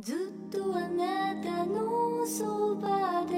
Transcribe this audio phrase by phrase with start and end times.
[0.00, 3.36] ずっとあなたのそばで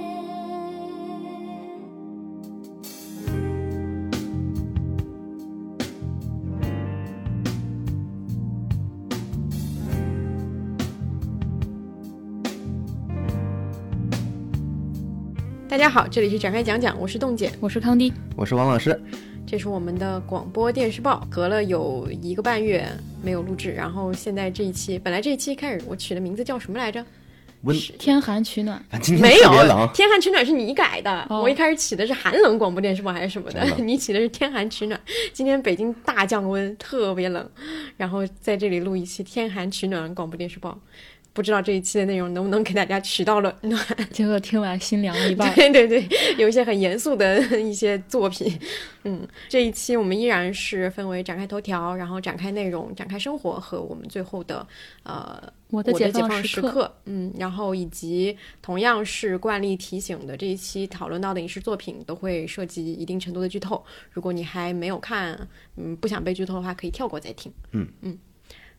[15.69, 18.99] 大家好，这里是展开讲讲，我是冻姐，我是康迪，我是王老师。
[19.50, 22.88] 这是我们的广播电视报，隔了有一个半月
[23.24, 27.04] 没有录制，然后现在这一期，本来这一期开始我取的名字叫什么来着？
[27.64, 28.80] 温，天寒取暖，
[29.20, 29.50] 没有
[29.92, 35.02] 天寒取暖是你改的，哦我一开始起的是寒冷广播电视报还是什么的，的你起的是天寒取暖。
[35.34, 37.50] 今天北京大降温，特别冷，
[37.98, 40.80] 然后在这里录一期天寒取暖广播电视报，
[41.40, 43.82] 不知道这一期的内容能不能给大家取到了 暖。
[44.12, 45.50] 结果听完心凉了一半。
[45.56, 46.06] 对对对，
[46.38, 48.60] 有一些很严肃的一些作品。
[49.06, 54.68] 嗯，这一期我们依然是分为展开头条，然后展开内容、展开生活和我们最后的
[55.04, 65.48] 呃我的我的解放时刻，嗯，然后以及同样是惯例提醒的这一期讨论到的影视作品都会涉及一定程度的剧透，如果你还没有看，
[65.78, 67.50] 嗯，不想被剧透的话，可以跳过再听。
[67.72, 68.18] 嗯嗯。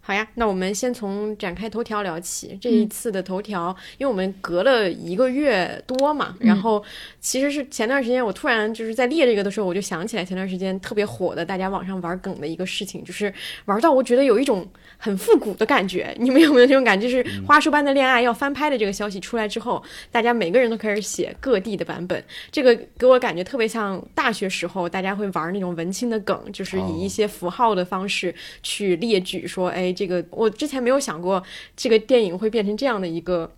[0.02, 2.58] 好呀，那我们先从展开头条聊起。
[2.60, 6.82] 这一次的头条，因为我们隔了一个月多嘛，然后
[7.20, 13.32] 其实是前段时间我突然就是在列这个的时候，我就想起来前段时间特别火的，大家网上玩梗的一个事情，就是
[13.66, 16.14] 玩到我觉得有一种很复古的感觉。
[16.18, 17.08] 你们有没有这种感觉？
[17.08, 31.42] 就是《花束般的恋爱》要翻拍的这个消息出来之后，大家每个人都开始写各地的版本，这个给我感觉特别像大学时候大家会玩那种文青的梗，就是以一些符号的方式去列举说，哎，这个我之前没有想过
[31.76, 33.50] 这个电影会变成这样的一个。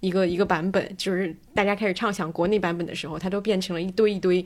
[0.00, 4.44] 一个一个版本，就是大家开始畅想国内版本的时候，它都变成了一堆一堆，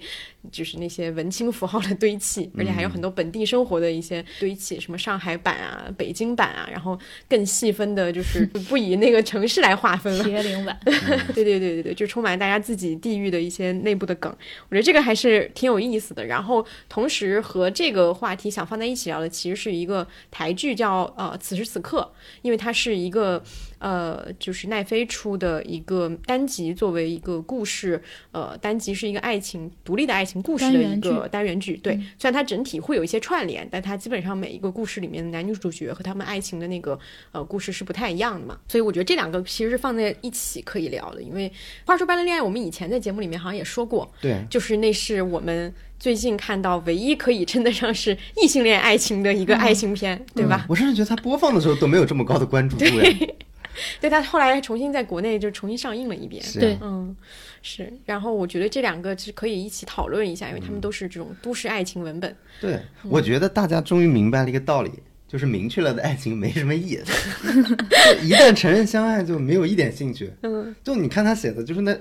[0.51, 10.79] 就是那些文青符号的堆砌，而且还有很多本地生活的一些堆砌，什么上海版啊、北京版啊，然后更细分的，就是 不以那个城市来划分了，铁岭版，
[11.35, 14.31] 对对对对对，就充满大家自己地域的一些内部的梗，
[14.69, 16.27] 我觉得这个还是挺有意思的。
[16.27, 22.11] 然后同时和这个话题想放在一起聊的，其实是一个台剧叫呃《此时此刻》，
[22.43, 23.41] 因为它是一个
[23.85, 28.03] 呃就是奈飞出的一个单集，作为一个故事，
[28.33, 31.77] 呃单集是一个爱情独立的爱情故事的一个单元剧。
[31.77, 36.99] 对，虽然它整体会有一些串联，但它基本上每一个故事里面的男女主角和他们爱情的那个
[37.33, 38.59] 呃故事是不太一样的嘛。
[38.67, 41.51] 所以我觉得这两个其实是放在一起可以聊的，因为
[41.87, 50.65] 《话说般的恋爱》我们以前在节目里面好像也说过，对，就是那是我们最近看到唯一可以称得上是异性恋爱情的一个爱情片，对吧？
[50.71, 53.11] 我甚至觉得它播放的时候都没有这么高的关注度呀。
[54.01, 56.43] 对，他后来重新在国内就重新上映了一遍。
[56.55, 57.15] 对嗯，
[57.63, 57.93] 是。
[58.05, 62.37] 然后我觉得这两个是可以一起讨论一下，因为他们都是这种都市爱情文本。
[62.61, 64.91] 对，我觉得大家终于明白了一个道理，
[65.29, 67.05] 就是明确了的爱情没什么意思，
[67.53, 70.33] 就一旦承认相爱就没有一点兴趣。
[70.43, 71.97] 嗯，就你看他写的，就是那，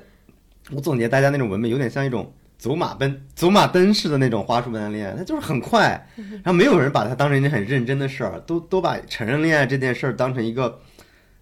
[0.71, 10.79] 我总结大家那种文本有点像一种走马奔走马灯似的那种花束般的恋爱，它就是很快，然后没有人把它当成一件很认真的事儿，都都把承认恋爱这件事儿当成一个，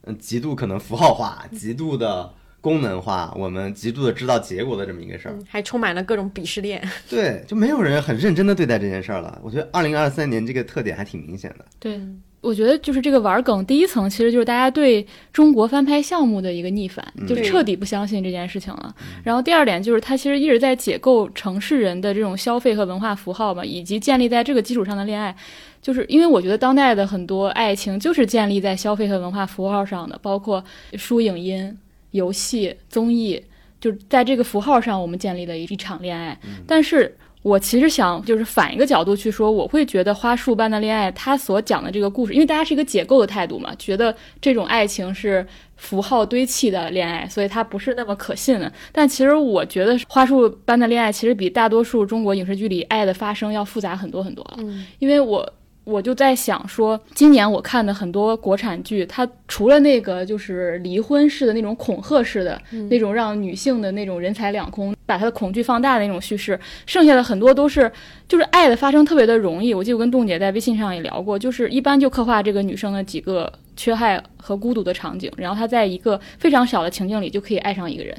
[0.04, 5.34] 嗯，极度可能符号化、极度的功能化，我们极度的知道结果的这么一个事儿。
[5.34, 6.82] 嗯还充满了各种鄙视链。
[7.10, 9.40] 对，就没有人很认真的对待这件事儿了。
[9.44, 11.66] 我觉得二零二三年这个特点还挺明显的。
[11.80, 12.00] 对。
[12.42, 18.94] 我觉得就是这个玩梗，第一层其实就是大家对中国翻拍项目的一个逆反，就是彻底不相信这件事情了。
[19.24, 25.36] 然后第二点就是它其实一直在解构城市人的这种消费和文化符号嘛，以及建立在这个基础上的恋爱。
[25.82, 30.64] 就是因为我觉得当代的很多爱情就是建立在消费和文化符号上的，包括
[30.94, 31.76] 书影音、
[32.12, 33.42] 游戏、综艺，
[33.80, 36.38] 就是在这个符号上我们建立了一一场恋爱。
[36.68, 48.72] 但是我其实想就是反一个角度去说，我会觉得《花束般的恋爱》它所讲的这个故事，因为大家是一个解构的态度嘛，觉得这种爱情是符号堆砌的恋爱，所以它不是那么可信的。
[48.92, 54.58] 但其实我觉得《花束般的恋爱》其实比大多数中国影视剧里爱的发生要复杂很多很多了，
[55.00, 55.54] 因为我。
[55.84, 67.92] 我就在想说，今年我看的很多国产剧，它除了那个就是离婚式的那种恐吓式的、那种让女性的那种人财两空，把她的恐惧放大的那种叙事，剩下的很多都是
[68.28, 69.74] 就是爱的发生特别的容易。
[69.74, 73.52] 我记得我跟栋姐在微信上也聊过，就是一般就刻画这个女生的几个
[73.82, 78.16] 缺害和孤独的场景，然后他在一个非常小的情境里就可以爱上一个人，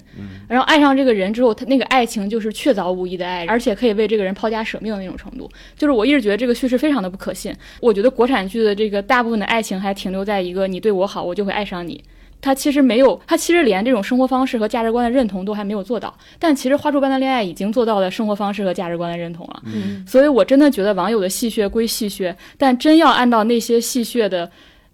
[0.48, 5.48] 然后爱上这个人之后，他那个爱情就是确凿无疑的爱，而且可以为这个人抛家舍命的那种程度。
[5.76, 7.54] 就是我一直觉得这个叙事非常的不可信。
[7.80, 12.02] 我觉得国产剧的这个大部分的爱情还停留在一个你对我好，我就会爱上你。
[12.40, 16.12] 他其实没有，他其实连这种生活方式和价值观的认同都还没有做到。
[16.40, 19.62] 但其实《花束般的恋爱》已经做到了生活方式和价值观的认同了。
[19.66, 24.50] 嗯所以我真的觉得网友的戏谑归戏谑，但真要按照那些戏谑的，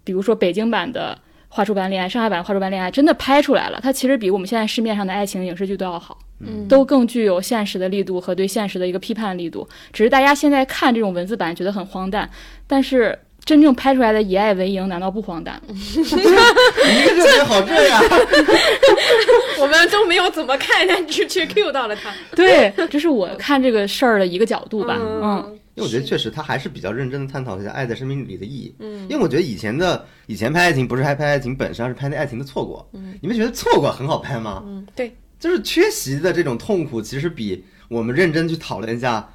[0.09, 1.19] 比如说北京版的
[1.51, 9.69] 画出版恋爱》，上海版《画出版恋爱》真的拍出来了，它其实比我们现在市面上的爱情影视剧都要好，嗯都更具有现实的力度和对现实的一个批判力度。
[9.93, 12.31] 只是大家现在看这种文字版觉得很荒诞，
[12.67, 15.73] 但是真正拍出来的以爱为营，难道不荒诞吗？
[15.73, 18.03] 一个热点好这样，
[19.59, 22.12] 我们都没有怎么看，但就却 Q 到了他。
[22.37, 24.99] 对，这是我看这个事儿的一个角度吧。
[25.00, 28.75] 嗯，因为我觉得确实他还是比较认真的探讨一下爱在生命里的意义。
[28.81, 32.87] 嗯，因为我觉得以前的以前拍爱情不是还拍爱情本身，而是拍那爱情的错过。
[32.93, 34.62] 嗯，你们觉得错过很好拍吗？
[34.67, 39.27] 嗯，对，就是缺席的这种痛苦，其实比我们认真去讨论一下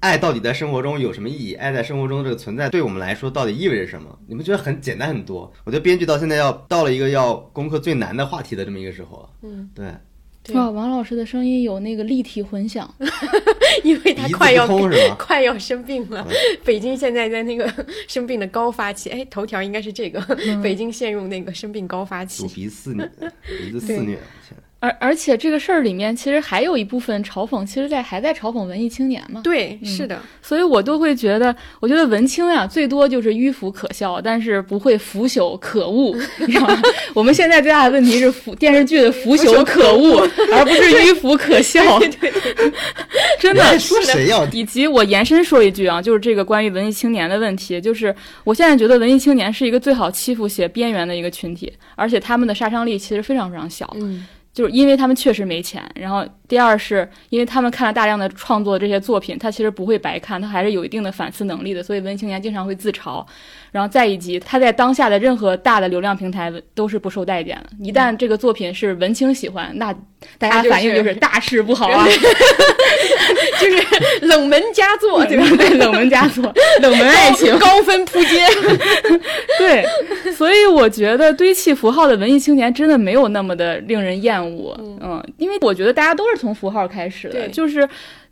[0.00, 4.18] 爱到底在生活中有什么意义，爱在生活中这个存在对我们来说到底意味着什么？
[4.26, 5.52] 你们觉得很简单很多。
[5.64, 9.28] 我觉得编剧到现在要到了一个要攻克最难的话题的这么一个时候了。
[9.42, 9.86] 嗯，对，
[10.42, 12.92] 对哇，王老师的声音有那个立体混响。
[13.84, 14.66] 因为他快要
[15.18, 16.26] 快要生病了。
[16.64, 17.72] 北京现在在那个
[18.08, 20.20] 生病的高发期，哎，头条应该是这个，
[20.62, 22.48] 北京陷入那个生病高发期乳。
[22.48, 23.08] 鼻肆虐，
[23.46, 24.56] 鼻子肆虐，我天！
[24.80, 29.40] 而而且这个事儿里面其实还有一部分嘲讽，其实在还在嘲讽文艺青年嘛。
[29.42, 36.80] 对，是的，所以我都会觉得，我觉得文青呀，最多就是迂腐可笑，但是不会腐朽可恶， 你知道吗？
[37.12, 40.20] 我们现在最大的问题是腐电视剧的腐朽可恶，
[40.52, 41.82] 而不是迂腐可笑。
[43.40, 44.48] 真的你在说谁呀？
[44.52, 48.14] 以及我延伸说一句啊，就是这个关于文艺青年的问题，就是
[48.44, 53.92] 我现在觉得文艺青年是一个最好欺负且边缘的一个群体，而且他们的杀伤力其实非常非常小。
[53.98, 54.26] 嗯，
[54.58, 63.24] 就是因为他们确实没钱，然后第二是因为他们看了大量的创作这些作品，他其实不会白看，他还是有一定的反思能力的，所以文艺青年经常会自嘲。
[63.70, 69.94] 然后再以及他在当下的任何大的流量平台都是不受待见的，一旦这个作品是文青喜欢，那
[70.38, 72.04] 大家反应就是大事不好啊，
[73.60, 75.46] 就是冷门佳作， 对吧？
[75.56, 78.46] 对冷门佳作，冷门爱情，高分扑街。
[79.58, 79.84] 对，
[80.32, 84.47] 所以我觉得堆砌符号的文艺青年真的没有那么的令人厌恶，
[85.00, 87.88] 嗯，因为我觉得大家都是从符号开始的，对就是。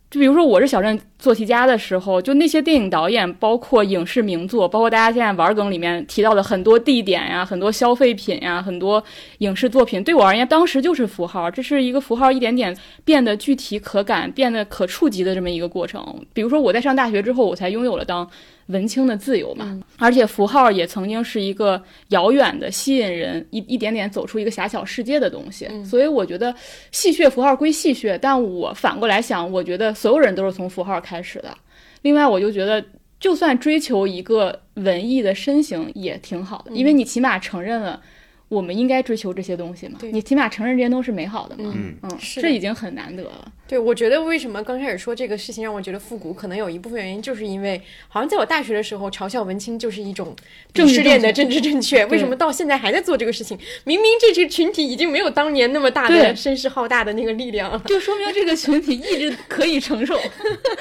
[0.08, 9.02] 就比如说，我是小镇做题家的时候，就那些电影导演，包括影视名作，包括大家现在玩梗里面提到的很多地点呀、很多消费品呀、很多
[9.38, 12.74] 影视作品，对我而言，当时就是符号，这是一个符号一点点
[13.04, 16.00] 变得具体可感、变得可触及的这么一个过程。
[16.32, 18.30] 比如说，我在上大学之后，我才拥有了当
[18.66, 25.68] 文青的自由嘛，而且符号也曾经是一个遥远的、吸引人一一点点走出一个狭小世界的东西。
[25.84, 26.54] 所以我觉得
[26.90, 31.56] 戏谑符号归戏谑，但我反过来想，我觉得所有人都是从符号开始的。
[32.02, 32.84] 另外，我就觉得，
[33.18, 38.00] 就算追求一个文艺的身形也挺好的，因为你起码承认了。
[38.48, 39.98] 我们应该追求这些东西嘛？
[40.12, 41.72] 你起码承认这些都是美好的嘛？
[41.75, 43.52] 嗯嗯，是这已经很难得了。
[43.66, 50.32] 对，我觉得为什么刚开始说这个事情让我觉得复古，可能有一部分原因就是因为，好像在我大学的时候嘲笑文青就是一种
[50.72, 53.58] 政治鄙视链的政治正确，为什么到现在还在做这个事情？
[53.82, 57.82] 明明这个群体已经没有当年那么大的声势浩大的那个力量了。
[57.87, 60.16] 就说明这个群体一直可以承受，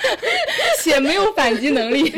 [0.84, 2.14] 且没有反击能力。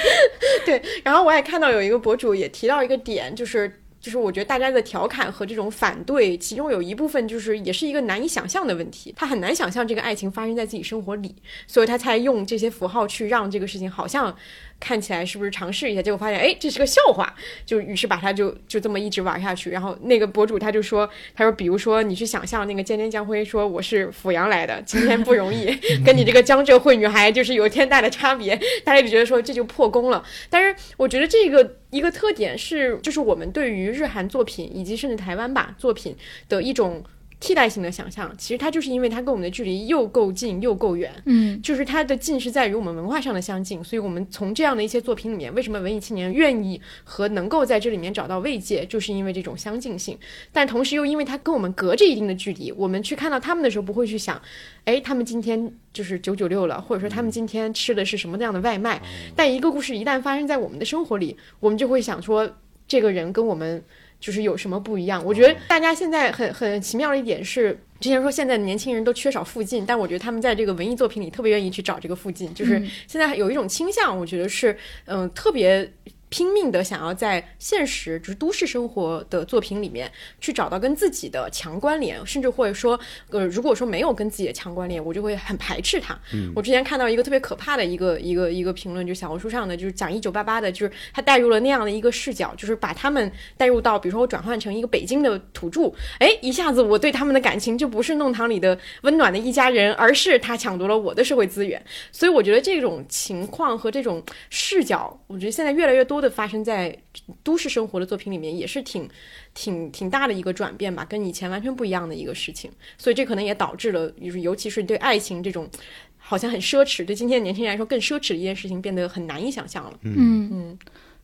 [0.66, 3.78] 对，然后我也看到有一个博主也提到一个点，就是。
[4.02, 11.32] 就是我觉得大家的调侃和这种反对，其中有一部分就是也是一个难以想象的问题，他很难想象这个爱情发生在自己生活里，
[11.68, 14.36] 所以他才用这些符号去让这个事情好像
[14.82, 17.32] 看起来是不是尝试一下，结果发现哎这是个笑话，
[17.64, 19.70] 就于是把它就就这么一直玩下去。
[19.70, 25.72] 然后那个博主他就说，他说比如说你去想象那个尖尖江辉说我是阜阳来的，今天不容易，
[26.04, 30.24] 跟你这个江浙沪女孩就是有天大的差别，大家就觉得说这就破功了。
[30.50, 36.16] 但是我觉得这个一个特点是，就是我们对于日韩作品以及甚至台湾吧作品
[36.48, 37.04] 的一种
[37.42, 50.16] 替代性的想象，其实它就是因为它跟我们的距离又够近又够远，嗯，就是它的近是在于我们文化上的相近，所以我们从这样的一些作品里面，为什么文艺青年愿意和能够在这里面找到慰藉，就是因为这种相近性。
[50.52, 54.40] 但同时又因为它跟我们隔着一定的距离，我们去看到他们的时候，不会去想，
[54.84, 59.02] 哎，他们今天就是九九六了，或者说他们今天吃的是什么样的外卖。
[59.34, 62.48] 但一个故事一旦发生在我们的生活里，我们就会想说，
[62.86, 63.82] 这个人跟我们
[64.22, 65.22] 就是有什么不一样？
[65.22, 67.78] 我觉得大家现在很很奇妙的一点是。
[68.00, 75.88] 之前说现在的年轻人都缺少附近，但我觉得他们在这个文艺作品里特别愿意去找这个附近，就是现在有一种倾向，我觉得是嗯、特别
[76.32, 80.10] 拼命的想要在现实就是都市生活的作品里面
[80.40, 82.98] 去找到跟自己的强关联，甚至会说
[83.28, 86.18] 呃如果说没有跟自己的强关联，我就会很排斥它。
[86.32, 101.82] 嗯我之前看到一个特别可怕的一个一个一个评论，就小红书上的，就是讲一九八八的，就是他带入了那样的一个视角，就是把他们带入到，比如说我转换成一个北京的土著，哎，一下子我对他们的感情就不是弄堂里的温暖的一家人，而是他抢夺了我的社会资源。
[102.10, 106.96] 所以我觉得这种情况和这种视角，我觉得现在越来越多的发生在
[107.42, 109.06] 都市生活的作品里面，也是挺
[109.52, 112.70] 挺挺大的一个转变吧，跟以前完全不一样的一个事情。
[112.96, 115.68] 所以这可能也导致了，就是尤其是对爱情这种
[116.16, 119.92] 好像很奢侈，对今天的年轻人来说更奢侈的一件事情，变得很难以想象了。
[120.04, 120.78] 嗯嗯，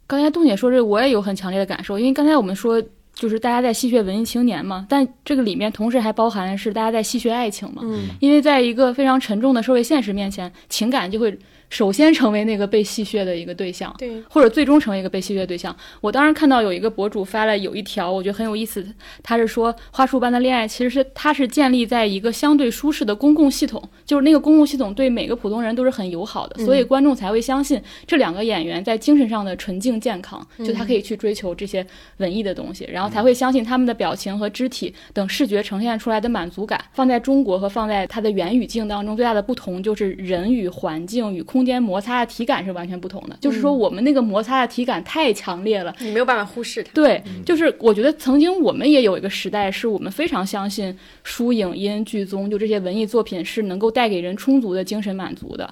[0.07, 2.83] 刚才杜姐说这个，我也有很强烈的感受，因为刚才我们说
[3.15, 7.83] 就是大家在戏谑文艺青年嘛，但这个里面同时还包含是大家在戏谑爱情嘛。
[7.85, 11.37] 嗯，因为在一个非常沉重的社会现实面前，情感就会
[11.71, 13.95] 首先成为那个被戏谑的一个对象。
[13.99, 15.75] 对，或者最终成为一个被戏谑的对象。
[16.01, 18.87] 我当时看到有一个博主发了有一条，我觉得很有意思，
[19.23, 36.83] 他是说花束般的恋爱其实是它是建立在一个相对舒适的公共系统，就是那个公共系统对每个普通人都是很友好的，所以观众才会相信这两个演员在精神上的纯净健康，就他可以去追求这些文艺的东西，然后才会相信他们的表情和肢体等视觉呈现出来的满足感。
[36.93, 43.37] 放在中国和放在它的原语境当中，最大的不同就是人与环境与空间摩擦的体感是完全不同的。
[43.41, 45.95] 就是说，我们那个摩擦的体感太强烈了。
[46.01, 46.91] 你没有办法忽视它。
[46.93, 55.69] 对，就是我觉得曾经我们也有一个时代，是我们非常相信书、影音、剧综，就这些文艺作品是能够带给人充足的精神满足的。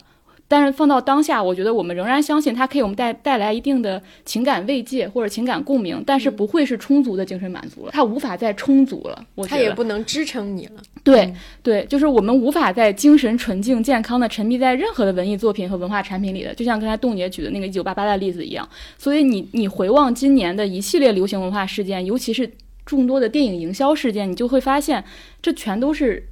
[0.48, 9.26] 但是放到当下，我觉得我们仍然相信它可以给我们带带来一定的情感慰藉或者情感共鸣，但是不会是充足的精神满足了，它无法再充足了。
[9.34, 10.82] 我觉得它也不能支撑你了。
[11.02, 18.68] 对对，就是我们无法在精神纯净、健康的沉迷在任何的文艺作品和文化产品里的，就像刚才冻姐举的那个一九八八的例子一样。
[18.98, 22.48] 所以你你回望今年的一系列流行文化事件，尤其是
[22.84, 25.02] 众多的电影营销事件，你就会发现，
[25.42, 26.28] 这全都是。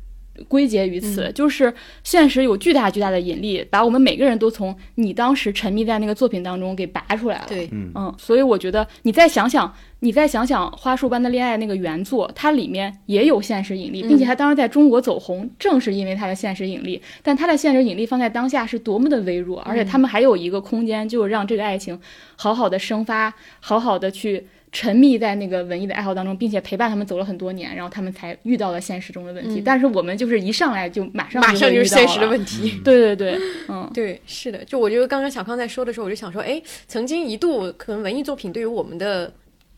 [0.48, 1.72] 归结于此，就是
[2.02, 7.44] 现实有巨大巨大的引力，把我们每个人都从你当时沉迷在那个作品当中给拔出来了。
[7.48, 17.00] 对，嗯，所以我觉得你再想想，你再想想《花束般的恋爱》那个原作，它里面也有现实引力，并且它当时在中国走红，正是因为它的现实引力。
[17.22, 22.00] 但它的现实引力放在当下是多么的微弱，而且他们还有一个空间，就让这个爱情
[22.36, 24.46] 好好的生发，好好的去。
[24.74, 29.62] 沉迷在那个文艺的爱好当中，并且陪伴他们走了很多年，然后他们才遇到了现实中的问题。
[29.64, 32.28] 但是我们就是一上来就马上马上就是现实的。
[32.28, 32.80] 问题。
[32.84, 34.64] 对对对，嗯，对，是的。
[34.64, 39.32] 就我觉得刚刚小康在说的时候，我就想说，哎，曾经一度可能文艺作品对于我们的。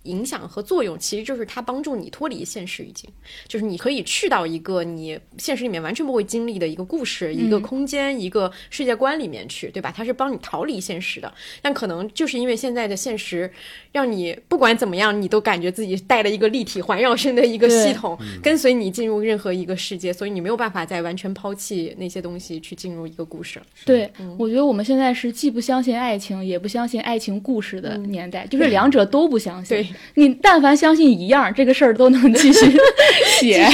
[0.06, 3.10] 影响和作用，其实就是它帮助你脱离现实已经，
[3.48, 9.92] 就是你可以去到一个你现实里面完全不会经历的一个故事、一个空间、一个世界观里面去，对吧？
[9.92, 11.34] 它是帮你逃离现实的。
[11.60, 13.52] 但可能就是因为现在的现实，
[13.96, 23.58] 让你不管怎么样，你都感觉自己带了一个立体环绕声的一个系统，跟随你进入任何一个世界，所以你没有办法再完全抛弃那些东西去进入一个故事。
[23.86, 29.78] 对，我觉得我们现在是既不相信爱情，也不相信爱情故事的年代，就是两者都不相信。
[29.78, 29.88] 对。
[30.14, 32.70] 你但凡相信一样，这个事儿都能继续
[33.40, 33.66] 写，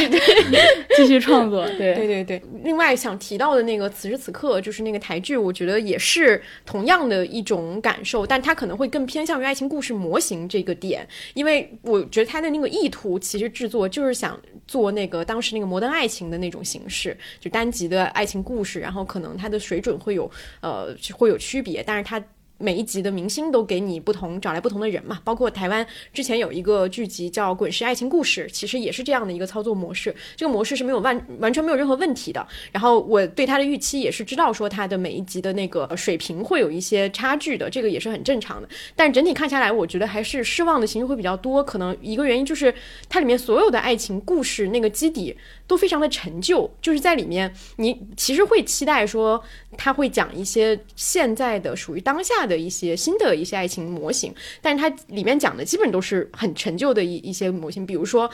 [0.96, 1.66] 继续创作。
[1.66, 2.40] 对对对对。
[2.62, 22.22] 另外想提到的那个此时此刻，就是那个台剧，我觉得也是同样的一种感受，但它可能会更偏向于爱情故事模模型这个点，因为我觉得他的那个意图其实制作就是想做那个当时那个摩登爱情的那种形式，就单集的爱情故事，然后可能它的水准会有呃会有区别，但是它。
[22.62, 30.14] 每一集的明星都给你不同找来不同的人嘛，包括台湾之前有一个剧集叫《滚石爱情故事》，其实也是这样的一个操作模式。
[30.36, 32.46] 这个模式是没有完完全没有任何问题的。
[32.70, 38.68] 然后我对他的预期也是知道说他的每一集的那个水平会有一些差距的，这个也是很正常的。
[38.94, 41.64] 但整体看下来，我觉得还是失望的形式会比较多。
[41.64, 42.72] 可能一个原因就是
[43.08, 49.42] 它里面所有的爱情故事那个基底都非常的陈旧，就是在里面你其实会期待说
[49.76, 52.51] 他会讲一些现在的属于当下的。
[52.52, 57.86] 的一些新的一些爱情模型，但是它里面讲的基本都是很陈旧的一一些模型。
[57.86, 58.30] 比如说，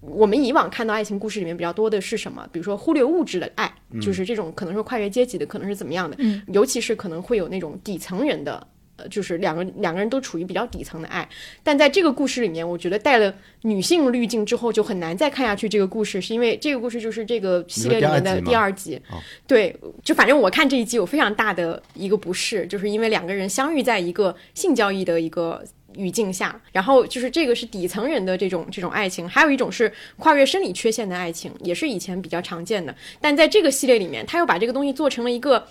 [0.00, 2.48] 我们以往看到爱情故事里面比较多的是什么？
[2.52, 3.68] 比如说忽略物质的爱，
[4.00, 6.16] 就是这种可能是跨越阶级的，可能是怎么样的？
[6.20, 8.64] 嗯，尤其是可能会有那种底层人的。
[8.98, 11.26] 呃，就是两个两个人都处于比较底层的爱，
[11.62, 15.68] 但在这个故事里面，我觉得带了女性滤镜之后，就很难再看下去。
[15.68, 19.00] 这个故事是因为这个故事就是这个系列里面的第二集，
[19.46, 25.62] 对，就反正我看这一集有非常大的一个不适，就是因为两个人相遇在一个性交易的一个
[25.94, 35.64] 语境下，然后就是这个是底层人的这种这种爱情，还有一种是跨越生理缺陷的爱情，也是以前比较常见的，但在这个系列里面，他又把这个东西做成了一个。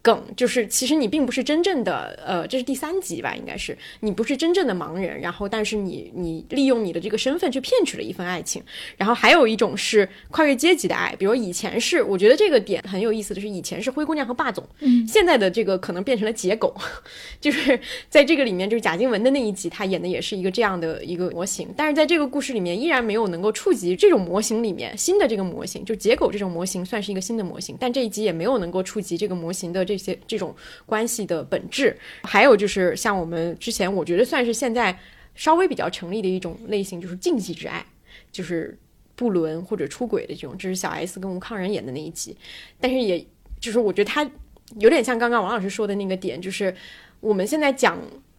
[0.00, 3.76] 梗就是，其实你并不是真正的，呃，这是第三集吧，应该是。
[4.00, 8.62] 你不是真正的盲人，然后但是你你利用你的这个身份去骗取了一份爱情，
[8.96, 16.74] 然后还有一种是跨越阶级的爱，比如以前是，我觉得这个点很有意思的是，以前是灰姑娘和霸总，嗯，现在的这个可能变成了结狗，
[17.38, 17.78] 就是
[18.08, 29.97] 在这个里面，就是贾静雯的那一集，她演的也是一个这样的一个模型，但是在这个故事里面依然没有能够触及这种模型里面新的这个模型，就结狗这种模型算是一个新的模型，但这一集也没有能够触及这个模型的这。
[29.98, 30.54] 些这种
[30.86, 31.96] 关系的本质。
[32.22, 34.96] 还有就是像我们之前，我觉得算是现在
[35.34, 37.84] 稍微比较成立的一种类型，就是禁忌之爱，
[38.30, 38.78] 就是
[39.16, 40.56] 不伦或者出轨的这种。
[40.56, 42.36] 这是小 S 跟吴康仁演的那一集，
[42.80, 43.26] 但是也
[43.58, 44.30] 就是我觉得他
[44.78, 46.74] 有点像刚刚王老师说的那个点，就是
[47.20, 47.98] 我们现在讲。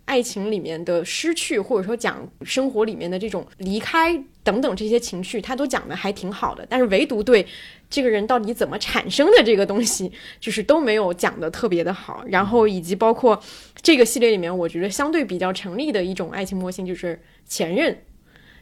[0.10, 4.12] 爱情里面的失去，或者说讲生活里面的这种离开
[4.44, 6.66] 等等这些情绪，他都讲的还挺好的。
[6.68, 7.46] 但是唯独对
[7.90, 12.24] 这个人到底怎么产生的这个东西， 就是都没有讲的特别的好。
[12.28, 13.42] 然后以及包括
[13.82, 17.98] 这个系列里面，我觉得相对比较成立的一种爱情模型，就是前任。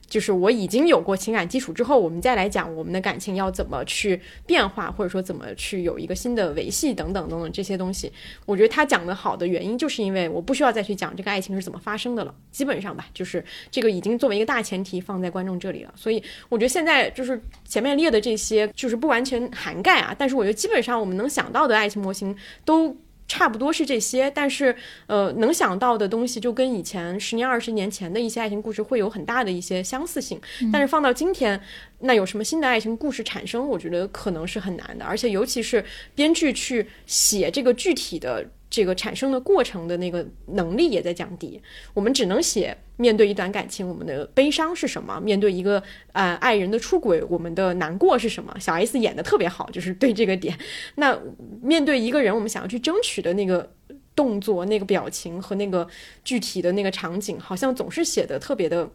[0.07, 8.11] 就是我已经有过情感基础之后，我们再来讲我们的感情要怎么去变化，或者说怎么去有一个新的维系等等等等这些东西。
[8.45, 15.93] 我觉得他讲的好的原因，就是因为我不需要再去讲这个爱情是怎么发生的了，基本上吧，就是这个已经作为一个大前提放在观众这里了。
[15.95, 22.95] 所以我觉得现在就是前面列的这些，就是不完全涵盖啊，但是我觉得基本上我们能想到的爱情模型都。
[23.27, 24.75] 差不多是这些，但是
[25.07, 30.39] 呃，能想到的东西就跟以前十年、二十年前的一些爱情故事会有很大的一些相似性。
[30.71, 31.61] 但是放到今天，
[31.99, 33.67] 那有什么新的爱情故事产生？
[33.67, 35.83] 我觉得可能是很难的，而且尤其是
[36.15, 38.45] 编剧去写这个具体的。
[38.69, 41.61] 这个产生的过程的那个能力也在降低，
[41.93, 45.19] 我们只能写面对一段感情，我们的悲伤是什么？
[45.19, 45.81] 面对一个
[46.11, 48.53] 呃爱人的出轨，我们的难过是什么？
[48.59, 50.57] 小 S 演的特别好，就是对这个点。
[50.95, 51.17] 那
[51.61, 53.71] 面对一个人，我们想要去争取的那个
[54.15, 55.87] 动作、那个表情和那个
[56.23, 58.89] 具体的那个场景，好像总是写的特别的。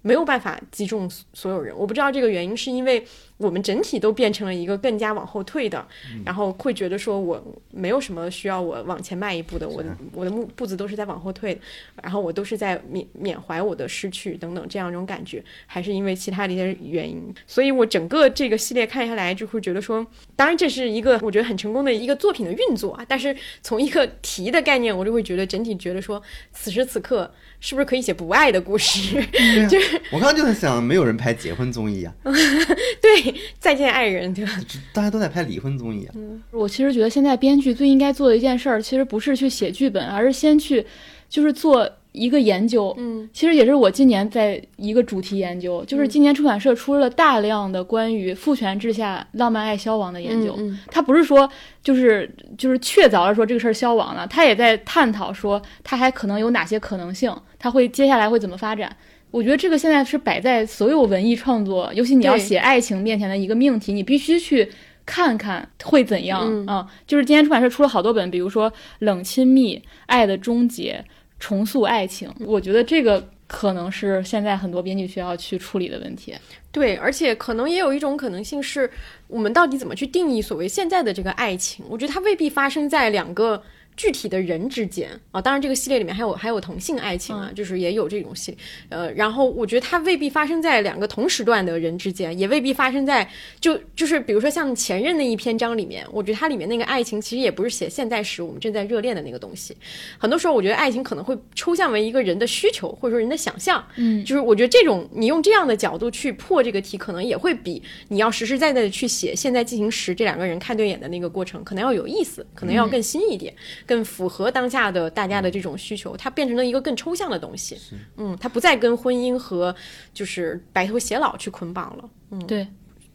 [0.00, 3.04] 没有办法击中所有人，我不知道这个原因是因为
[3.38, 5.86] 我们整体都变成了一个更加往后退的，
[6.24, 11.58] 然后会觉得说我没有什么需要我往前迈一步的，我的我的步步子都是在往后退，
[12.02, 26.20] 然后我都是在缅缅怀我的失去等等这样一种感觉，还是因为其他的一些原因，所以我整个这个系列看下来就会觉得说，当然这是一个我觉得很成功的一个作品的运作啊，但是从一个题的概念，我就会觉得整体觉得说，
[26.52, 27.32] 此时此刻。
[27.60, 29.20] 是不是可以写不爱的故事？
[29.68, 32.14] 就是我刚刚就在想，没有人拍结婚综艺啊。
[32.22, 33.27] 对，
[33.58, 34.52] 再见爱人，对吧？
[34.92, 36.14] 大家都在拍离婚综艺啊。
[36.50, 40.84] 我其实觉得现在编剧最应该做的一件事儿，其实不是去写剧本，而是先去，
[41.28, 41.90] 就是做。
[42.10, 50.54] 一个研究，嗯，其实也是我今年在一个主题研究，就是今年出版社出了大量的关于父权制下浪漫爱消亡的研究。
[50.58, 51.48] 嗯，他不是说
[51.80, 58.96] 就是就是确凿的说这个事儿消亡了，他也在探讨说他还可能有哪些可能性，他会接下来会怎么发展。
[59.30, 64.70] 我觉得这个现在是摆在所有文艺创作，尤其你要写爱情面前的一个命题，你必须去
[65.04, 66.86] 看看会怎样啊。
[67.06, 71.04] 就是今天出版社出了好多本，比如说《冷亲密》《爱的终结》。
[71.40, 76.34] 重塑爱情，我觉得这个可能是现在很多编剧需要去处理的问题。
[76.72, 78.90] 对，而且可能也有一种可能性是，
[79.28, 81.84] 我们到底怎么去定义所谓现在的这个爱情？
[81.88, 83.62] 我觉得它未必发生在两个。
[83.98, 88.56] 具体的人之间啊，当然这个系列里面还有还有同性爱情啊，就是也有这种戏，
[88.88, 93.28] 呃，然后我觉得它未必发生在两个同时段的人之间，也未必发生在
[93.60, 99.76] 就就是比如说像前任那一篇章里面，我觉得它里面那个爱情其实也不是写现在时我们正在热恋的那个东西，
[100.16, 113.52] 很多时候我觉得爱情可能会抽象为一个人的需求或者说人的想象，嗯，就是我觉得这种你用这样的角度去破这个题，可能也会比你要实实在在的去写现在进行时这两个人看对眼的那个过程可能要有意思，可能要更新一点。
[113.88, 117.80] 更符合当下的大家的这种需求，它变成了一个更抽象的东西。
[118.18, 119.74] 嗯，它不再跟婚姻和
[120.12, 122.10] 就是白头偕老去捆绑了。
[122.30, 122.68] 嗯，对。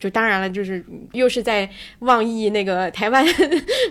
[0.04, 3.26] 就当然了，就是又是在妄议那个台湾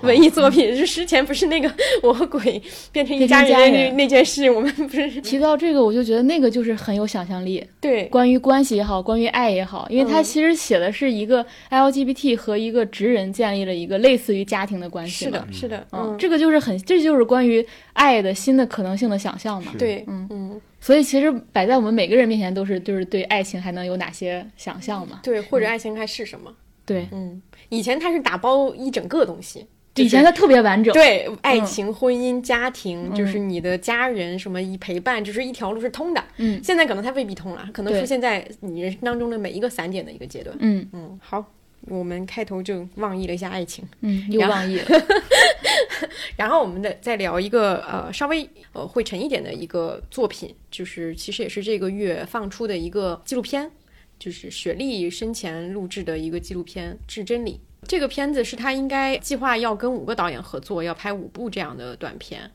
[0.03, 1.73] 文艺作品，就之前不是那个
[2.03, 2.61] 我和鬼
[2.93, 7.67] 变成一家人那那件事，我们不是提到这个，我就觉得那个就是很有想象力。
[7.81, 15.25] 对，关于关系也好，关于爱也好，因为它其实写的是一个 LGBT 和一个直人建立了一个类似于家庭的关系。
[15.25, 19.73] 是的，是的，嗯，这个就是很，这就是关于爱的新的可能性的想象嘛。
[19.79, 20.61] 对，嗯嗯。
[20.83, 25.21] 所以其实摆在我们每个人面前都是，就是对爱情还能有哪些想象嘛？
[25.23, 26.53] 对，或者爱情还是什么？
[26.85, 29.65] 对，嗯，以前它是打包一整个东西，
[29.95, 30.93] 以前它特别完整。
[30.93, 36.25] 对，爱情、婚姻、家庭，就是你的家人什么一陪伴，就是一条路是通的。
[36.39, 40.57] 嗯，现在可能它未必通了，可能出现在你人生当中的每一个散点的一个阶段。
[40.59, 41.45] 嗯嗯，好。
[41.83, 44.85] 我们开头就妄议了一下爱情，嗯，又妄议了。
[46.37, 53.71] 然后我们的再聊一个呃稍微呃会沉一点的一个作品，就是其实也是这个月放出的一个纪录片，
[54.19, 57.61] 就是雪莉生前录制的一个纪录片《至真理》。
[57.87, 62.51] 这个片子是他应该计划要跟五个导演合作，要拍五部这样的短片。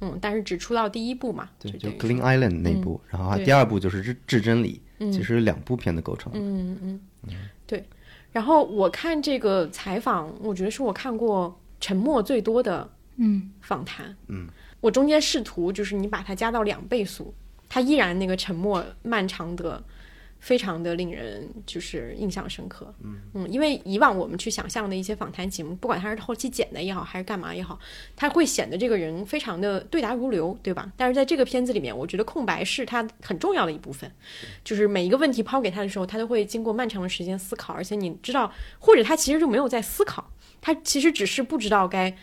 [0.00, 4.80] 嗯，但是只出到第一部嘛，对，就《Green Island》那部，然后第二部就是《至至真理》，
[5.12, 6.32] 其实两部片的构成。
[6.34, 7.34] 嗯嗯嗯，
[7.66, 7.84] 对。
[8.34, 14.14] 然后我看这个采访，我觉得是我看过沉默最多的嗯访谈。
[14.26, 14.46] 嗯，
[14.80, 17.32] 我中间试图就是你把它加到两倍速，
[17.68, 19.82] 它依然那个沉默漫长的。
[20.44, 27.78] 非常的令人就是印象深刻，嗯因为以往我们去想象的一些访谈节目，不管他是后期剪的也好，还是干嘛也好，
[28.14, 30.92] 他会显得这个人非常的对答如流，对吧？
[30.98, 34.12] 但是在这个片子里面，我觉得空白是他很重要的一部分，
[34.62, 40.30] 就是每一个问题抛给他的时候，他都会经过漫长的时间思考，而且你知道，或者他其实就没有在思考，
[40.60, 42.14] 他其实只是不知道该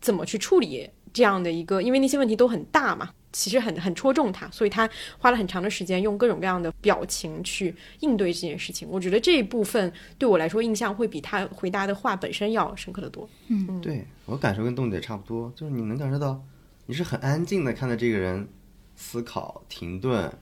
[0.00, 8.88] 怎么去处理这样的一个，因为那些问题都很大嘛，其实很很戳中他，所以他花了很长的时间用各种各样的表情去应对这件事情。
[8.88, 13.28] 我觉得这一部分对我来说印象会比他回答的话本身要深刻的多。
[13.48, 16.40] 嗯对我感受跟冻姐差不多，就是你能感受到，
[16.86, 18.48] 你是很安静的看着这个人
[18.94, 20.32] 思考、停顿、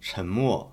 [0.00, 0.72] 沉默。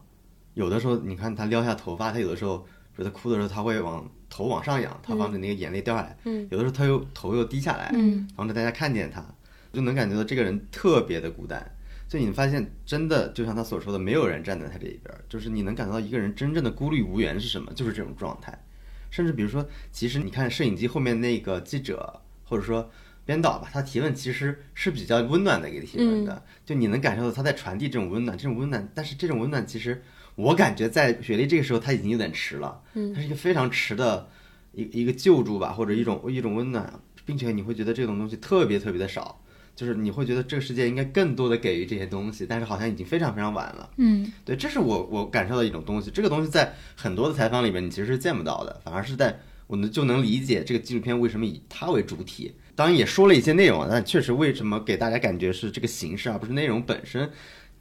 [0.54, 6.16] 有的时候你看他撩下头发，他有的时候，比如他哭的时候，他会往头往上仰，他防止那个眼泪掉下来。
[6.26, 9.26] 嗯，有的时候他又头又低下来，嗯，防止大家看见他，
[9.74, 11.76] 就能感觉到这个人特别的孤单。
[12.08, 18.64] 所以你发现，真的就像他所说的，没有人站在他这一边儿，就是你能感觉到一个人真正的孤立无援是什么，就是这种状态。
[19.10, 22.92] 甚至比如说，其实你看摄影机后面那个记者，或者说
[23.26, 28.88] 编导吧，他提问其实是比较温暖的一个提问的，就你能感受到他在传递这种温暖，这种温暖。
[28.94, 30.04] 但是这种温暖，其实
[30.36, 34.30] 我感觉在雪莉这个时候他已经有点迟了，嗯，它是一个非常迟的
[34.74, 39.40] 一一个救助吧，或者一种一种温暖，并且你会觉得这种东西特别特别的少。
[39.76, 43.90] 就是你会觉得这个世界应该更多的给予这些东西，但是好像已经非常非常晚了。
[43.98, 52.54] 嗯对，这是我我感受到一种东西，这个东西在很多的采访里面你其实是见不到的，反而是在我们就能理解这个纪录片为什么以它为主体。
[52.76, 57.28] 当然也说了一些内容，但确实为什么给大家感觉是这个形式而不是内容本身，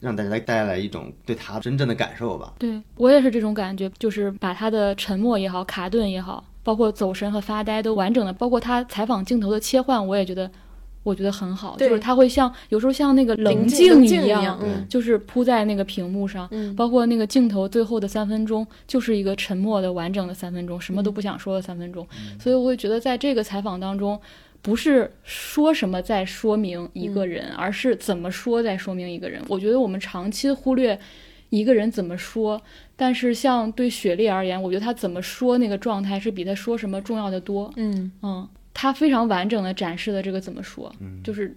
[0.01, 2.55] 让大家带来一种对它真正的感受吧。
[2.59, 10.51] 对我也是这种感觉，就是把他的沉默也好，卡顿也好，包括走神和发呆都完整的，包括他采访镜头的切换，我也觉得。
[11.03, 16.75] 我觉得很好，就是他会像有时候像那个冷冷静静一样，嗯就是铺在那个屏幕上，嗯。
[16.77, 22.07] 包括那个镜头最后的三分钟，就是一个沉默的完整的三分钟，什么都不想说的三分钟。
[22.41, 24.21] 所以我会觉得，在这个采访当中，
[24.63, 29.43] 不是说什么在说明一个人，而是怎么说在说明一个人。
[29.49, 30.99] 我觉得我们长期忽略
[31.51, 32.61] 一个人怎么说，
[32.97, 37.71] 但是像对雪莉而言，我觉得他怎么说那个状态是比他说什么重要的多。
[37.77, 38.11] 嗯。
[38.23, 41.57] 嗯，他非常完整的展示了这个怎么说，就是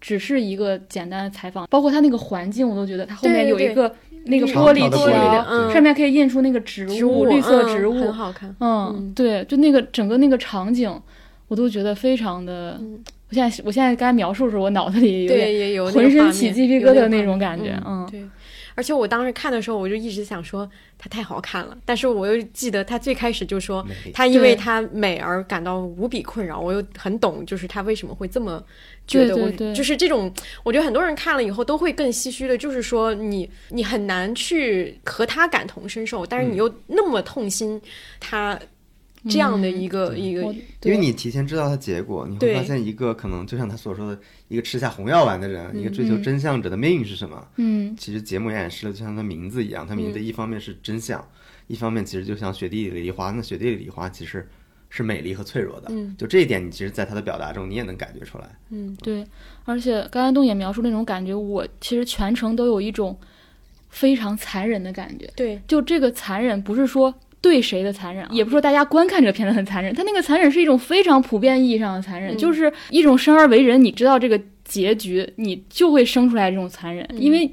[0.00, 8.54] 只是一个简单的采访，包括他那个环境，我都觉得他后面有一个那个玻璃长条的条，玻璃嗯上面可以印出那个植植物绿色嗯植物，很好看。
[8.60, 10.92] 嗯嗯，对，就那个整个那个场景，
[11.48, 12.80] 我都觉得非常的。
[13.28, 18.22] 我现在我现在刚才描述的时候，我脑子里有对，点也有浑身起鸡皮疙瘩那种感觉，嗯，对。
[18.76, 24.12] 而且我当时看的时候，我就一直想说她太好看了，但是我又记得她最开始就说美。
[24.12, 28.62] 她因为对她美而感到无比困扰，我又很懂，就是她为什么会这么
[29.06, 29.74] 觉得我对对对。
[29.74, 37.80] 就是这种，我觉得很多人看了以后都会更唏嘘的，就是说你你很难去和她感同身受，但是你又那么痛心
[38.20, 38.60] 她
[39.28, 40.42] 这样的一个、一个
[40.82, 47.48] 因为你提前知道它结果，你会发现一个可能就像他所说的，一个吃下红药丸的人，一个追求真相者的命运是什么？
[47.56, 51.26] 嗯其实节目也演示了，就像他名字一样，他名字一方面是真相，
[51.66, 54.48] 一方面其实就像雪地里的梨花，那雪地里的梨花其实
[54.88, 55.88] 是美丽和脆弱的。
[55.90, 58.48] 嗯就这一点，你其实在他的表达中，你也能感觉出来。
[58.70, 59.26] 嗯对，
[59.64, 63.18] 而且刚才东也描述那种感觉，我其实全程都有一种
[63.88, 65.28] 非常残忍的感觉。
[65.34, 72.36] 对就这个残忍，不是说对谁的残忍啊，也不是说大家观看这个片子很残忍，他那个残忍是一种非常普遍意义上的残忍，嗯。
[72.38, 77.48] 就是一种生而为人，你知道这个结局，你就会生出来这种残忍，因为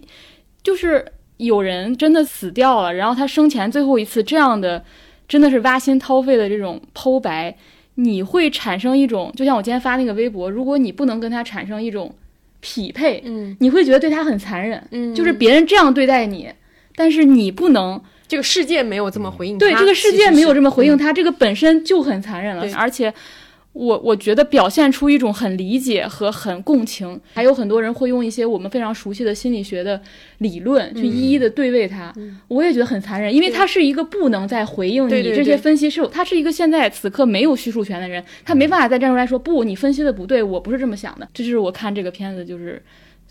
[0.63, 1.06] 就是
[1.38, 4.84] 有人真的死掉了，然后他生前最后一次这样的，
[5.28, 7.56] 真的是挖心掏肺的这种剖白，
[7.96, 12.15] 你会产生一种，就像我今天发那个微博，如果你不能跟他产生一种
[12.62, 13.56] 匹配，嗯。
[13.60, 16.50] 你会觉得对他很残忍，嗯，就是别人这样对待你，
[16.96, 18.02] 但是你不能。
[18.34, 21.13] 这个世界没有这么回应他，对这个世界没有这么回应他。
[21.13, 22.65] 这个本身就很残忍了。
[22.76, 23.13] 而且，
[23.74, 30.02] 我我觉得表现出一种很理解和很共情，还有很多人会用一些我们非常熟悉的心理学的
[30.39, 32.12] 理论去一一的对位它。
[32.48, 41.30] 我也觉得很残忍，因为他是一个不能再回应你这些分析是，他是一个现在此刻没有叙述权的人，他没办法再站出来说不，你分析的不对，我不是这么想的。
[41.32, 42.82] 这就是我看这个片子就是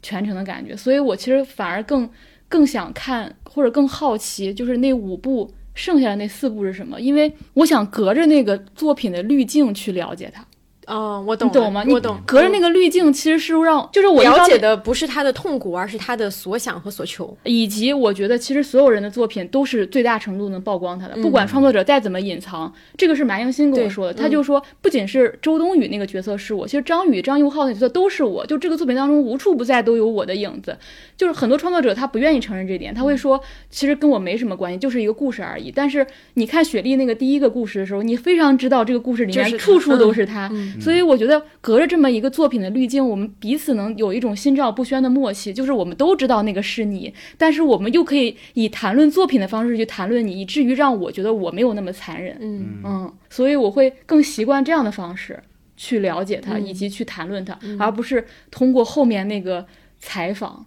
[0.01, 2.09] 全程的感觉，所以我其实反而更
[2.53, 7.01] 更想看或者更好奇，就是那五部剩下的那四部是什么？
[7.01, 10.47] 因为我想隔着那个作品的滤镜去了解它。
[10.87, 11.85] 哦，我懂，你懂吗？
[11.85, 17.37] 你我懂，隔着那个滤镜，其实是让就是我了解的不是他的痛苦，而是他的所想和所求。
[17.45, 24.15] 以及我觉得，其实所有人的作品都是最大程度能曝光他的，不管创作者再怎么隐藏，这个是马应新跟我说的。
[24.15, 30.77] 他就说，不仅是周冬雨那个角色是我，其实张宇、张佑浩那角色都是我，就这个作品当中无处不在都有我的影子。
[31.17, 33.41] 就是很多创作者他不愿意承认这点，他会说，
[33.71, 35.71] 其实跟我没什么关系，就是一个故事而已。
[35.71, 52.37] 但是你看雪莉那个第一个故事的时候，你非常知道这个故事里面处处都嗯是他，所以我觉得隔着这么一个作品的滤镜，我们彼此能有一种心照不宣的默契，就是我们都知道那个是你，但是我们又可以以谈论作品的方式去谈论你，以至于让我觉得我没有那么残忍。
[52.41, 52.81] 嗯。
[52.85, 55.41] 嗯，所以我会更习惯这样的方式
[55.77, 59.67] 去了解他，嗯以及去谈论他，而不是通过后面那个
[59.99, 60.65] 采访，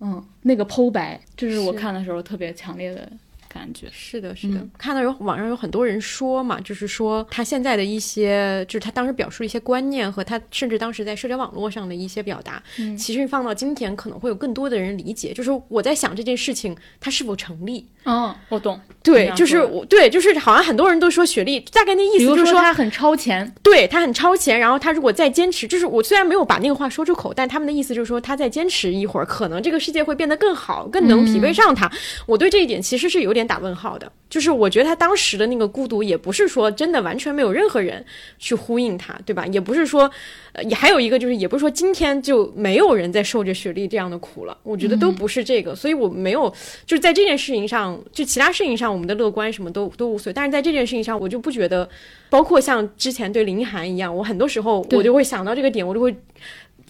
[0.00, 3.10] 嗯，那个剖白，这是我看的时候特别强烈的
[3.58, 3.88] 感觉。
[3.92, 12.62] 是的，是的，看到有网上有很多人说嘛，就是说他现在的一些，就是他当时表述的一些观念和他甚至当时在社交网络上的一些表达，
[12.96, 15.32] 其实放到今天可能会有更多的人理解。
[15.32, 17.84] 就是我在想这件事情它是否成立？
[18.04, 18.80] 嗯，我懂。
[19.02, 31.90] 对，就是我对，就是好像很多人都说雪莉，大概那意思就是说他很超前，对他很超前，然后他如果再坚持，就是我虽然没有把那个话说出口，但他们的意思就是说他再坚持一会儿，可能这个世界会变得更好，更能匹配上他。
[32.26, 38.04] 我对这一点其实是有点打问号的，就是我觉得他当时的那个孤独，也不是说真的完全没有任何人
[38.38, 39.44] 去呼应他，对吧？
[39.46, 40.08] 也不是说，
[40.52, 46.48] 呃，也还有一个就是，也不是说今天就没有人在受着雪莉这样的苦了，我觉得都不是这个，所以我没有
[46.86, 51.88] 就是在这件事情上，就其他事情上我们的乐观什么都都无所谓，但是在这件事情上，我就不觉得。
[52.30, 56.14] 包括像之前对林涵一样，我很多时候我就会想到这个点，我就会，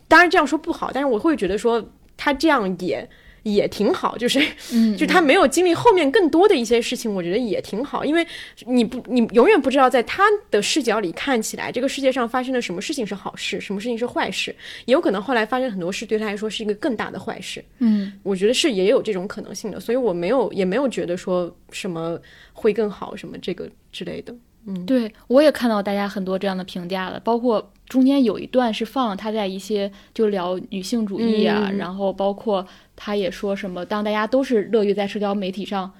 [0.08, 1.80] 当然这样说不好，但是我会觉得说
[2.16, 3.08] 他这样也
[3.54, 4.40] 也挺好，就是，
[4.72, 8.26] 嗯就他没有经历后面更多的一些事情，我觉得也挺好，因为
[8.66, 17.64] 你不你永远不知道在他的视角里看起来，这个世界上发生了什么事情是好事，什么事情是坏事，也有可能后来发生很多事对他来说是一个更大的坏事。
[17.78, 22.18] 嗯，我觉得是也有这种可能性的，所以我没有也没有觉得说什么
[22.52, 24.34] 会更好什么这个之类的。
[24.66, 35.90] 嗯对我也看到大家很多这样的评价了，包括中间有一段是放了他在一些就聊女性主义啊，嗯然后包括他也说什么，当大家都是乐于在社交媒体上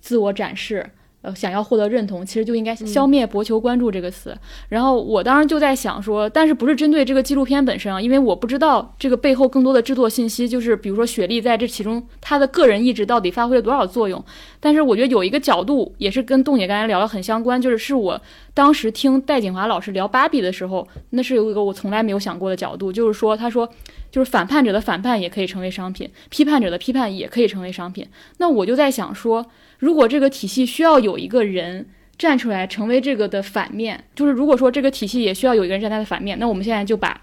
[0.00, 0.90] 自我展示。
[1.26, 4.32] 呃，想要获得认同，其实就应该消灭“博求关注”这个词。
[4.68, 8.00] 然后我当时就在想说，但是不是针对这个纪录片本身啊？
[8.00, 14.24] 因为我不知道这个背后更多的制作信息，就是比如说雪莉在这其中她的个人意志到底发挥了多少作用。
[14.60, 18.20] 但是我觉得有一个角度也是跟洞姐刚才聊的很相关，就是是我
[18.54, 23.68] 当时听戴景华老师聊芭比的时候，那是有一个我从来没有想过的角度，就是说他说
[24.12, 28.06] 就是反叛者的反叛也可以成为商品，批判者的批判也可以成为商品。
[28.38, 29.44] 那我就在想说，
[29.78, 31.86] 如果这个体系需要有一个人。
[32.18, 37.20] 站出来成为这个的反面，就是如果说这个体系也需要有一个人站在他的反面，那我们现在就把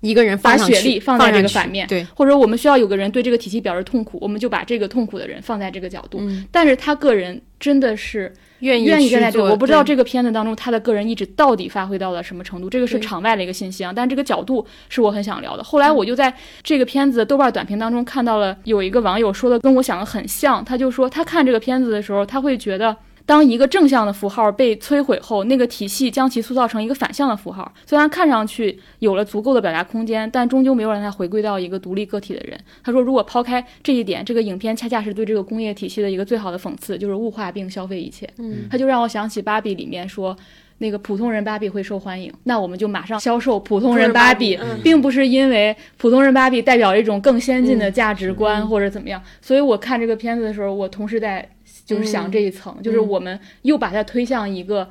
[0.00, 6.18] 一个人把雪莉放在这个反面，对，或者我们需要有个人对这个体系表示痛苦，我们就把这个痛苦的人放在这个角度。
[6.20, 15.62] 嗯但是他个人真的是愿意愿意去站在这个，做我不知道这个片子当中他的个人意志到底发挥到了什么程度，这个是场外的一个信息啊，但这个角度是我很想聊的。
[15.62, 22.96] 后来我就在这个片子的豆瓣短评当中看到了有一个网友说的跟我想的很像，他就说他看这个片子的时候，他会觉得。
[23.26, 27.72] 当一个正向的符号被摧毁后，那个体系将其塑造成一个反向的符号。
[27.86, 32.58] 虽然看上去有了足够的表达空间，但终究没有让他回归到一个独立个体的人。
[32.82, 38.28] 他说，如果抛开这一点，这个影片恰恰是对这个工业体系的一个最好的讽刺，就是物化并消费一切。
[38.38, 40.36] 嗯，他就让我想起芭比里面说。
[40.78, 49.22] 那个普通人芭比会受欢迎，那我们就马上销售普通人芭比，并不是因为普通人芭比代表一种更先进的价值观或者怎么样。
[49.40, 51.48] 所以我看这个片子的时候，我同时在
[51.84, 54.88] 就是想这一层，就是我们又把它推向一个，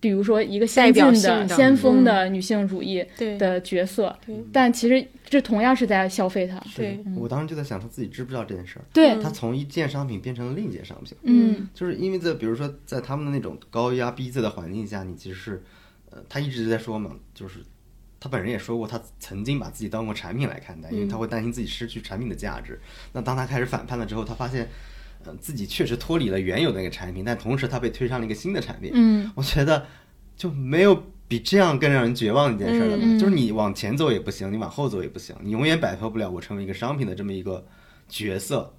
[0.00, 3.38] 比如说一个先代表进的、性的先锋的女性主义对。
[3.38, 4.16] 的角色。
[4.26, 6.58] 对，但其实这同样是在消费它。
[6.74, 8.84] 对是我当时就在想，他自己知不知道这件事儿？
[8.92, 15.62] 对，他从一件商品变成了另一件商品，嗯就是因为在比如说在他们的那种高压逼仄的环境下，你其实是，
[16.10, 17.60] 呃，他一直在说嘛，就是
[18.18, 22.80] 他本人也说过，他曾经把自己当过产品来看待，因为他会担心自己失去产品的价值。
[23.12, 24.68] 那当他开始反叛了之后，他发现，
[25.24, 28.90] 呃，自己确实脱离了原有的那个产品，但同时它被推上了一个新的产品。
[28.94, 29.86] 嗯我觉得
[30.36, 33.02] 就没有比这样更让人绝望的一件事了吧？
[33.04, 37.66] 嗯嗯就是你往前走也不行，你往后走也不行，你永远摆脱不了我成为一个商品的这么一个
[38.08, 38.74] 角色。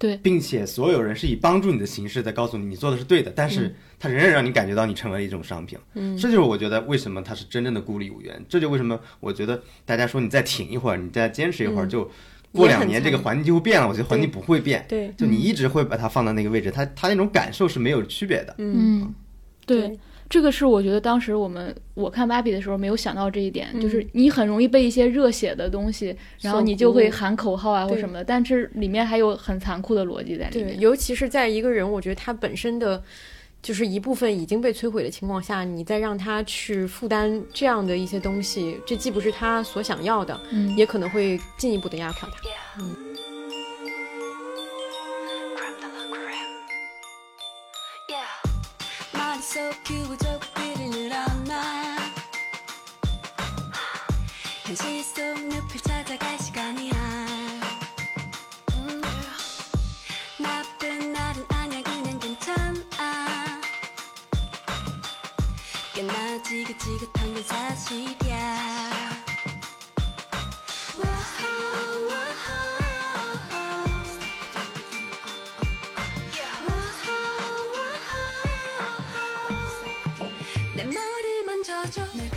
[0.00, 5.76] 对并且所有人是以帮助你的形式在告诉你你做的是对的，但是他仍然让你感觉到你成为了一种商品。
[5.94, 8.40] 嗯，这就是我觉得为什么他是真正的孤立无援。
[8.48, 12.08] 这就为什么我觉得大家说你再挺一会儿，你再坚持一会儿，就
[12.52, 13.88] 过两年这个环境就会变了。
[13.88, 18.54] 我觉得环境不会变，对就你一直会把它放到那个位置，它它那种感受是没有区别的。
[18.58, 19.14] 嗯，
[19.66, 19.98] 对。
[20.30, 30.78] 这个是我觉得当时我们我看芭比的时候没有想到这一点，嗯就是你很容易被一些热血的东西，然后你就会喊口号啊或什么的，但是里面还有很残酷的逻辑在里对，面。
[30.80, 33.02] 尤其是在一个人，我觉得他本身的
[33.68, 40.74] 就是一部分已经被摧毁的情况下，你再让他去负担这样的一些东西，这既不是他所想要的，嗯。
[40.74, 42.38] 也可能会进一步的压垮他。
[66.78, 67.74] 几个朋友在
[68.20, 68.38] 边。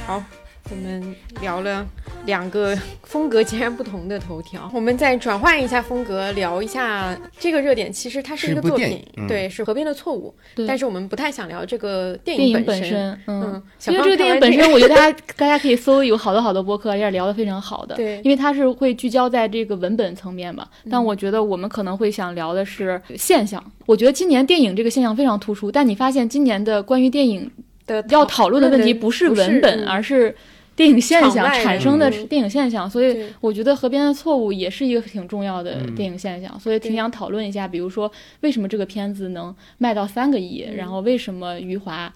[0.07, 0.21] 好，
[0.69, 1.87] 我们聊了
[2.25, 7.91] 两个风格截然不同的头条，我们再转换一下风格，聊一下这个热点。
[7.91, 10.33] 其实它是一个作品，嗯对，是《河边的错误》，
[10.67, 17.95] 但是我们不太想聊这个电电影本本身，嗯因为这个电影本身，我觉得大家 大家可以搜有好多好多播客，也聊得非常好的。
[17.95, 20.67] 对因为它是会聚焦在这个文本层面嘛。
[20.83, 23.63] 嗯但我觉得我们可能会想聊的是现象。
[23.85, 27.49] 我觉得今年电影这个现象非常突出，但你发现今年的关于电影
[27.87, 30.35] 的要讨论的问题不不是文本，嗯而是
[30.75, 32.27] 电影现象产生的嗯。
[32.27, 32.89] 电影现象。
[32.89, 40.75] 所以我觉得《河边的错误》也是一个挺重要的嗯电影现象，所以挺想讨论一下，比如说为什么这个片子能卖到三个亿，嗯。
[40.75, 42.11] 然后为什么余华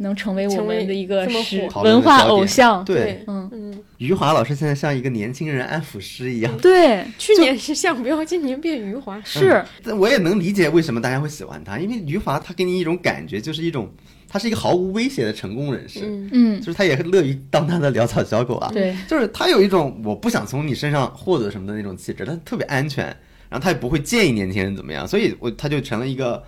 [0.00, 2.84] 能成为我们的一个这么时火讨论文化偶像。
[2.84, 6.56] 对，嗯，嗯，余华老师现在像一个年轻人安抚师一样。
[6.58, 13.90] 对，去年是项标，今年变余华，是，但我也能理解为什么大家会喜欢他，因为余华他给你一种感觉，就是一种
[14.28, 18.70] 他是一个毫无威胁的成功人士，嗯嗯，就是他也乐于当他的潦草小狗啊。
[18.72, 23.06] 对，就是他有一种我不想从你身上获得什么的那种气质，他特别安全，
[23.48, 26.42] 然后他也不会建议年轻人怎么样，所以我他就成了一个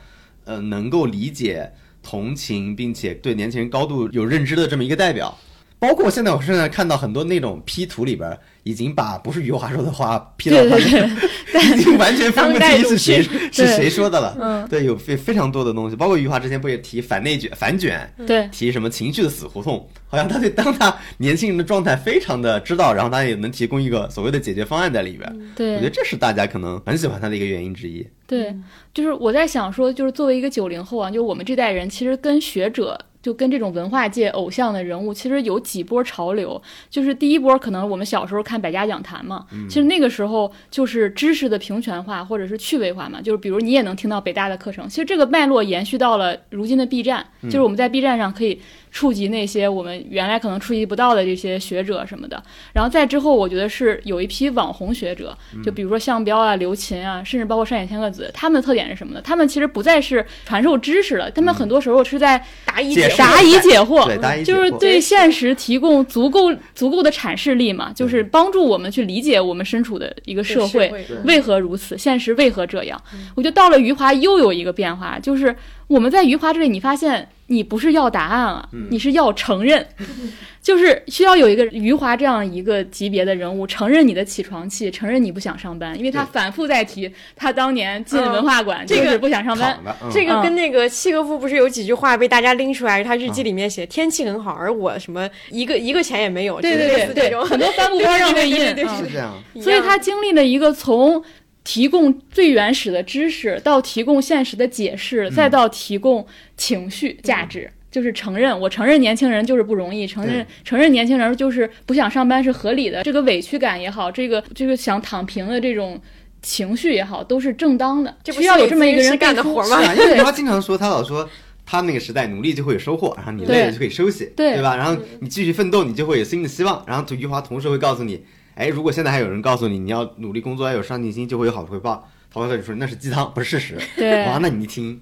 [0.44, 5.36] 呃能够理解、同情，并且对年轻人高度有认知的这么一个代表。
[5.80, 10.78] 包括现在，我现在看到很多那种 P 图里边，已经把不是余华说的话 P 到他
[11.74, 14.36] 已经完全分不清是谁是谁说的了。
[14.38, 25.34] 嗯对，有非非常多的东西，包括余华之前不也提反内卷、反卷，对，提什么情绪的死胡同，好像他对当他年轻人的状态非常的知道，然后他也能提供一个所谓的解决方案在里边。
[25.56, 28.06] 对我觉得，这是大家可能很喜欢他的一个原因之一。
[28.26, 28.54] 对，
[28.92, 32.98] 就是我在想说，就是作为一个九零后啊，就我们这代人，其实跟学者。
[33.22, 36.60] 就跟这种文化界偶像的人物，其实有几波潮流。
[36.88, 43.20] 就是第一波，可能我们小时候看百家讲坛嘛，其实那个时候就是知识的平权化或者是趣味化嘛。
[43.20, 52.42] 就是比如你也能听到北大的课程，其实这个脉络延续到了如今的 B 站，就是我们在 B 站上可以触及那些我们原来可能触及不到的这些学者什么的。
[52.72, 59.20] 然后再之后，我觉得是有一批网红学者，就比如说项彪啊、刘琴啊，甚至包括山野千鹤子，他们的特点是什么呢？
[59.22, 70.92] 他们其实不再是传授知识了，他们很多时候是在答疑解惑答疑解惑，就是对现实提供足够足够的阐释力嘛，就是帮助我们去理解我们身处的一个社会
[71.24, 73.00] 为何如此，现实为何这样。
[73.34, 75.54] 我觉得到了余华又有一个变化，就是
[75.90, 79.84] 我们在余华这里，你发现你不是要答案啊，你是要承认，
[80.62, 89.76] 就是需要有一个余华这样一个级别的人物承认你的起床气，承认你不想上班，因为他反复在提他当年进嗯文化馆就这个是不想上班。
[90.12, 90.42] 这个嗯。
[90.44, 99.34] 跟那个契诃夫不是有几句话被大家拎出来，他日记里面写天气很好，而我什么一个一个钱也没有，对对对对，很多帆布包上会印，对对对对嗯是这样。
[99.60, 101.20] 所以他经历了一个从
[101.64, 107.70] 提供最原始的知识，到提供现实的解释，再到提供情绪价值。
[107.90, 116.00] 就是承认，我承认年轻人就是不容易，承认承认年轻人就是不想上班是合理的，这个委屈感也好，这个这个想躺平的这种
[116.40, 121.28] 情绪也好，都是正当的，这不需要有这么一个人干的活吗 因为他经常说，他老说
[121.66, 124.76] 他那个时代努力就会有收获，然后你累了就可以休息，对吧？
[124.76, 126.84] 然后你继续奋斗，你就会有新的希望。
[126.86, 132.08] 然后余华同时会告诉你，哎，如果现在还有人告诉你你要努力工作，要有上进心，就会有好的回报。
[132.32, 133.78] 他会跟你说那是鸡汤，不是事实。
[133.96, 135.00] 对哇，那你一听，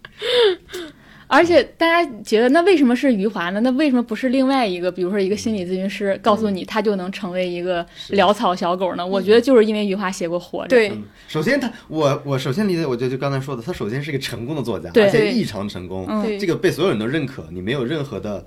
[1.28, 3.60] 而且大家觉得，那为什么是余华呢？
[3.60, 9.06] 那为什么不是另外一个，比如说一个心理咨询师告诉你，他就能成为一个潦草小狗呢？
[9.06, 10.66] 我觉得就是因为余华写过《活着》。
[10.70, 18.46] 对嗯，首先他我我首先理解，我觉得就刚才说的，他首先是一个成功的作家，而且异常成功，嗯这个被所有人都认可，你没有任何的，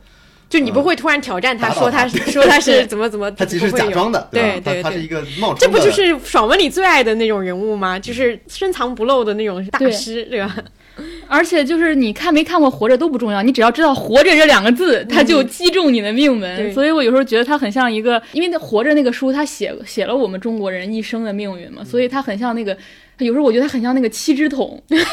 [0.52, 4.84] 就你不会突然挑战他说他他说他是怎么怎么，他其实假装的，对对？
[4.84, 7.97] 他是一个冒这充的，不就是爽文里最爱的那种人物吗？
[7.97, 10.54] 就是深藏不露的那种大师，对吧？
[11.30, 16.58] 而且就是你看没看过《活着》都不重要，你只要知道“活着”这两个字，它就击中你的命门。
[16.58, 22.78] 对所以我有时候觉得它很像一个，因为那《活着》那个书，它写写了我们中国人一生的命运嘛，所以它很像那个。
[23.26, 25.06] 有时候我觉得他很像那个七只桶， 就是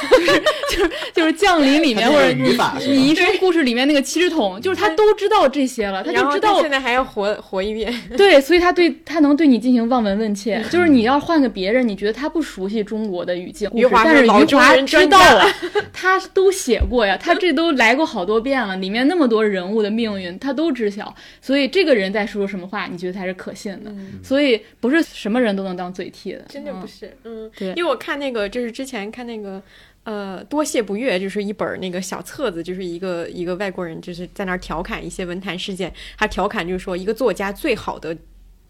[0.71, 2.57] 就是就是降临里面或者你
[2.87, 15.45] 你一生故事里面那个七只桶，就是他都知道这些了，他就知道现在还要活活一遍， 对，所以他对他能对你进行望闻问切，就是你要换个别人，你觉得他不熟悉中国的语境，余华但是余华知道了，
[15.93, 23.93] 他都写过呀，他这都来过好多遍了，里面那么多人物的命运他都知晓，所以这个人在说什么话，你觉得才是可信的，
[24.23, 27.69] 所以不是什么人都能当嘴替的，嗯真的不是，嗯，对。
[27.77, 29.63] 因为我看那个就是之前看那个。
[30.05, 35.93] 呃，多谢不悦就是一本那个小册子，就是一个一个外国人，就是在那儿调侃一些文坛事件。
[36.17, 38.17] 他调侃就是说，一个作家最好的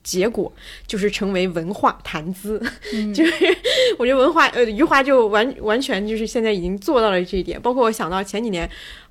[0.03, 0.53] 结果
[0.85, 2.61] 就是成为文化谈资。
[3.15, 3.57] 就是
[3.99, 7.61] 我觉得文化呃余华就完完全就是现在已经做到了这一点。
[7.61, 8.69] 包括我想到前几年，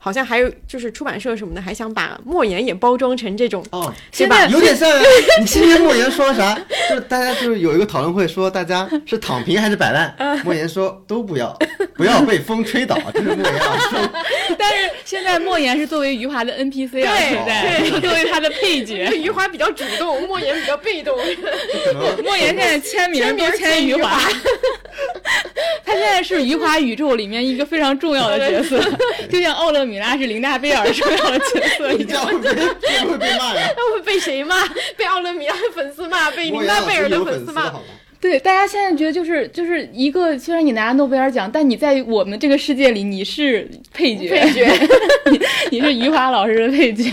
[0.07, 4.89] 好像还有就是出版社什么的，还想把莫言也包装成这种哦，现在有点像
[5.41, 6.57] 你今天莫言说啥？
[6.89, 10.15] 就是大家就是有一个讨论会，说大家是躺平还是摆烂？
[10.45, 11.53] 莫言说都不要，
[11.93, 12.97] 不要被风吹倒。
[13.13, 13.53] 这是莫言
[14.57, 19.11] 但是现在莫言是作为余华的 NPC 啊，对现在作为他的配角。
[19.13, 21.13] 余华比较主动，莫言比较被动。
[22.23, 24.17] 莫言现在签名都签余华，
[25.85, 28.79] 他现在是余华宇宙里面一个非常重要的角色，
[29.29, 31.91] 就像奥勒米拉是林娜贝尔重要的角色。
[31.97, 33.67] 你这样会被会不会被骂呀？
[33.75, 34.55] 那会被谁骂？
[34.95, 37.73] 被奥勒米亚的粉丝骂，被林莫言老娜贝尔的粉粉丝骂。
[38.19, 44.67] 对，大家现在觉得就是就是一个，虽然你拿诺贝尔奖，但你在我们这个世界里你是配角，配角
[45.31, 45.39] 你
[45.71, 47.09] 你是余华老师的配角。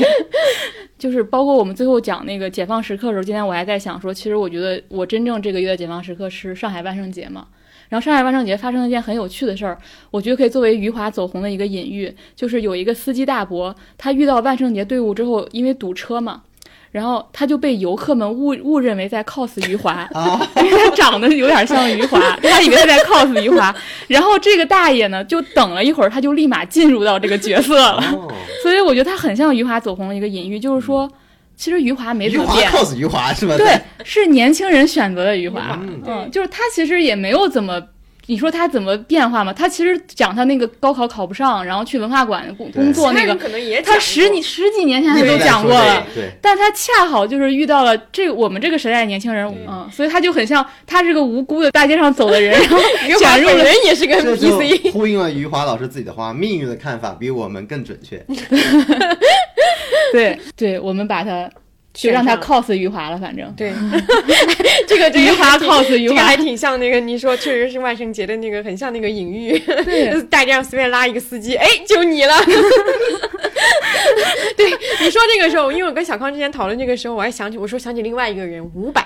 [0.98, 7.46] 就是包括我们最后讲那个解放时刻的时候，今天我还在想说，其实我觉得我真正这个月的解放时刻是上海万圣节嘛。
[7.88, 9.78] 然后上海万圣节发生了一件很有趣的事儿，
[10.10, 16.42] 我觉得可以作为余华走红的一个隐喻，就是有一个司机大伯，他遇到万圣节队伍之后，因为堵车嘛，
[16.90, 23.74] 然后他就被游客们误误认为在 cos 余华，啊，因为他长得有点像余华，他以为他在 cos 余华。
[24.08, 28.02] 然后这个大爷呢，就等了一会儿，他就立马进入到这个角色了。
[28.12, 28.32] 哦，
[28.62, 31.10] 所以我觉得他很像余华走红的一个隐喻，就是说，
[31.56, 32.70] 其实余华没怎么变。
[32.70, 33.56] cos 余华是吧？
[33.56, 37.80] 对，是年轻人选择的余华，嗯嗯，就是他其实也没有怎么。
[38.26, 39.52] 你说他怎么变化嘛？
[39.52, 54.90] 他其实讲他那个高考考不上，然后去文化馆工工作那个他人，可能也他十几十几年前他都讲过了，对，但他恰好就是遇到了这我们这个时代的年轻人，嗯，所以他就很像他是个无辜的大街上走的人， 然后余华本卷入了人也是个 NPC。
[54.92, 58.24] 呼应了余华老师自己的话：命运的看法比我们更准确。
[60.14, 60.38] 对。
[60.56, 61.50] 对，我们把它
[61.94, 63.72] 就让他 cos 余华了，反正对，
[64.86, 69.56] 这个这余华 cos 余华这个还，挺像那个你说确实是万圣节的那个，很像那个隐喻。
[69.84, 72.34] 对大街上随便拉一个司机，哎，就你了。
[74.56, 74.70] 对，
[75.00, 79.00] 你说这个时候，因为我跟小康之前讨论这个时候，我还想起，我说想起另外一个人伍佰，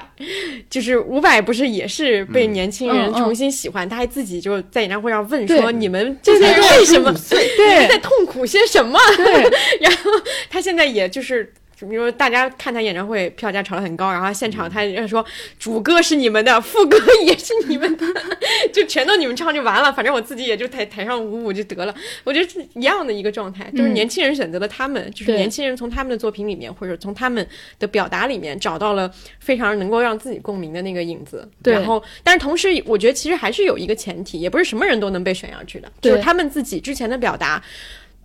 [0.70, 7.14] 就是伍佰不是也是被年轻人重新喜欢，他还自己就在演唱会上问说：“你们这是为什么？
[7.14, 9.42] 岁，你们在痛苦些什么？”对
[9.80, 10.10] 然后
[10.48, 11.52] 他现在也就是。
[11.86, 15.24] 比如说，大家看他演唱会票价炒得很高，然后现场他就说
[15.58, 18.04] 主歌是你们的，副歌也是你们的，
[18.72, 21.94] 就全都你们唱就完了，反正我自己也就台台上舞舞就得了。
[22.24, 27.46] 我觉得是一样的一个状态，就是嗯年轻人选择了他们，就是年轻人从他们的作品里面或者从他们
[27.78, 31.48] 的表达里面找到了非常能够让自己共鸣的那个影子。
[31.62, 37.62] 对然后，但是同时，我觉得其实还是有一个前提，也不是什么人都能被选上去的，就是他们自己之前的表达。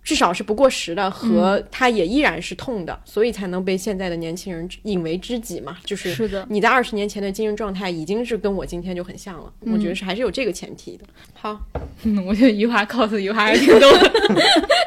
[0.04, 5.78] 至少是不过时的，和嗯他也依然是痛的，所以才能被现在的年轻人引为知己嘛。
[5.84, 11.04] 就是是的你在二十年前的精神状态已经是跟我今天就很像了，我嗯觉得是还是有这个前提的。
[11.32, 11.58] 好，
[12.02, 14.12] 嗯，我觉得余华 cos 余华还挺逗的，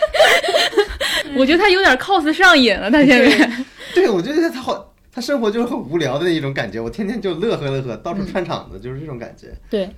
[1.35, 3.51] 我觉得他有点 cos 上瘾了，他现在。
[3.95, 6.79] 对，我觉得他好，他生活就是很无聊的一种感觉。
[6.79, 9.47] 我天天就乐呵乐呵，到处串场子，就是这种感觉。
[9.67, 9.89] 对，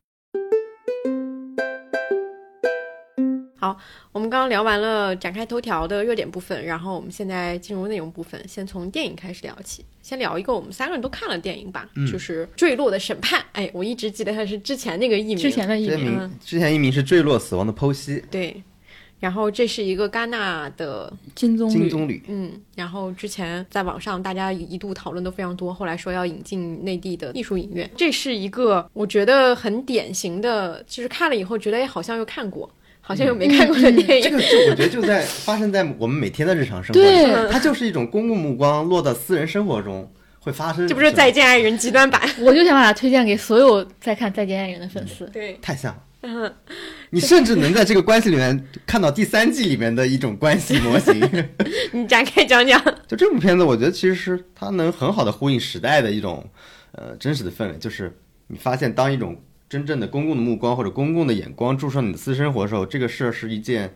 [4.12, 9.84] 我们刚刚聊完了展开头条的热点部分，然后我们现在进入内容部分，先从电影开始聊起。
[10.02, 13.40] 先聊一个我们三个人都看了电影吧，嗯就是《坠落的审判》。
[13.54, 18.64] 哎，我一直记得它是之前那个译名，之前的译名，名之前译名是坠落死亡的剖析，对。
[19.20, 22.22] 然后这是一个戛纳的金棕榈，金棕榈。
[22.28, 32.72] 嗯，然后之前在网上大家一度讨论都非常多，后来说要引进内地的艺术影院，这是一个我觉得很典型的，就是看了以后觉得哎好像又看过，
[33.10, 34.24] 好像又没看过的电影。
[34.24, 40.08] 这个就我觉得就在发生在我们每天的日常生活它就是一种公共目光落到私人生活中
[40.40, 40.88] 会发生。
[40.88, 42.22] 这不是《再见爱人》极端版？
[42.38, 45.26] 我就想把它推荐给所有在看《再见爱人》的粉丝。
[45.34, 45.92] 对，太像
[46.22, 46.54] 了，
[47.10, 51.20] 你甚至能在这个关系里面看到第三季里面的一种关系模型。
[51.92, 52.80] 你展开讲讲。
[53.08, 56.48] 就这部片子，我觉得其实是它能很好的呼应时代的一种
[56.92, 59.36] 呃真实的氛围，就是你发现当一种
[59.70, 63.94] 真正的公共的目光或者公共的眼光注视你的私生活的时候，这个事儿是一件，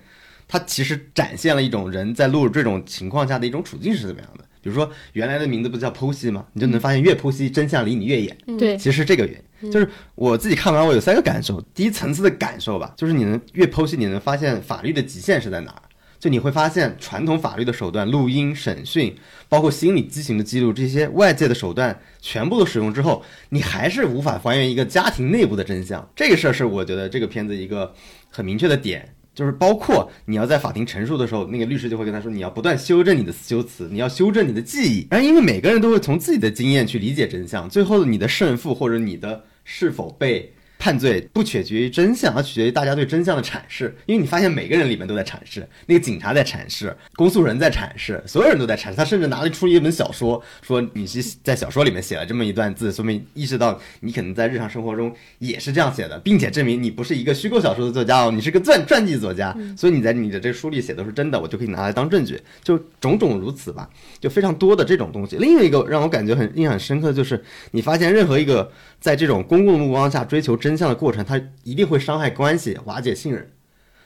[0.47, 4.45] 它其实展现了一种人在录入这种情况下的一种处境是怎么样的。
[4.61, 6.45] 比如说原来的名字不叫剖析吗？
[6.53, 8.37] 你就能发现越剖析真相离你越远。
[8.57, 11.59] 对，其实是这个原因，就是我自己看完我有三个感受。
[11.73, 15.81] 第一层次的感受吧，就是你能越剖析，你能发现法律的极限是在哪儿。
[16.23, 19.13] 就你会发现，传统法律的手段，录音、审讯，
[19.49, 26.09] 包括心理畸形的记录，这些外界的手段全部都使用之后，你还是无法还原一个家庭内部的真相。
[26.15, 27.93] 这个事儿是我觉得这个片子一个
[28.29, 29.13] 很明确的点。
[29.35, 35.05] 就是包括你要在法庭陈述的时候，那个律师就会跟他说，你要不断修正你的修辞，你要修正你的记忆。
[35.11, 40.53] 然后因为每个人都会从自己的经验去理解真相，最后你的胜负或者你的是否被。
[40.83, 43.95] 判罪不取决于真相，而取决于大家对真相的阐释。
[44.05, 48.95] 因为你发现每个人里面都在阐释，那个警察在阐释，公诉人在阐释，所有人都在阐释。
[48.95, 59.55] 他甚至拿了出一本小说，说你是在小说里面写了这么一段字，说明意识到你可能在日常生活中也是这样写的，并且证明你不是一个虚构小说的作家哦，你是个传传记作家。
[59.77, 62.37] 所以你在你的这个书里写都是真的，我就可以拿来当证据。
[62.61, 65.37] 就种种如此吧，就非常多的这种东西。
[65.37, 68.69] 另一个让我感觉很印象深刻的就是，你发现任何一个
[69.03, 70.77] 在这种公共目光下追求真。
[70.77, 73.51] 相的过程，它一定会伤害关系，瓦解信任。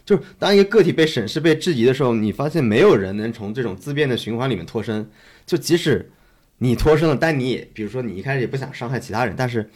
[0.03, 5.07] 就是当一个个体被审视、被质疑的时候，你发现没有人能从这种自辩的循环里面脱身。
[5.45, 6.09] 就即使
[6.57, 9.69] 你脱身了，但你也，比如说你一开始也不想伤害其他人，但是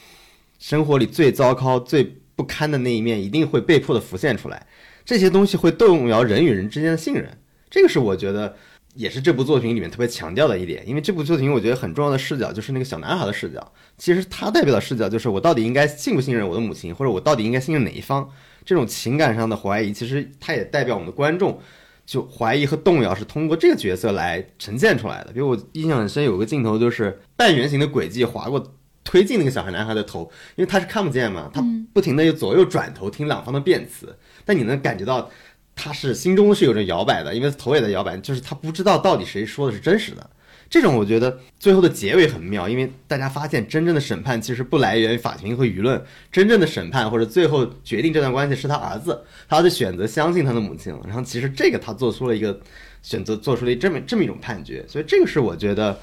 [0.57, 4.65] 生活里最糟糕、最不堪的那一面一定会被迫的浮现出来。
[5.05, 7.37] 这些东西会动摇人与人之间的信任。
[7.69, 8.57] 这个是我觉得。
[8.93, 13.71] 也是这部作品里面特别强调的一点，因为这部作品我觉得很重要的视角就是那个小男孩的视角。
[13.97, 18.29] 其实他代表的视角就是我到底应该信不信任我的母亲，或者我到底应该信任哪一方？
[18.65, 21.59] 这种情感上的怀疑，其实它也代表我们的观众，
[22.05, 25.31] 就怀疑和动摇是通过这个角色来呈现出来的。
[25.31, 31.63] 比如我印象很深，有个镜头就是半圆形的轨迹划过推进那个小孩男孩的头，因为他是看不见嘛，他
[31.93, 35.29] 不停的又左右转头听两方的辩词，但你能感觉到。
[35.75, 40.29] 他是心中是有着摇摆的，因为头也在摇摆，就是他不知道到底谁说的是真实的。
[40.69, 46.01] 这种我觉得最后的结尾很妙，因为大家发现真正的审判其实不来源于法庭和舆论，
[46.31, 52.57] 真正的审判或者最后决定这段关系是他儿子，他儿子选择相信他的母亲，然后其实这个他做出了一个
[53.01, 55.99] 选择，做出了这么这么一种判决，所以这个是我觉得。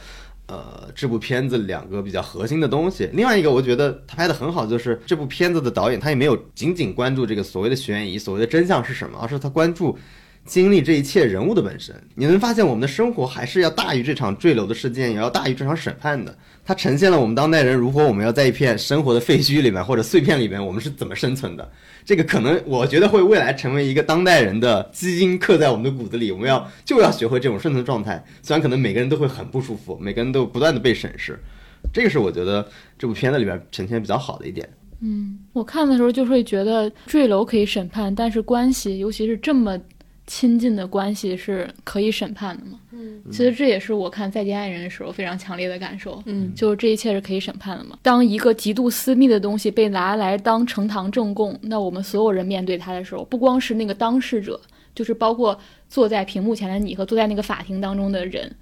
[0.49, 9.99] 呃，这部片子两个比较核心的东西，另外一个我觉得他拍的很好，就是这部片子的导演他也没有仅仅关注这个所谓的悬疑，所谓的真相是什么，而是他关注
[10.47, 11.95] 经历这一切人物的本身。
[12.15, 16.35] 你能发现我们的生活还是要大于这场坠楼的事件，也要大于这场审判的。
[16.69, 21.67] 它呈现了我们当代人如果我们要在一片生活的废墟里面或者碎片里面，我们是怎么生存的。
[22.05, 28.23] 这个可能我觉得会未来成为一个当代人的基因刻在我们的骨子里，我们要就要学会这种生存状态。
[28.43, 31.39] 虽然可能每个人都会很不舒服，每个人都不断的被审视，
[31.91, 34.69] 这个是我觉得这部片子里边呈现比较好的一点。
[35.01, 39.81] 嗯，我看的时候就会觉得坠楼可以审判，但是关系，尤其是这么。
[40.31, 42.79] 亲近的关系是可以审判的吗？
[42.93, 46.23] 嗯，其实这也是我看《再见爱人》的时候非常强烈的感受。
[46.27, 47.99] 嗯，就是这一切是可以审判的吗？
[48.03, 54.61] 当一个极度私密的东西被拿来当呈堂证供，那我们所有人面对它的时候，不光是那个当事者，
[54.95, 55.59] 就是包括
[55.89, 58.55] 坐在屏幕前的你和坐在那个法庭当中的人，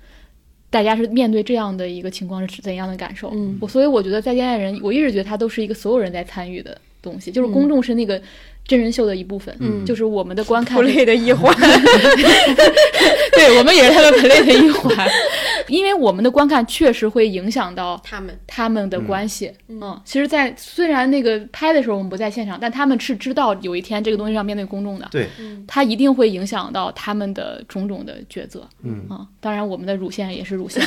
[0.71, 3.33] 大家是面对这样的一个情况是怎样的感受？
[3.35, 8.23] 嗯，我所以我觉得《再见爱人》，我一直觉得它都是一个所有人在参与的东西，就是公众是那个。
[8.67, 11.55] 真人秀的一部分，嗯，就是我们的观看类的一环，
[13.33, 15.09] 对我们也是他们 play 的一环，
[15.69, 25.29] 因为我们的观看确实会影响到他们他们的关系，嗯，其实，在虽然那个拍的时候我们不在现场，但他们是知道有一天这个东西要面对公众的，对，
[25.67, 29.07] 他一定会影响到他们的种种的抉择，嗯。
[29.09, 30.83] 啊，当然我们的乳腺也是乳腺，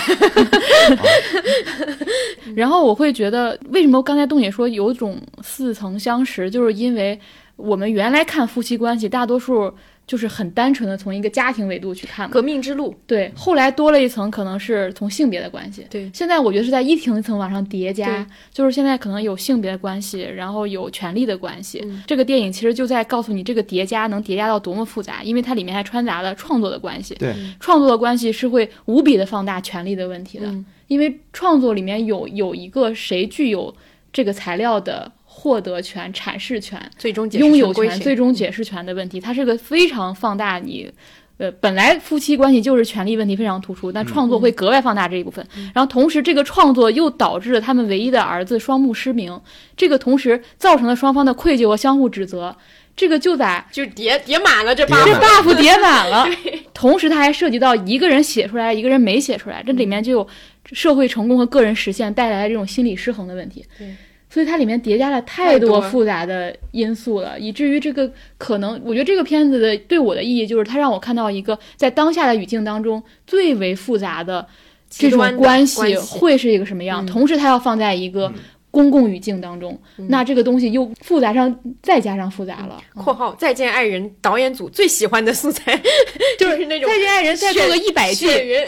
[2.56, 7.18] 然后我会觉得，为什么刚才东姐说有种似曾相识，就是因为。
[7.60, 9.72] 我们原来看夫妻关系，大多数
[10.08, 12.30] 就是很单纯的从一个家庭维度去看。
[12.30, 13.32] 革命之路，对。
[13.36, 15.86] 后来多了一层，可能是从性别的关系。
[15.90, 16.10] 对。
[16.14, 21.86] 现在我觉得是在一层一层往上叠加，就是现在可能有性别的关系，然后有权力的关系。
[22.08, 27.14] 这个电影其实就在告诉你，这个叠加能叠加到多么复杂，因为它里面还掺杂了创作的关系。
[27.16, 27.36] 对。
[27.60, 30.52] 创作的关系是会无比的放大权力的问题的，
[30.88, 33.76] 因为创作里面有有一个谁具有
[34.14, 35.12] 这个材料的。
[35.40, 40.92] 获得权、阐释权、最终拥有权、最终解释权的问题，它是个非常放大你，
[41.38, 45.48] 呃，本来夫妻关系就是权力问题非常突出，但创作会格外放大这一部分。
[45.74, 49.40] 然后同时，这个创作又导致了他们唯一的儿子双目失明，
[49.78, 52.54] 这个同时造成了双方的愧疚和相互指责。
[52.94, 56.28] 这个就在就叠叠满了这 buff，这 buff 叠满了，
[56.74, 60.28] 同时它还涉及到一个人写出来，一个人没写出来，这里面就有
[60.74, 63.66] 社会成功和个人实现带来的这种心理失衡的问题。
[63.78, 63.88] 对。
[64.30, 65.82] 所以它里面叠加了太太多。
[65.82, 74.46] 复杂的因素了，以至于这个可能，我觉得这个片子的对我的意义就是它让我看到一个在当下的语境当中最为复杂的
[74.90, 75.96] 这种关系。
[75.96, 77.08] 会是一个什么样，嗯。
[77.08, 78.34] 同时它要放在一个嗯
[78.72, 82.82] 公共语境当中，嗯那这个东西又复杂上再加上复杂了。
[82.96, 85.76] （括号再见爱人）导演组最喜欢的素材
[86.38, 88.68] 就是那种再见爱人再做个一百季，雪云，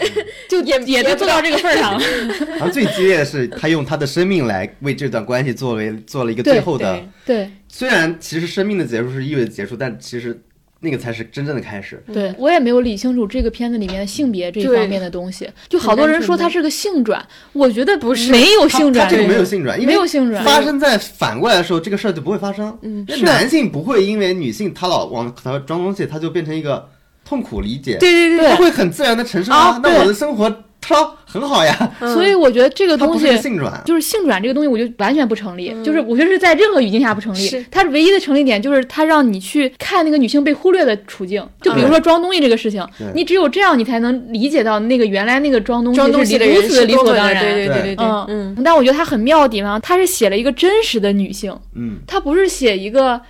[0.50, 2.06] 就也也能做到这个份儿上了。
[2.58, 7.38] 然后最激烈的是，他用他的生命来为这段关系作为做了一个最后的对。
[7.38, 10.38] 对虽然其实生命的结束是意味着结束，但其实
[10.84, 12.04] 那个才是真正的开始。
[12.12, 15.48] 对，我也没有理清楚这个片子里面的性别这一方面的东西。
[15.70, 17.24] 就好多人说它是个性转，
[17.54, 18.32] 我觉得不是。
[18.32, 22.76] 没有性转，他这个没有性转，没有性转，发生在反过来的时候，这个事儿就不会发生。
[22.82, 23.06] 嗯。
[23.08, 26.90] 那男性不会因为女性她老往她装东西，他就变成一个
[27.24, 28.50] 痛苦理解，对对对对。
[28.50, 33.82] 他会很自然的承受啊那我的生活超很好呀，嗯所以我觉得这个东西是性转。
[33.86, 35.72] 就是性转这个东西，我就完全不成立。
[35.74, 37.64] 嗯就是我觉得是在任何语境下不成立是。
[37.70, 41.48] 它唯一的成立点就是它让你去看那个女性被忽略的处境。
[41.62, 47.44] 就比如说装东西这个事情，对你只有这样，你才能理解到那个原来那个装东西是如此人是多么理所当然。
[47.44, 48.26] 对对对对对，嗯
[48.58, 53.22] 嗯，但我觉得它很妙的地方，它是写了一个真实的女性，嗯，它不是写一个。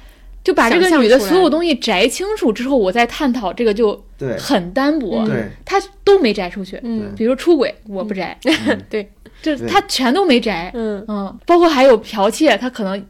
[0.44, 4.04] 就把这个女的所有东西摘清楚之后，我再探讨这个就
[4.38, 5.24] 很单薄。
[5.24, 6.80] 嗯对，他都没摘出去。
[6.84, 8.54] 嗯比如出轨，我不摘， 对，
[8.90, 9.10] 对
[9.42, 10.72] 这他全都没摘。
[10.74, 13.06] 嗯，嗯，包括还有剽窃，他可能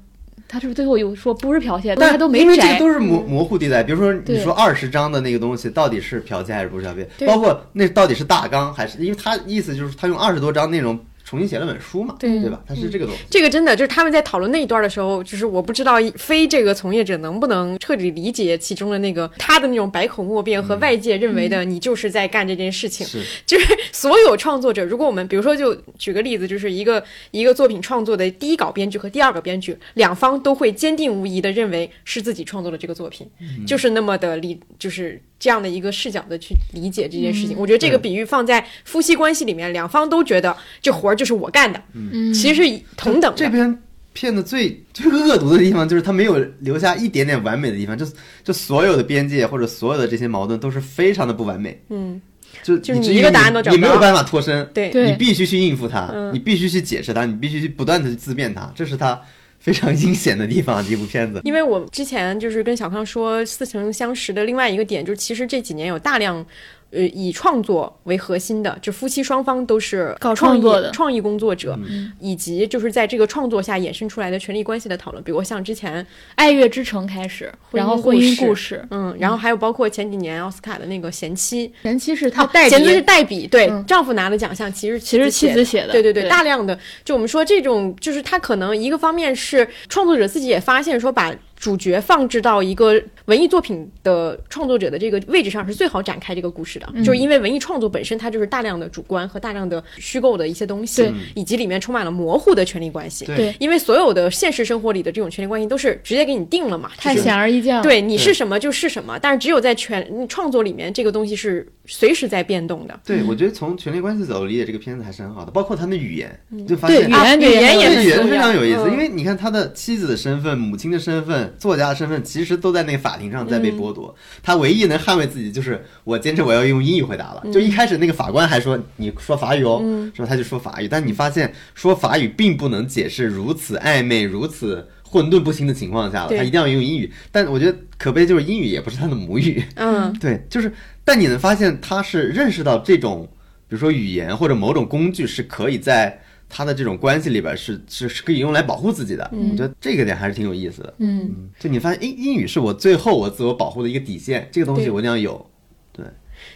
[0.48, 2.80] 他是不是最后又说不是剽窃，但但他都没因为这个。
[2.80, 3.82] 都是模模糊地带。
[3.82, 7.26] 比如说，你说二十张的那个东西到底是剽窃还是不是剽窃？
[7.26, 9.02] 包括那到底是大纲还是？
[9.02, 11.00] 因为他意思就是他用二十多张内容
[11.32, 12.62] 重新写了本书嘛，对对吧？
[12.68, 13.22] 他是这个东西。
[13.30, 23.08] 这个真的就是他们在讨论那一段的时候，就是我不知道非这个从业者能不能彻底理解其中的那个他的那种百口莫辩和外界认为的你就是在干这件事情。
[23.08, 27.02] 是，就是所有创作者，如果我们比如说就举个例子，就是一个
[27.32, 33.26] 一个作品创作的第一稿编剧和第二个编剧，两方都会坚定无疑的认为是自己创作的这个作品，
[33.66, 37.58] 就是那么的理，就是这样的一个视角的去理解这件事情。
[37.58, 43.36] 我觉得这个比喻放在夫妻关系里面，两方都觉得这活儿就是我干的，嗯，其实是同等的。
[43.36, 43.76] 这边
[44.14, 48.06] 骗的最最恶毒的地方就是他没有留下一点点完美的地方，就
[48.44, 52.22] 就所有的边界或者所有的这些矛盾都是非常的不完美，嗯，
[52.62, 53.82] 就就你一个答案都找不到。
[53.82, 54.90] 你没有办法脱身，对。
[54.92, 56.32] 对你必须去应付他，嗯。
[56.34, 59.20] 你必须去解释他，你必须去不断的去自辩他，这是他
[59.62, 60.86] 非常阴险的地方。
[60.86, 66.46] 这部片子，因为我之前就是跟小康说似曾相识的另外一个点，就是其实这几年有大量。
[66.92, 70.92] 呃，以创作为核心的，就夫妻双方都是搞创作的。
[70.92, 72.12] 创意工作者，嗯。
[72.20, 83.86] 以及就是在这个创作下衍生出来的权力关系的讨论，比如像之前爱乐之城开始，然后婚姻故事，嗯，然后还有包括前几年奥斯卡的那个《贤妻》，贤妻是他哦代贤妻是，代笔，对，嗯。
[83.86, 86.30] 丈夫拿的奖项其实其实妻子写的，对对对，对。
[86.30, 97.04] 大量的就我们说这种，就是他可能一个方面是创作者自己也发现说，把主角放置到一个文艺作品的创作者的这个位置上是最好展开这个故事的，嗯。
[97.04, 103.26] 就是因为文艺创作本身它就是大量的主观和大量的虚构的一些东西，以及里面充满了模糊的权利关系。
[103.26, 103.38] 对。
[103.38, 107.84] 对因为所有的现实生活里的这种权利关系都是直接给你定了嘛，太就是显而易见了。
[107.84, 113.00] 对你是什么就是什么，但是只有在全创作里面，这个东西是随时在变动的。
[113.06, 118.92] 对我觉得从权力关系角度理解这个片子还是很好的，包括他的语言，就发对现啊语言这语言也是语言非常有意思，嗯。
[118.92, 124.14] 因为你看他的妻子的身份、母亲的身份、作家的身份，其实都在那个法庭上在被剥夺。
[124.44, 127.44] 他唯一能捍卫自己就是我坚持我要用英语回答了。
[127.52, 129.82] 就一开始那个法官还说你说法语哦，
[130.16, 130.28] 是吧？
[130.28, 134.88] 他就说法语，但你发现说法语并不能解释如此暧昧、如此。
[135.04, 137.12] 混沌不清的情况下了，他一定要用英语。
[137.34, 140.72] 但我觉得可悲就是英语也不是他的母语，嗯， 对，就是，
[141.04, 143.28] 但你能发现他是认识到这种，
[143.68, 146.18] 比如说语言或者某种工具是可以在
[146.52, 149.30] 他的这种关系里边是是是可以用来保护自己的。
[149.32, 150.94] 我觉得这个点还是挺有意思的。
[150.98, 155.46] 嗯，就你发现，英英语是我最后我自我保护的一个底线，这个东西我一定要有。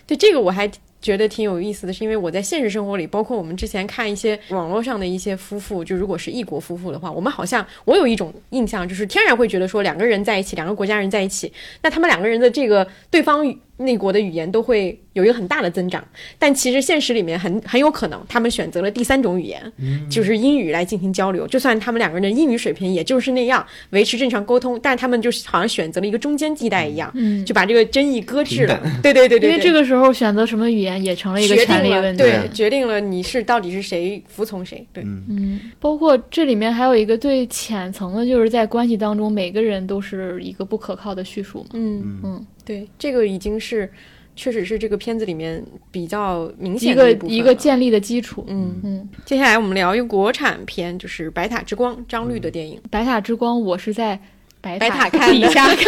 [0.07, 0.69] 对这个我还
[0.99, 13.45] 觉得挺有意思的，是因为我在现实生活里，包括我们之前看一些网络上的一些夫妇，就如果是异国夫妇的话，我们好像我有一种印象，就是天然会觉得说两个人在一起，两个国家人在一起，那他们两个人的这个对方
[13.77, 16.03] 那国的语言都会有一个很大的增长，
[16.39, 19.61] 但其实现实里面很很有可能他们选择了第三种语言，
[20.09, 21.45] 就是英语来进行交流。
[21.47, 27.13] 就算他们两个人的英语水平也就是那样，维持正常沟通，但他们就是好像选择了一个中间地带一样，
[27.45, 28.79] 就把这个争议搁置了。
[29.03, 32.23] 对对对对对，因为这个时候选择什么语言也成了一个决定了权利问题。
[32.23, 34.85] 对，决定了你是到底是谁服从谁。
[34.93, 41.69] 对，嗯，包括这里面还有一个最浅层的，就是在关系当中，每个人都是一个不可靠的叙述嘛。
[41.73, 43.89] 嗯嗯，对，这个已经是
[44.35, 48.43] 确实是这个片子里面比较明一个显的部分了一个建立的基础。
[48.49, 48.81] 嗯。
[48.83, 52.81] 嗯，接下来我们聊一个国产片，就是《白塔之光》，张律的电影。
[52.89, 54.19] 白塔之光，我是在
[54.59, 55.85] 白白塔塔看的底下 看。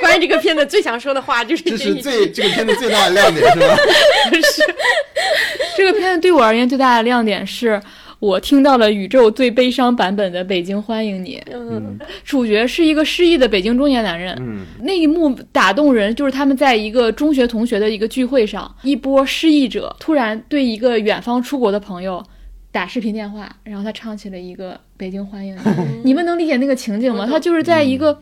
[0.00, 3.76] 关于这个片子最想说的话就是这是最这个片子最大的亮点是吧？
[5.76, 7.80] 这个片子对我而言最大的亮点是。
[8.20, 14.36] 我听到了宇宙最悲伤版本的《北京欢迎你》，嗯主角是一个失忆的北京中年男人。
[14.40, 22.24] 嗯，那一幕打动人，就是他们在一个中学同学的一个聚会上，一波失忆者突然对一个远方出国的朋友
[22.72, 25.60] 打视频电话，然后他唱起了一个《北京欢迎你》，
[26.02, 27.24] 你们能理解那个情景吗？
[27.24, 28.20] 他就是在一个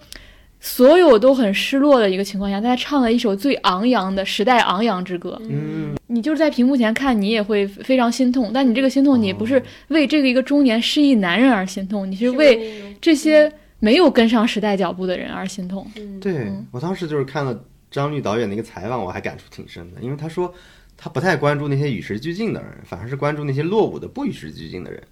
[0.61, 5.41] 所有都很失落的一个情况下，他唱了一首最昂扬的时代昂扬之歌。
[5.49, 15.87] 嗯，你就是在屏幕前看，你也会非常心痛，但你这个心痛，你不是为这个一个中年失意男人而心痛，你是为这些没有跟上时代脚步的人而心痛。
[16.21, 20.53] 对我当时就是看了张律导演的一个采访，我还感触挺深的，因为他说
[20.97, 25.03] 他不太关注那些与时俱进的人，反而是关注那些落伍的不与时俱进的人，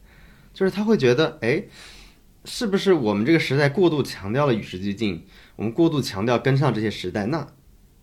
[0.52, 1.62] 就是他会觉得，哎，
[2.44, 5.24] 是不是我们这个时代过度强调了与时俱进，
[5.56, 7.46] 我们过度强调跟上这些时代，那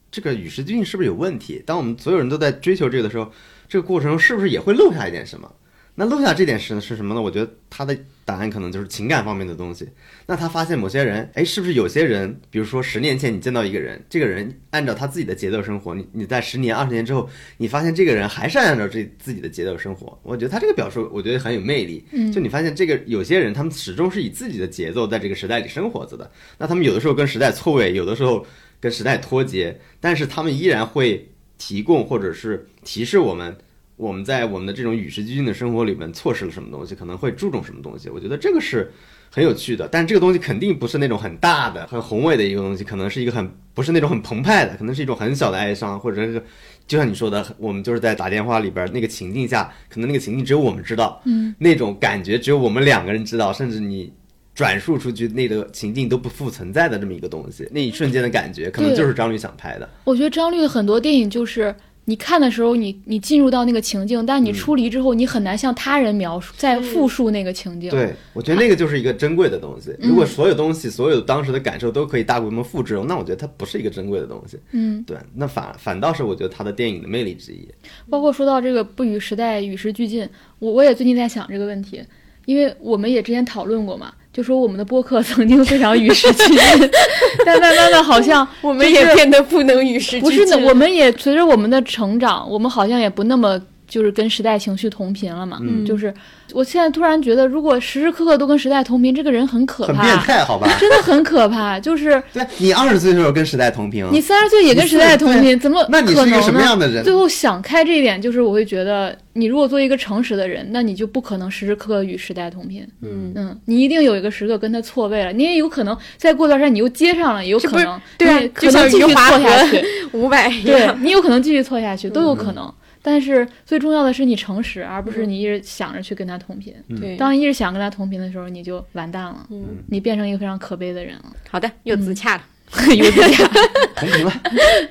[0.09, 1.61] 这个与时俱进是不是有问题？
[1.65, 3.31] 当我们所有人都在追求这个的时候，
[3.67, 5.55] 这个过程中是不是也会漏下一点什么？
[5.95, 7.21] 那漏下这点是是什么呢？
[7.21, 9.87] 我觉得他的答案可能就是情感方面的东西。
[10.25, 20.17] 那他发现某些人，哎，是不是有些人，比如说十年前你见到一个人，这个人按照他自己的节奏生活，你你在十年、二十年之后，你发现这个人还是按照这自己的节奏生活。
[20.23, 22.03] 我觉得他这个表述，我觉得很有魅力。
[22.11, 26.31] 嗯就你发现这个有些人，他们始终是以自己的节奏在这个时代里生活着的。
[26.57, 28.45] 那他们有的时候跟时代错位，有的时候
[28.79, 33.55] 跟时代脱节，但是他们依然会提供或者是提示我们。
[34.01, 38.09] 我们在我们的这种与时俱进的生活里面错失了什么东西，可能会注重什么东西？
[38.09, 38.91] 我觉得这个是
[39.29, 46.43] 很有趣的，但这个东西肯定不是那种很大的、很宏伟的一个东西，可能是一个很不是那种很澎湃的，可能是一种很小的哀伤，或者是
[46.87, 54.11] 就像你说的，我们就是在打电话里边那个情境下，可能那个情境只有我们知道，嗯，那种感觉只有我们两个人知道，甚至你。
[54.53, 59.89] 转述出去，那个情境都不复存在的这么一个东西，那一瞬间的感觉，可能就是张律想拍的。
[60.03, 61.73] 我觉得张律很多电影就是
[62.05, 67.91] 你看的时候你，你进入到那个情境，但你出离之后，你很难向他人描述、再复述那个情境。
[67.91, 69.95] 对，我觉得那个就是一个珍贵的东西。
[69.99, 74.57] 如果所有东西、所有当时的感受都可以大规模复制，那我觉得它不是一个珍贵的东西。
[74.71, 77.67] 嗯，对，那反反倒是我觉得他的电影的魅力之一。
[78.09, 80.27] 包括说到这个不与时代与时俱进，
[80.57, 82.03] 我我也最近在想这个问题，
[82.45, 86.89] 因为我们也之前讨论过嘛，就说我们的播客曾经非常与时俱进，
[87.45, 90.65] 但慢慢的好像我们也变得不能与时俱进不是。
[90.65, 93.61] 我们也随着我们的成长，我们好像也不那么
[93.91, 95.59] 就是跟时代情绪同频了嘛。
[95.61, 96.13] 嗯就是
[96.53, 100.67] 我现在突然觉得，如果时时刻刻都跟时代同频，这个人很可很变怕，态，好吧？
[100.79, 101.77] 真的很可怕。
[101.79, 106.65] 就是对你二十岁的时候跟时代同频，你三十岁也跟时代同频，怎么那你可能是一个什么呢？
[106.65, 107.03] 样的人？
[107.03, 112.87] 最后想开这一点，就是我会觉得，你如果做一个诚实的人，那你就不可能时时刻刻与时代同频。
[113.01, 119.83] 嗯，嗯，你一定有一个时刻跟他错位了，你也有可能再过段时间你又接上了，也有可能，对可能继续余华错下去。
[120.13, 120.89] 五百对。
[120.99, 122.71] 你有可能继续错下去，都有可能。
[123.01, 126.73] 但是最重要的是你诚实，而不是你一直想着去跟他同频。
[126.99, 131.33] 对，当你一直想跟他同频的时候，你就完蛋了，嗯，你变成一个非常可悲的人了。
[131.49, 132.43] 好的，又自洽了。
[132.95, 133.45] 有自洽。
[133.97, 134.31] 同频了。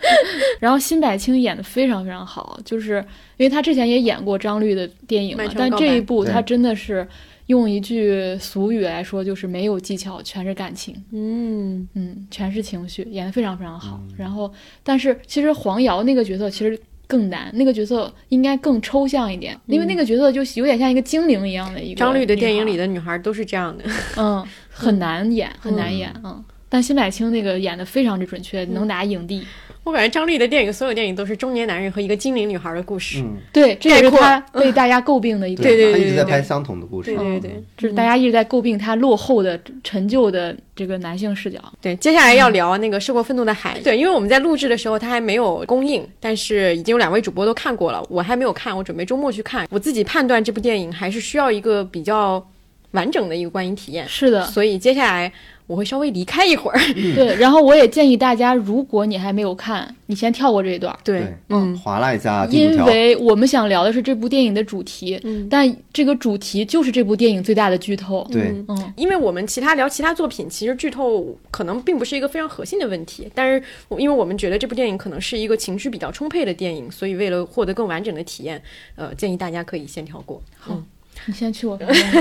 [0.61, 2.96] 然后辛柏青演的非常非常好，就是
[3.38, 7.06] 因为他之前也演过张律的电影嘛但这一部他真的是
[7.46, 10.94] 用一句俗语来说，就是没有技巧，全是感情。
[11.12, 13.98] 嗯，嗯，全是情绪，演得非常非常好。
[14.16, 14.52] 然后，
[14.82, 16.78] 但是其实黄瑶那个角色其实
[17.11, 21.98] 更难，那个角色应该更抽象一点，因为那个角色就有点像一个精灵一样的一个。
[21.98, 23.84] 张律的电影里的，的女孩都是这样的。
[24.16, 26.44] 嗯，很难演，很难演，嗯。
[26.70, 29.44] 但辛柏青那个演的非常之准确，能拿影帝。
[29.82, 33.20] 我感觉张律的电影，所有电影都是中年男人和一个精灵女孩的故事。
[33.22, 35.62] 嗯，对，这也是他被大家诟病的一个。
[35.62, 37.24] 对对他一直在拍相同的故事对。
[37.24, 41.58] 对对就是大家一直在诟病他落后的、陈旧的这个男性视角。
[41.80, 43.78] 对，接下来要聊那个《涉过愤怒的海》。
[43.82, 49.66] 对，因为我们在录制的时候他还没有公映，但是已经有两位主播都看过了，我还没有看，我准备周末去看。
[49.70, 52.46] 我自己判断这部电影还是需要一个比较
[52.90, 54.06] 完整的一个观影体验。
[54.06, 55.32] 是的，所以接下来
[55.70, 56.78] 我会稍微离开一会儿。
[57.14, 57.36] 对。
[57.36, 60.92] 然后我也建议大家，如果你还没有看，你先跳过这一段。
[60.92, 65.46] 儿，对，嗯，划拉一下因，为我们想聊的是这部电影的主题，嗯。
[65.48, 68.26] 但这个主题就是这部电影最大的剧透。
[68.32, 68.48] 对。
[68.48, 68.66] 嗯。
[68.70, 73.62] 嗯，因为我们其他聊其他作品，其实剧透可能并不是一个非常核心的问题，但是
[73.96, 78.60] 因为我们觉得这部电影可能是一个情绪比较充沛的电影，所以为了获得更完整的体验，
[78.96, 80.42] 呃，建议大家可以先跳过。
[80.68, 80.84] 嗯，
[81.26, 82.02] 你先去我房间。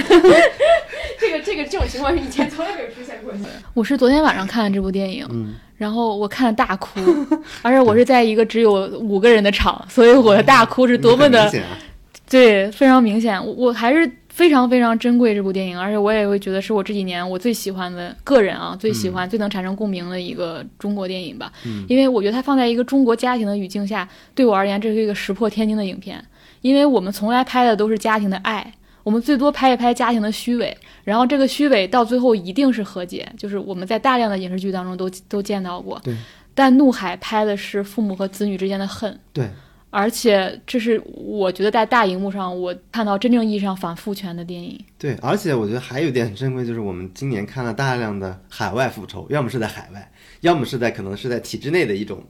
[1.20, 3.40] 这个这个这种情况是以前从来没有出现过的。
[3.74, 7.00] 我是昨天晚上看了这部电影，嗯然后我看了大哭，
[7.62, 11.52] 而且我是在一个只有五个人的场，所以我的大哭是多么的
[12.30, 13.44] 对，非常明显。
[13.46, 21.52] 我我还是非常非常珍贵这部电影，而且我也会觉得是我这几年我最喜欢的个人啊，最喜欢、最能产生共鸣的一个中国电影吧。
[21.66, 26.24] 嗯因为我觉得它放在一个中国家庭的语境下，对我而言这是一个石破天惊的影片，
[26.62, 28.74] 因为我们从来拍的都是家庭的爱。
[29.04, 36.00] 我们最多拍一拍家庭的虚伪，然后这个虚伪到最后一定是和解，就是我们在大量的影视剧当中都都见到过。
[36.04, 36.16] 对。
[36.56, 39.50] 但《怒海》拍的是父母和子女之间的恨，对，
[39.92, 44.78] 而且这是我觉得在大荧幕上我看到真正意义上反父权的电影。
[44.98, 52.22] 对，而且我觉得还有一点很珍贵，就是我们今年看了大量的海外复仇，要么是在海外，要么是在可能是在体制内的一种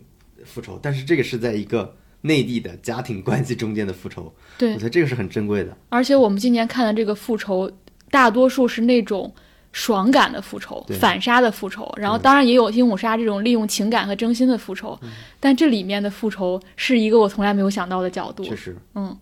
[0.46, 4.74] 复仇，但是这个是在一个内地的家庭关系中间的复仇，对。
[4.74, 5.76] 我觉得这个是很珍贵的。
[5.90, 7.72] 而且我们今年看的这个复仇，
[8.12, 9.34] 大多数是那种
[9.72, 15.10] 爽感的复仇、反杀的复仇，然后当然也有鹦鹉杀这种利用情感和真心的复仇，嗯。
[15.40, 18.44] 但这里面的复仇是一个我从来没有想到的角度。
[18.44, 19.16] 确实，嗯，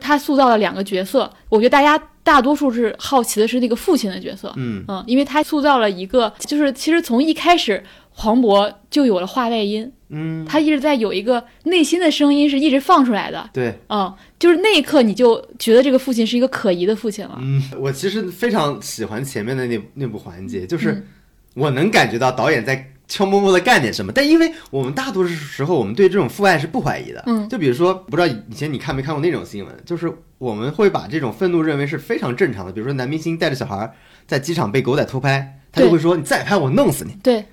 [0.00, 21.06] 他塑造了两个角色，我觉得大家大多数是好奇的是那个父亲的角色，嗯，嗯，因为他塑造了一个，就是其实从一开始黄渤就有了话外音，嗯，他一直在有一个内心的声音是一直放出来的，对，嗯，就是那一刻你就觉得这个父亲是一个可疑的父亲了，嗯，我其实非常喜欢前面的那那部环节，就是嗯
[21.54, 27.48] 我能感觉到导演在悄摸摸的干点什么，但因为我们大多数时候我们对这种父爱是不怀疑的，嗯。
[27.48, 33.92] 就比如说不知道以前你看没看过那种新闻，就是我们会把这种愤怒认为是非常正常的，比如说男明星带着小孩
[34.28, 37.16] 在机场被狗仔偷拍，他就会说你再拍我弄死你。
[37.20, 37.44] 对，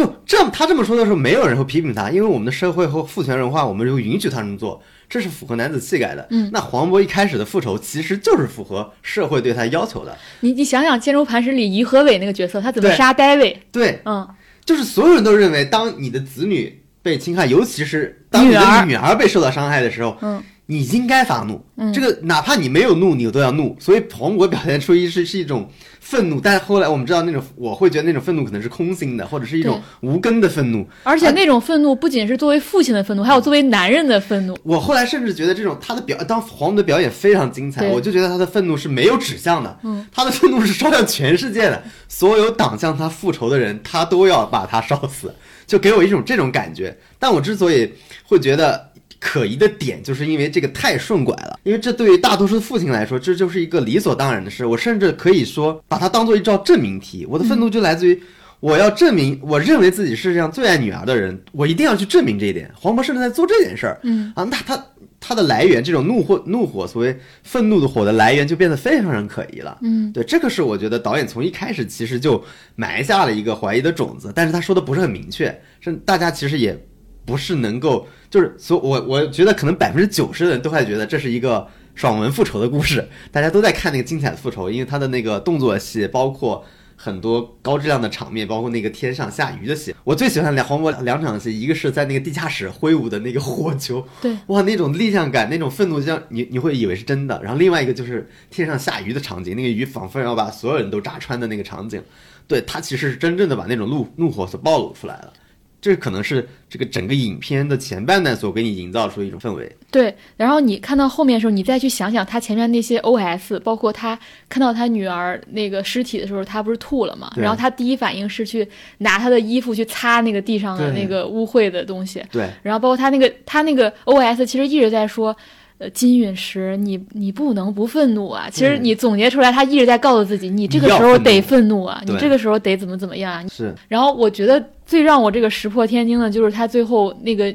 [0.00, 6.26] 就这他这么说的时候，没有人会批评他，因为我们的社会和父权文化，我们就允许他这么做，这是符合男子气概的。
[6.30, 10.16] 嗯那黄渤一开始的复仇其实就是符合社会对他要求的。
[10.40, 13.60] 你你想想《坚如磐石》里于和伟那个角色，他怎么对杀戴维？
[13.70, 14.26] 对，嗯，
[14.64, 21.60] 就是所有人都认为，当你的子女被侵害，尤其是当你的女儿被受到伤害的时候，嗯，你应该发怒。
[21.76, 23.76] 嗯这个哪怕你没有怒，你都要怒。
[23.80, 25.68] 所以黄渤表现出一是是一种
[25.98, 30.86] 愤怒，但是后来我们知道那种，我会觉得那种愤怒可能是空心的，或者是一种无根的愤怒。
[31.02, 34.56] 而且那种愤怒不仅是作为父亲的愤怒，还有作为男人的愤怒。
[34.62, 45.34] 我后来甚至觉得这种他的表，当黄渤的表演非常精彩，我就觉得他的愤怒是没有指向的，嗯，他的愤怒是烧向全世界的，所有党向他复仇的人，他都要把他烧死，
[45.66, 46.96] 就给我一种这种感觉。
[47.18, 47.90] 但我之所以
[48.24, 48.89] 会觉得
[49.20, 54.66] 可疑的点，就是因为这个太顺拐了，因为这对于大多数父亲来说，这就是一个理所当然的事。
[54.66, 57.24] 我甚至可以说把它当做一道证明题。
[57.28, 58.20] 我的愤怒就来自于。
[58.58, 62.70] 我要证明，我认为自己世界上最爱女儿的人，我一定要去证明这一点。
[62.74, 64.86] 黄渤甚至在做这件事儿，嗯啊，那他
[65.18, 69.78] 他的来源，这种怒火怒火，所谓愤怒的火的来源，就变得非常非常可疑了。
[69.80, 72.44] 嗯，对，这个是我觉得导演从一开始其实就
[72.76, 76.78] 埋下了一个怀疑的种子，但是他说的不是很明确，是大家其实也
[77.24, 86.64] 不是能够，就是所我我觉得可能百分之九十的人都会觉得这是一个爽文复仇的故事，大家都在看那个精彩的复仇，因为他的那个动作戏，包括。
[87.02, 97.40] 很多高质量的场面，包括那个天上下雨的戏，我最喜欢两黄渤两场戏，一个是在那个地下室挥舞的那个火球，对，哇，那种力量感，那种愤怒，像你你会以为是真的。
[97.42, 102.02] 然后另外一个就是天上下雨的场景，那个雨仿佛要把所有人都炸穿的那个场景，
[102.46, 105.32] 对他其实是真正的把那种怒怒火所暴露出来了。
[105.80, 109.70] 这可能是这个整个影片的前半段所给你营造出的一种氛围。
[109.90, 110.14] 对。
[110.36, 114.18] 然后你看到后面的时候，你再去想想他前面那些 OS，包括他
[114.48, 117.32] 看到他女儿那个尸体的时候，他不是吐了嘛？
[117.36, 118.68] 然后他第一反应是去
[118.98, 122.22] 拿他的衣服去擦那个地上的那个污秽的东西。
[122.30, 125.34] 对，然后包括他那个他那个 OS 其实一直在说，
[125.80, 128.50] 呃，金陨石，你你不能不愤怒啊！
[128.52, 133.42] 其实嗯你总结出来，他一直在告诉自己，你这个时候得愤怒啊，你这个时候得怎么怎么样啊。
[133.48, 137.50] 是，然后我觉得最让我这个石破天惊的就是他最后那个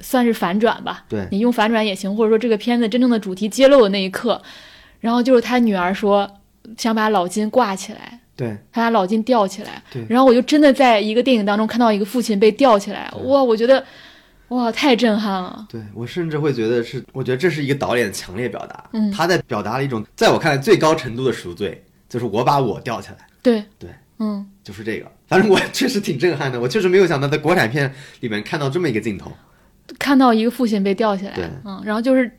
[0.00, 4.38] 算是反转吧，对，你用反转也行，或者说这个片子真正的主题揭露的那一刻，
[5.00, 6.30] 然后就是他女儿说
[6.76, 8.20] 想把老金挂起来。
[8.36, 13.82] 对，他把老金吊起来对，然后我就真的在一个电影当中看到一个父亲被吊起来，哇，我觉得
[14.50, 15.66] 哇太震撼了。
[15.68, 25.06] 对我甚至会觉得是，我觉得这是一个导演的强烈表达，嗯他在表达了一种在我看来最高程度的赎罪，就是我把我吊起来，对对，嗯，就是这个。
[25.28, 29.30] 反正我确实挺震撼的，我确实没有想到在国产片里面看到这么一个镜头。
[29.98, 32.30] 看到一个父亲被吊起来对，嗯，然后就是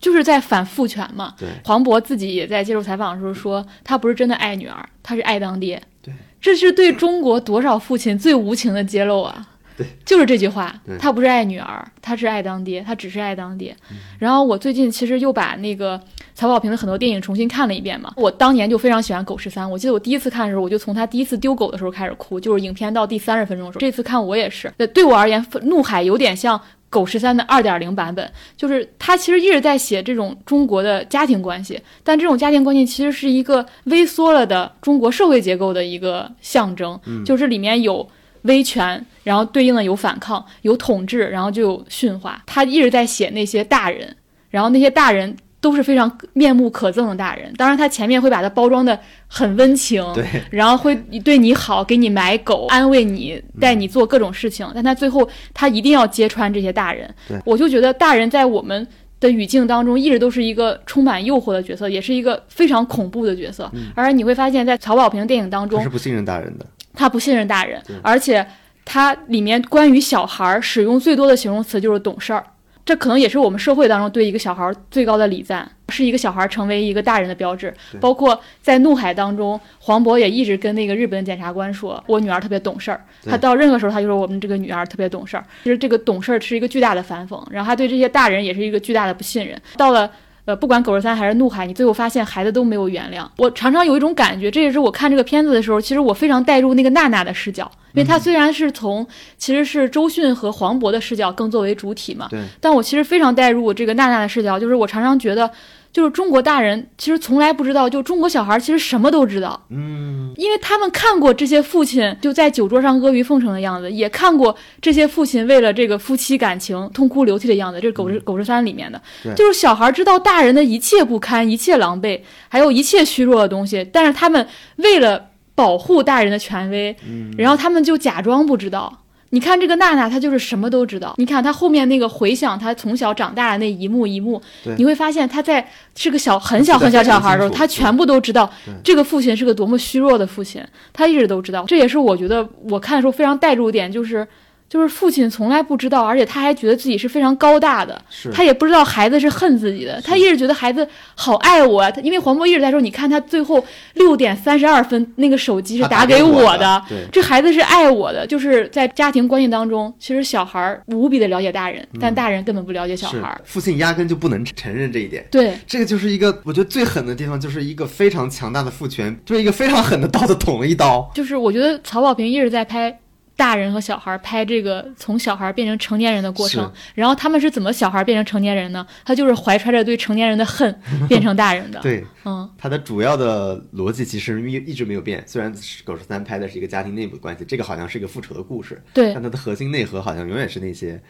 [0.00, 1.34] 就是在反父权嘛。
[1.38, 5.80] 对黄渤自己也在接受采访的时候说，他不是真的爱女儿，他是爱当爹。
[6.00, 9.48] 对，这是对中国多少父亲最无情的揭露啊！
[9.82, 13.76] 对，就是这句话对，他不是爱女儿，他是爱当爹，他只是爱当爹。
[13.90, 16.00] 嗯然后我最近其实又把那个
[16.34, 24.72] 曹保平的很多电影重新看了一遍嘛，我当年就非常喜欢《狗十三》，我记得我第一次看的时候，我就从他第一次丢狗的时候开始哭，就是影片到第三十分钟的时候，这次看我也是。
[24.76, 26.60] 对对我而言，《怒海》有点像。
[26.92, 38.06] 狗十三的二点零版本，就是他其实一直在写这种中国的家庭关系，但这种家庭关系其实是一个微缩了的中国社会结构的一个象征，就是里面有
[38.42, 42.42] 威权，然后对应的有反抗，有统治，然后就有驯化。
[42.46, 44.16] 他一直在写那些大人，
[44.50, 47.52] 然后那些大人都是非常面目可憎的大人。
[47.56, 54.68] 当然，他前面会把它包装的很温情，对，然后会对你好，给你买狗，安慰你，带你做各种事情。
[54.74, 57.38] 但他最后他一定要揭穿这些大人对。
[57.44, 58.86] 我就觉得大人在我们。
[59.22, 63.70] 的语境当中，一直都是一个充满诱惑的角色，也是一个非常恐怖的角色。
[63.94, 66.66] 而你会发现在曹保平电影当中他是，不信任大人的。
[66.94, 68.46] 他不信任大人，而且
[68.84, 72.44] 他里面关于小孩儿使用最多的形容词就是懂事儿。
[72.84, 77.72] 这可能也是我们社会当中对一个小孩儿最高的礼赞，是一个小孩儿成为一个大人的标志。
[78.00, 85.44] 包括在《怒海》当中，黄渤也一直跟那个日本的检察官说：“我女儿特别懂事儿。”他到任何时候他就说我们这个女儿特别懂事儿。
[85.62, 89.56] 其实这个懂事儿是一个巨大的反讽，然后他对这些大人也是一个巨大的不信任。
[89.76, 90.10] 到了。
[90.44, 93.24] 呃，不管狗十三还是怒海，你最后发现孩子都没有原谅。
[93.36, 99.06] 我常常有一种感觉，这也是我看这个片子的时候，其实我非常带入那个娜娜的视角，因为她虽然是从
[99.38, 105.48] 其实是周迅和黄渤的视角更作为主体嘛，对，但我其实非常带入这个娜娜的视角，就是我常常觉得，
[105.92, 117.78] 就是中国大人其实从来不知道，就中国小孩其实什么都知道，嗯，因为他们看过这些父亲就在酒桌上阿谀奉承的样子，也看过这些父亲为了这个夫妻感情痛哭流涕的样子。
[117.80, 119.00] 这是《狗日狗日三》里面的，
[119.34, 126.96] 就是小孩知道大人的一切不堪、一切狼狈，还有一切虚弱的东西，但是他们为了保护大人的权威，
[127.36, 129.01] 然后他们就假装不知道。
[129.34, 131.14] 你看这个娜娜，她就是什么都知道。
[131.16, 134.40] 你看她后面那个回想她从小长大的那一幕一幕，
[134.76, 135.66] 你会发现她在
[135.96, 138.50] 是个小很小很小小孩的时候，她全部都知道
[138.84, 140.62] 这个父亲是个多么虚弱的父亲，
[140.92, 141.64] 她一直都知道。
[141.66, 144.26] 这也是我觉得我看的时候非常带入点，就是
[144.72, 148.02] 就是父亲从来不知道，而且他还觉得自己是非常高大的，
[148.32, 151.90] 他也不知道孩子是恨自己的，他一直觉得孩子好爱我啊。
[151.90, 153.62] 他因为黄渤一直在说，你看他最后
[153.96, 158.26] 六点三十二分那个手机是打给给我我的这孩子是爱我的。
[158.26, 163.38] 就是在家庭关系当中，其实小孩儿无比的了解大人，但大人根本不了解小孩儿。
[163.44, 165.22] 父亲压根就不能承认这一点。
[165.30, 171.10] 对，这个就是一个我觉得最狠的地方，就是一个非常强大的父权，就是一个非常狠的刀子捅了一刀。
[171.14, 172.98] 就是我觉得曹保平一直在拍。
[173.36, 178.86] 大人和小孩拍这个从小孩变成成年人的过程，然后他们是怎么小孩变成成年人呢？
[179.04, 181.80] 他就是怀揣着对成年人的恨变成大人的。
[181.82, 185.22] 对，嗯，他的主要的逻辑其实一一直没有变。
[185.26, 185.52] 虽然
[185.84, 191.00] 《狗十三》拍的是一个家庭内部的关系，这个好像是一个复仇的故事，对但，它的核心内核好像永远是那些，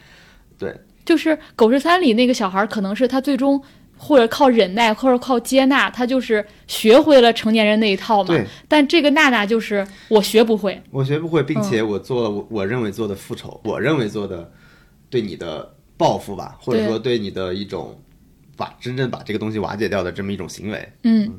[0.57, 3.61] 对，就是《狗十三》里那个小孩，可能是他最终
[4.03, 8.45] 或者靠忍耐，或者靠接纳，他就是学会了成年人那一套嘛对。
[8.67, 14.51] 但这个娜娜就是我学不会，我学不会，并嗯且我做了我我认为做的复仇，我认为做的
[15.09, 17.97] 对你的报复吧，或者说对你的一种
[18.57, 20.89] 把真正把这个东西瓦解掉的这么一种行为。
[21.03, 21.31] 嗯。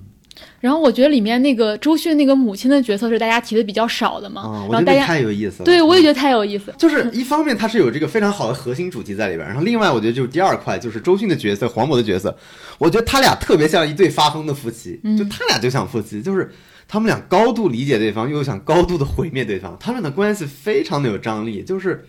[0.60, 5.64] 然后我觉得里面那个周迅那个母亲的角色是大家提的比较少的嘛，然后大家太有意思了。
[5.64, 6.74] 对我也觉得太有意思。
[6.78, 12.36] 就是一方面它是有这个非常好的核心主题在里边，然后另外我觉得就是第二块就是周迅的角色、黄渤的角色，
[12.78, 16.50] 我觉得他俩特别像一对发疯的夫妻，嗯就他俩就像夫妻，就是
[16.88, 22.04] 他们俩高度理解对方，又想高度的毁灭对方，他们的关系非常的有张力，就是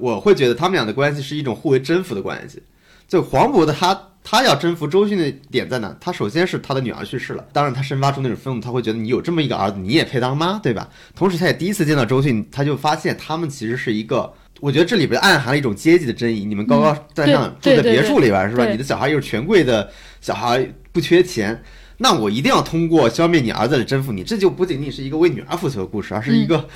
[0.00, 2.62] 我会觉得他们俩的关系是一种互为征服的关系。
[3.06, 3.98] 就黄渤的他，
[4.30, 5.96] 他要征服周迅的点在哪？
[5.98, 10.86] 他首先是他的女儿去世了，当然他生发出那种愤怒，他会觉得你有这么一个儿子，你也配当妈，对吧？
[11.16, 16.44] 同时，他也第一次见到周迅，他就发现他们其实是一个，我觉得这里边暗含了一种阶级的争议。
[16.44, 18.66] 你们高高在上嗯住在别墅里边是吧？
[18.66, 20.62] 你的小孩又是权贵的小孩，
[20.92, 21.62] 不缺钱。
[21.96, 26.68] 那我一定要通过消灭你儿子来征服你，这就不仅仅是一个为女儿复仇的故事，而是一个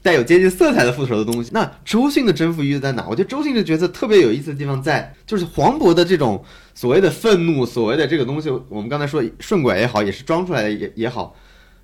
[0.00, 1.50] 带有阶级色彩的复仇的东西。
[1.52, 3.04] 那周迅的征服意义在哪？
[3.10, 6.42] 我觉得周迅这个角色特别有意思的地方在，就是黄渤的这种
[6.80, 11.36] 所谓的愤怒，所谓的这个东西，我们刚才说顺拐也好，也是装出来的也也好，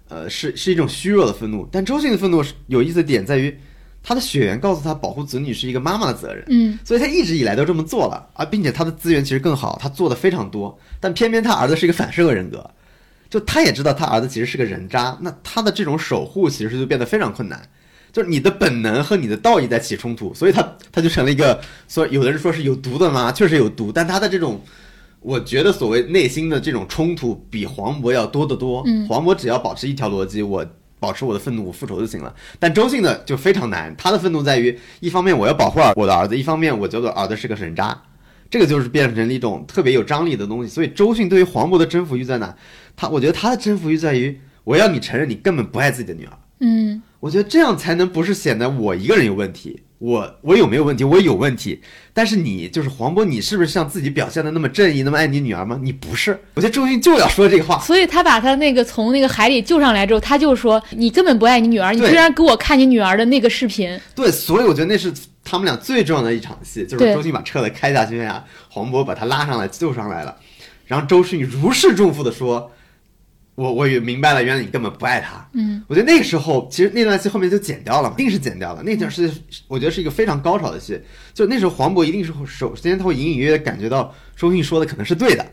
[0.08, 1.68] 呃，是是一种虚弱的愤怒。
[1.70, 3.54] 但周迅的愤怒是有意思的点在于，
[4.02, 6.42] 他的血缘告诉他保护子女是一个妈妈的责任。
[6.48, 12.66] 嗯，所以他一直以来都这么做了啊，并且他的资源其实更好，他做的非常多，但偏偏他儿子是一个反社会人格，
[13.28, 17.60] 就他也知道他儿子其实是个人渣，那他的这种守护其实就变得非常困难。
[18.14, 24.58] 就是你的本能和你的道义在起冲突，所以他他就成了一个，所以有的人说是有毒的妈，确实有毒，但他的这种，
[25.26, 28.84] 我觉得所谓内心的这种冲突比黄渤要多得多。
[28.86, 30.64] 嗯黄渤只要保持一条逻辑，我
[31.00, 32.32] 保持我的愤怒，我复仇就行了。
[32.60, 38.00] 但周迅的就非常难，他的愤怒在于，一方面我要保护我的儿子，一方面我觉得儿子是个人渣，
[38.48, 40.68] 这个就是变成了一种特别有张力的东西。
[40.68, 42.54] 所以周迅对于黄渤的征服欲在哪？
[42.94, 46.38] 他我觉得他的征服欲在于，我要你承认你根本不爱自己的女儿。
[46.60, 51.04] 嗯我觉得这样才能不是显得我一个人有问题，我我有没有问题？
[51.04, 51.80] 我有问题，
[52.12, 55.78] 但是你就是黄渤，你是不是像自己表现的那么正义，那么爱你女儿吗？
[55.82, 56.38] 你不是。
[56.54, 63.98] 我觉得周迅就要说这个话，所以他把他那个从那个海里救上来之后，他就说：“你根本不爱你女儿，你居然给我看你女儿的那个视频。
[64.14, 65.10] 对，所以我觉得那是
[65.42, 70.36] 他们俩最重要的一场戏，就是对周迅把车子开下去呀，黄渤把他拉上来救上来了，
[70.84, 72.70] 然后周迅如释重负的说
[73.56, 78.82] ：“我我也明白了，原来你根本不爱他。”嗯，我觉得那个时候，其实那段戏后面就剪掉了嘛，一定是剪掉了。
[78.84, 79.28] 那段是
[79.66, 81.00] 我觉得是一个非常高潮的戏，
[81.34, 85.44] 就那时候黄渤一定是会首先他会隐隐约约感觉到周迅说的可能是对的，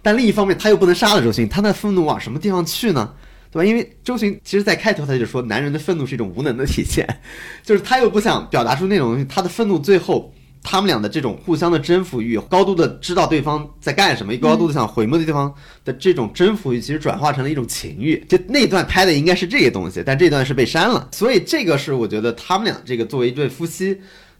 [0.00, 3.12] 但另一方面他又不能杀了周迅，他那愤怒往什么地方去呢？
[3.50, 3.64] 对吧？
[3.64, 7.06] 因为周迅其实在开头他就说，男人的愤怒是一种无能的体现，
[7.64, 10.32] 就是他又不想表达出那种东西，他的愤怒最后。
[10.70, 15.50] 他们俩的这种互相的征服欲，高度的知道对方在干什么，高度的想毁灭对方
[15.82, 18.22] 的这种征服欲，其实转化成了一种情欲。
[18.28, 21.08] 就那段拍的应该是这些东西，但这段是被删了。
[21.10, 23.98] 所以这个是我觉得他们俩这个作为一对夫妻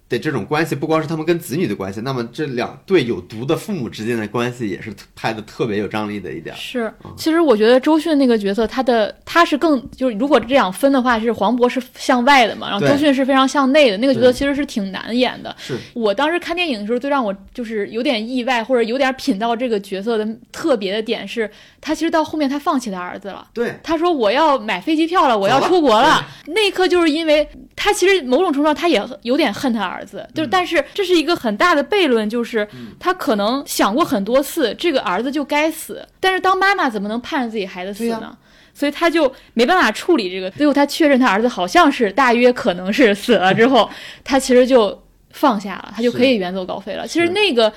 [0.09, 6.54] 的这种关系，不光是他们跟子女的关系，那么这两对有毒的父母之间的关系也是拍的特别有张力的一点。
[6.56, 13.98] 是，其实我觉得周迅那个角色，他的他是更就是，如果这样分的话，是黄渤是向外的嘛，然后周迅是非常向内的。
[13.98, 15.54] 那个角色其实是挺难演的。
[15.59, 21.50] 是我当时看电影的时候，最让我就是有点意外，或者有点品到这个角色的特别的点是，
[21.80, 23.46] 他其实到后面他放弃他儿子了。
[23.52, 26.24] 对，他说我要买飞机票了，我要出国了。
[26.46, 27.46] 那一刻就是因为
[27.81, 32.66] 他其实某种程度上他也有点恨他儿子，就是嗯但是这是一个很大的悖论，就是
[32.99, 38.37] 他可能想过很多次这个儿子就该死，但是当妈妈怎么能盼着自己孩子死呢？
[38.74, 40.51] 所以他就没办法处理这个。
[40.51, 43.89] 最后他确认他儿子好像是大约可能是死了之后，
[44.24, 45.01] 他其实就
[45.31, 47.07] 放下了，他就可以远走高飞了。
[47.07, 47.72] 其实那个。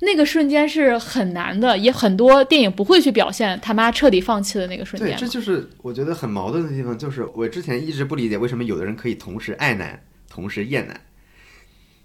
[0.00, 5.16] 那个瞬间是很难的，也很多电影不会去表现他妈彻底放弃的那个瞬，间对。
[5.18, 11.00] 这就是我觉得很矛盾的地方，就是我之前一直不理解为什么有的人可以同时爱男，同时厌男。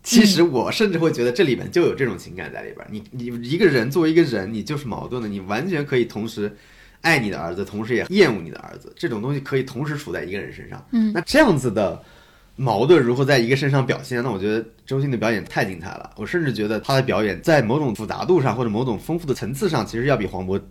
[0.03, 2.87] 其实我甚至会觉得这里面就有这种情感在里边儿。
[2.89, 6.51] 你你一个人作为一个人，你就是矛盾的，你完全可以同时
[7.01, 10.83] 爱你的儿子，同时也厌恶你的儿子，这种东西可以同时处在一个人身上。
[10.91, 12.03] 嗯那这样子的
[12.55, 14.21] 矛盾如何在一个身上表现？
[14.23, 16.11] 那我觉得周迅的表演太精彩了。
[16.15, 20.61] 我甚至觉得她的表演在某种复杂度上或者某种丰富的层次上，其实要比黄渤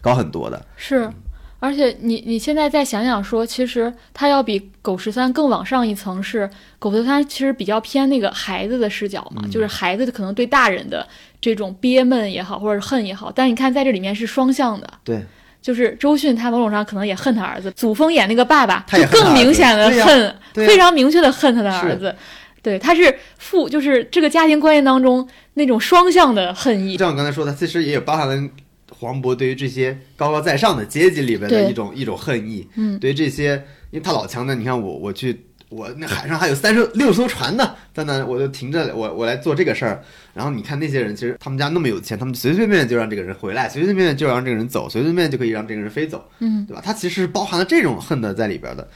[0.00, 0.64] 高很多的。
[0.76, 1.10] 是，
[1.58, 11.06] 而且你你现在再想想说，其实他要比狗十三更往上一层是，狗十三其实比较偏那个孩子的视角嘛，就是孩子可能对大人的
[11.40, 14.88] 这种憋闷也好，或者是恨也好，但你看在这里面是双向的。
[15.02, 15.24] 对，
[15.60, 17.70] 就是周迅，他某种上可能也恨他儿子。
[17.72, 22.14] 祖峰演那个爸爸，他就更明显的恨，非常明确的恨他的儿子。
[22.62, 26.96] 对，他是父，就是这个家庭关系当中那种双向的恨意。
[26.98, 28.50] 像我刚才说的，其实也有包含了
[28.98, 32.68] 黄渤对于这些高高在上的阶级里边的一种一种恨意。
[32.76, 33.54] 嗯对于这些，
[33.90, 35.46] 因为他老强调，你看我我去。
[35.70, 40.02] 我那海上还有三十六艘船呢，在那我就停着，我我来做这个事儿。
[40.34, 46.82] 然后你看那些人，其实他们家那么有钱，他们随随便便就让这个人回来，随随便便就让这个人走，随随便便就可以让这个人飞走，嗯，对吧？
[46.84, 48.88] 他其实是包含了这种恨的在里边的，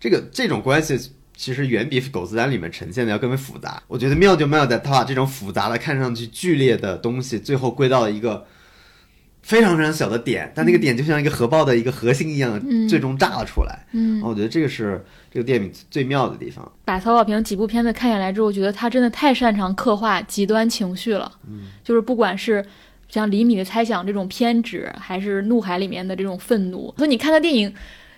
[0.00, 0.98] 这个这种关系
[1.36, 3.82] 其实远比《狗子丹》里面呈现的要更为复杂。
[3.86, 8.46] 我觉得妙就妙在他把这种复杂的、看上去剧烈的东西，最后归到了一个
[9.44, 13.78] 非常非常小的点，但那个点就像一个核爆的一个核心一样，嗯最终炸了出来。
[13.92, 16.66] 嗯我觉得这个是这个电影最妙的地方。
[16.86, 21.30] 把曹保平几部片子看下来之后，觉得他真的太擅长刻画极端情绪了。
[21.46, 22.64] 嗯，就是不管是
[23.08, 27.72] 像《厘米的猜想》这种偏执，还是《怒海》里面的这种愤怒，所以你看他电影，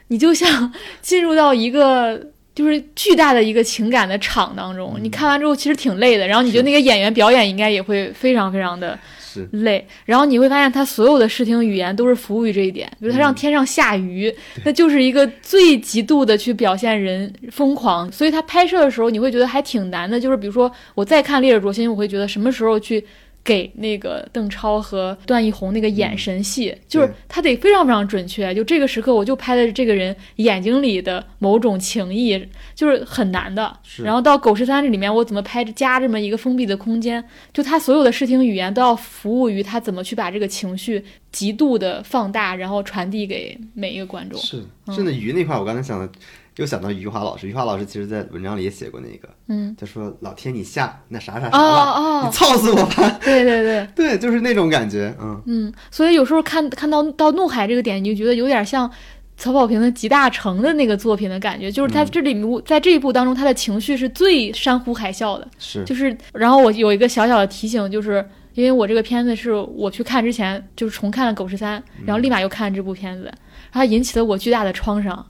[0.09, 0.73] 你就像
[1.03, 2.29] 进入到一个。
[2.57, 8.99] 就是巨大的一个情感的场当中，你看完之后其实挺累的，然后你觉得那个演员表演应该也会非常非常的
[9.37, 9.49] 是。
[9.53, 14.35] 累，然后你会发现他所有的视听语言都是服务于这一点，比如他让天上下雨，
[14.65, 23.05] 那就是一个最极度的去表现人疯狂，所以他拍摄的时候你会觉得还挺难的，就是比如说我再看《烈日灼心》，我会觉得什么时候去。
[23.47, 28.53] 给那个邓超和段奕宏那个眼神戏，就是他得非常非常准确。
[28.53, 32.45] 就这个时刻，我就拍的这个人眼睛里的某种情谊，
[32.75, 33.73] 就是很难的。
[34.03, 37.25] 然后到《狗十三》这里面，我怎么拍加这么一个封闭的空间？
[37.53, 44.41] 就他所有的视听语言都要服务于他怎么去把这个情绪极度的放大，然后传递给每一个观众。
[44.41, 44.61] 是，
[44.91, 46.11] 甚至鱼那块儿，我刚才想的，
[46.57, 47.49] 又想到余华老师。
[47.49, 58.91] 余华老师其实在文章里也写过那个，嗯，他说：“老天，你下那啥啥啥哦了，哦你，操死我吧 对对对，！”对，就是那种感觉，嗯，嗯，所以有时候看看到到怒海这个点，你就觉得有点像
[59.37, 65.47] 曹保平的《集大成》的那个作品的感觉，就是他嗯这里面在这一部当中，他的情绪是最山呼海啸的。
[65.59, 73.35] 是，就是，然后我有一个小小的提醒，就是因为我这个片子是我去看之前就是重看了《狗十三》，然后立马又看了这部片子，然
[73.73, 75.27] 后它引起了我巨大的创伤。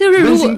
[0.00, 0.56] 就是如果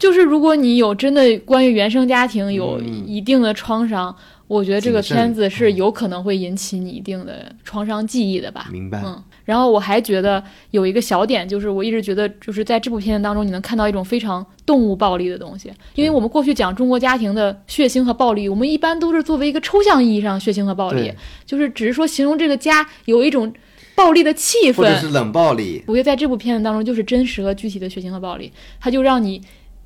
[0.00, 4.14] 就是如果你有真的关于原生家庭有嗯一定的创伤，
[4.48, 8.68] 我觉得这个片子是有可能会引起你一定的创伤记忆的吧。
[8.72, 9.00] 明白？
[9.04, 10.42] 嗯，然后我还觉得
[10.72, 15.70] 有一个小点，就是我一直觉得，就是在这部片子当中，你能看到一种非常动物暴力的东西。
[15.94, 21.12] 因为我们过去讲中国家庭的血腥和暴力，我们一般都是作为一个抽象意义上血腥和暴力，
[21.46, 23.52] 就是只是说形容这个家有一种
[24.00, 24.76] 暴力的气氛。
[24.76, 28.50] 或者是冷暴力，我觉得在这部片子当中，就是真实和具体的血腥和暴力，
[28.80, 29.40] 它就让你。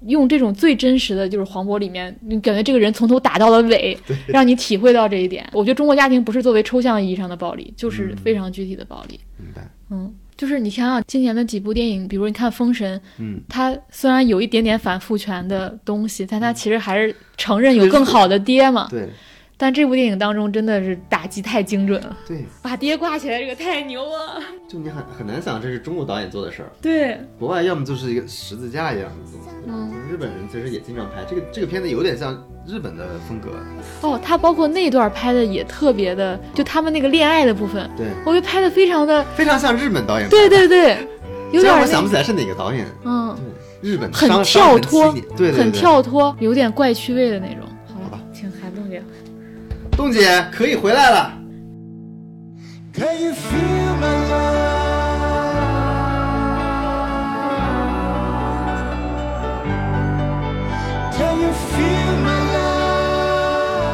[0.06, 3.96] 用这种最真实的，就是黄渤里面，你感觉这个人从头打到了尾，
[4.28, 5.48] 让你体会到这一点。
[5.50, 9.18] 我觉得中国家庭不是作为抽象意义上的暴力，就是非常具体的暴力。
[9.38, 9.66] 明白？
[9.88, 18.86] 嗯，就是你想想今年的几部电影，比如你看《封神》，嗯，它虽然有一点点反父权的东西，但它其实还是承认有更好的爹嘛。
[18.90, 19.08] 对
[19.56, 24.40] 但这部电影当中真的是打击太精准了，对，把爹挂起来这个太牛了。
[24.68, 32.34] 就你很很难想这是中国导演做的事儿，对，国外要么就是一个十字架一样的东西，嗯，日本人其实也经常拍这个这个片子，有点像
[32.66, 33.50] 日本的风格，
[34.00, 40.28] 哦，他包括那段拍的也特别的，就他们那个恋爱的部分，对，我觉得拍的非常的，非常像日本导演。
[40.28, 40.98] 对对对，
[41.52, 43.36] 有点那虽然我想不起来是哪个导演，嗯，
[43.80, 47.60] 对，日本很跳脱对对对，很跳脱，有点怪趣味的那种。
[47.86, 48.20] 好好吧。
[48.32, 49.00] 请韩栋姐。
[49.96, 51.32] 冻姐可以回来了。
[52.92, 54.74] Can you feel my love?
[61.16, 63.84] Can you feel my love?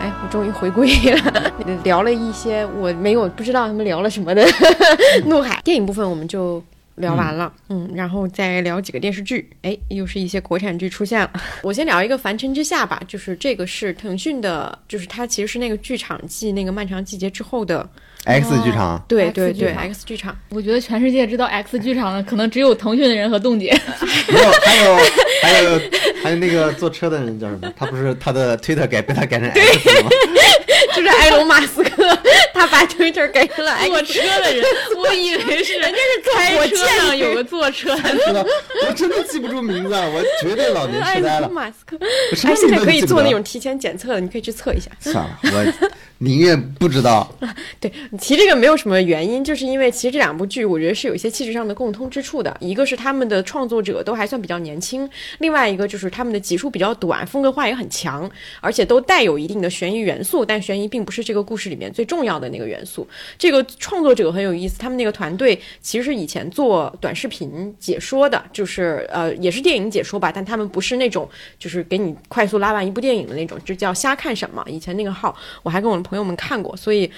[0.00, 1.52] 哎，我终于回归了，
[1.84, 4.46] 聊了一些我没有不知道他们聊了什么的
[5.26, 6.62] 怒海电影部分，我们就。
[6.96, 11.30] 聊完了，嗯，然后再聊几个电视剧，哎，又是一些国产剧出现了。
[11.62, 17.88] 我先聊一个《凡尘之下》吧，就是这个是腾讯的，就是它其实是那个剧场继那个漫长季节之后的
[18.24, 23.78] ，X 剧场，对对对，X 剧场，我觉得全世界知道 X 剧场的，可能只有腾讯的人和冻姐。
[24.32, 24.96] 没有，还有
[25.42, 25.80] 还有
[26.24, 27.70] 还有那个坐车的人叫什么？
[27.76, 30.10] 他不是他的推特改被他改成 X 了吗？
[30.94, 32.18] 就是埃隆·马斯克，
[32.56, 34.64] 他把 Twitter 给了 坐车的人，
[34.96, 38.46] 我以为是人家是开火车上有个坐车的。
[38.86, 41.48] 我真的记不住名字，啊，我绝对老年痴呆了。
[41.52, 41.96] 马斯克，
[42.48, 44.90] 哎，现在可以做那种提前检测的，你可以去测一下。
[45.00, 47.30] 算了，我宁愿不知道。
[47.80, 52.56] 对提这个没有什么原因，就是因为其实这两部剧我觉得是有一些气质上的共通之处的。
[52.60, 58.28] 一个是他们的创作者都还算比较年轻，另外一个就是他们的集数比较短，风格化也很强，
[58.60, 63.06] 而且都带有一定的悬疑元素，但悬疑并不是这个故事里面最重要的那个元素。
[63.38, 71.28] 这个创作者很有意思，他们那个团队其实是以前做短视频解说的，就是呃也是电影解说吧，但他们不是那种
[71.58, 74.64] 就是给你快速拉完一部电影的那种，就叫瞎看什么。
[74.66, 77.10] 以前那个号我还跟我朋友们看过，所以。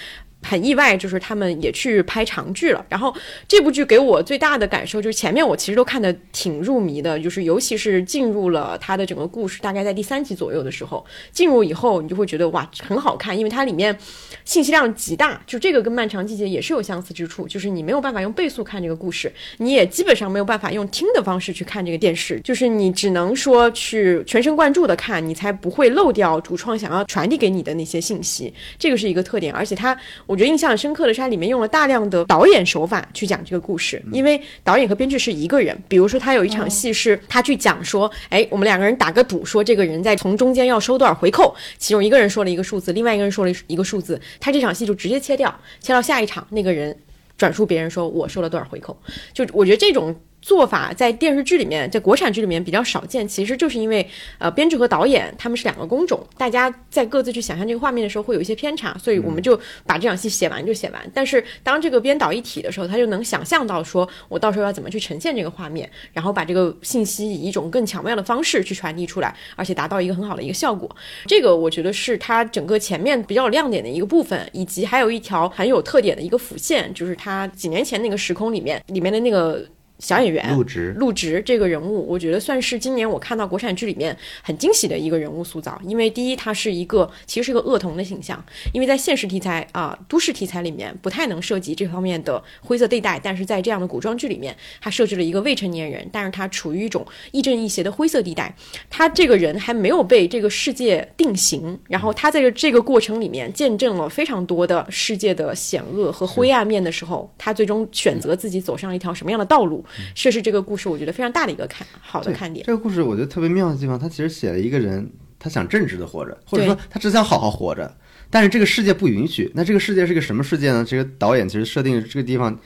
[0.43, 2.85] 很意外，就是他们也去拍长剧了。
[2.89, 3.15] 然后
[3.47, 13.97] 这部剧给我最大的感受就是前面我其实都看得挺入迷的，就是尤其是进入了它的整个故事，大概在第三集左右的时候，进入以后你就会觉得哇很好看，因为它里面
[14.45, 15.41] 信息量极大。
[15.47, 28.53] 就这个跟《漫长季节》也是有相似之处，就是你没有办法用倍速看这个故事，你也基本上没有办法用听的方式去看这个电视，就是你只能说去全神贯注的看，你才不会漏掉主创想要传递给你的那些信息。
[28.79, 29.97] 这个是一个特点，而且它
[30.29, 35.77] 我觉得印象很深刻的是它里面用了大量的导演手法去讲这个故事，因为导演和编剧是一个人。
[35.89, 46.95] 比如说他有一场戏是他去讲说，哎，我们两个人打个赌，说这个人在从中间要收多少回扣，其中一个人说了一个数字，另外一个人说了一个数字，他这场戏就直接切掉，切到下一场那个人。
[47.39, 49.01] 转述别人说我收了多少回扣，
[49.33, 50.13] 就我觉得这种
[50.49, 54.09] 做法在电视剧里面，在国产剧里面比较少见，其实就是因为
[54.39, 61.11] 呃编剧和导演他们是两个工种，大家在各自去想象这个画面的时候会有一些偏差，所以我们就把这场戏写完就写完。
[61.13, 70.91] 但是当这个编导一体的时候，他就能想象到说我到时候要怎么去呈现这个画面，然后把这个信息以一种更巧妙的方式去传递出来，而且达到一个很好的一个效果。
[71.27, 79.63] 这个我觉得是它整个前面比较有亮点的一个部分，以及还有一条很有特点的一个辅线，就是它几年前那个时空里面里面的那个。
[79.99, 85.81] 小演员陆植陆植这个人物，我觉得算是今年我看到国产剧里面很惊喜的一个人物塑造。
[85.85, 88.43] 因为第一，他是一个其实是一个恶童的形象，
[88.73, 98.55] 因为在现实题材啊、都市题材里面不太能涉及这方面的灰色地带，但是在这样的古装剧里面，他设置了一个未成年人，但是他处于一种亦正亦邪的灰色地带。
[98.89, 109.85] 他这个人还没有被这个世界定型，然后他在这这个过程里面见证了非常多的世界的险恶和灰暗面的时候，他最终选择自己走上了一条什么样的道路，
[110.15, 112.65] 这是这个故事我觉得非常大的一个看好的看点。
[112.67, 117.97] 这个故事我觉得特别妙的地方，他其实写了一个人，他想正直的活着，或者说他只想好好活着，
[118.31, 119.51] 但是这个世界不允许。
[119.55, 120.85] 那这个世界是个什么世界呢？
[120.87, 122.59] 这个导演其实设定这个地方。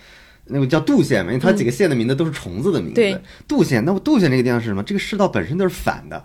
[0.47, 2.97] 那个叫杜县嘛，因为它几个县的名字都是虫子的名字。
[2.97, 3.17] 对，
[3.47, 4.83] 杜县，那么杜县这个地方是什么？
[4.83, 6.23] 这个世道本身就是反的，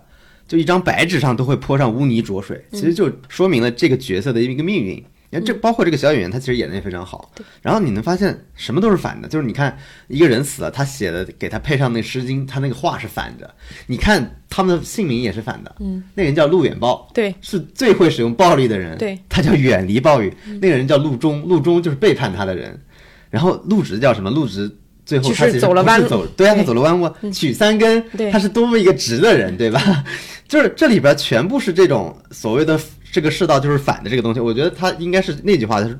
[0.48, 5.02] 就一张白纸上都会泼上污泥浊水，其实就说明了这个角色的一个命运。
[5.30, 7.30] 你看，这包括这个小演员，他其实演的也非常好。
[7.60, 9.76] 然后你能发现什么都是反的，就是你看
[10.06, 13.48] 一个人死了，他写的给他配上那《诗经》，他那个话是反着。
[13.86, 15.76] 你看他们的姓名也是反的。
[15.80, 18.96] 嗯，那个人叫陆远豹，对是最会使用暴力的人。
[18.96, 20.32] 对，他叫远离暴雨。
[20.60, 22.80] 那个人叫陆中，陆中就是背叛他的人。
[23.28, 24.30] 然后陆直叫什么？
[24.30, 24.70] 陆直
[25.04, 28.02] 最后他其实走了弯路对啊，他走了弯路，取三根，
[28.32, 30.04] 他是多么一个直的人，对吧？
[30.48, 32.80] 就是这里边全部是这种所谓的
[33.10, 34.40] 这个世道就是反的这个东西。
[34.40, 35.98] 我觉得他应该是那句话，他是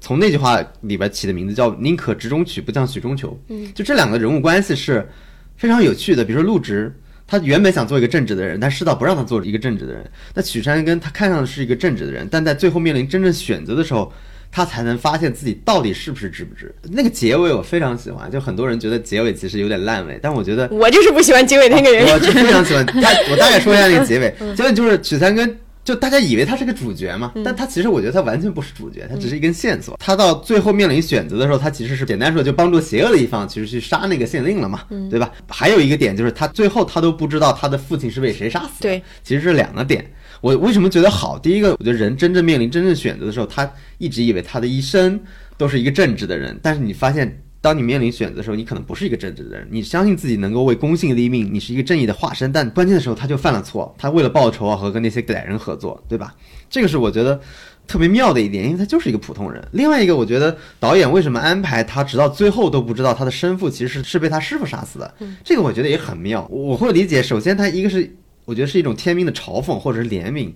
[0.00, 3.38] 从那句话里边起的名字叫“宁可直中取，不将曲中求”。
[3.48, 5.08] 嗯，就这两个人物关系是
[5.56, 6.24] 非常有趣的。
[6.24, 6.94] 比如说陆直，
[7.26, 10.10] 他原本想做一个正直的人，但世道不让他做一个正直的人。
[10.34, 14.12] 那曲山根他看上的是一个正直的人，但在最后面临真正选择的时候。
[14.48, 16.72] 他才能发现自己到底是不是值不值。
[16.84, 22.06] 那个结尾我非常喜欢，就很多人觉得结尾其实有点烂尾，但我觉得我就是不喜欢结尾那个人。
[22.06, 23.00] 我就非常喜欢他。
[23.30, 25.58] 我大概说一下那个结尾，结尾就是曲三根。
[25.86, 29.96] 就大家以为他是个主角嘛，但他其实我觉得他完全不是主角，他只是一根线索。
[30.00, 35.30] 他到最后面临选择的时候，他其实是简单说就帮助邪恶的一方，其实去杀那个县令了嘛，对吧？
[35.48, 40.04] 还有一个点就是他最后他都不知道他的父亲是被谁杀死的，对，其实是两个点。
[40.40, 41.38] 我为什么觉得好？
[41.38, 45.20] 第一个，我觉得人真正面临真正选择的时候，他一直以为他的一生
[45.56, 47.40] 都是一个正直的人，但是你发现。
[47.66, 56.32] 当你面临选择的时候，你可能不是一个正直的人，你相信自己能够为公信立命，你是一个正义的化身，但关键的时候他就犯了错，他为了报仇啊和跟那些歹人合作，对吧？
[56.70, 57.40] 这个是我觉得
[57.88, 59.60] 特别妙的一点，因为他就是一个普通人。
[59.72, 66.46] 另外一个，我觉得导演为什么安排他直到最后都不知道他的生父其实是是被他师傅杀死的，这个我觉得也很妙。
[66.48, 68.14] 我会理解，首先他一个是
[68.44, 70.52] 我觉得是一种天命的嘲讽或者是怜悯。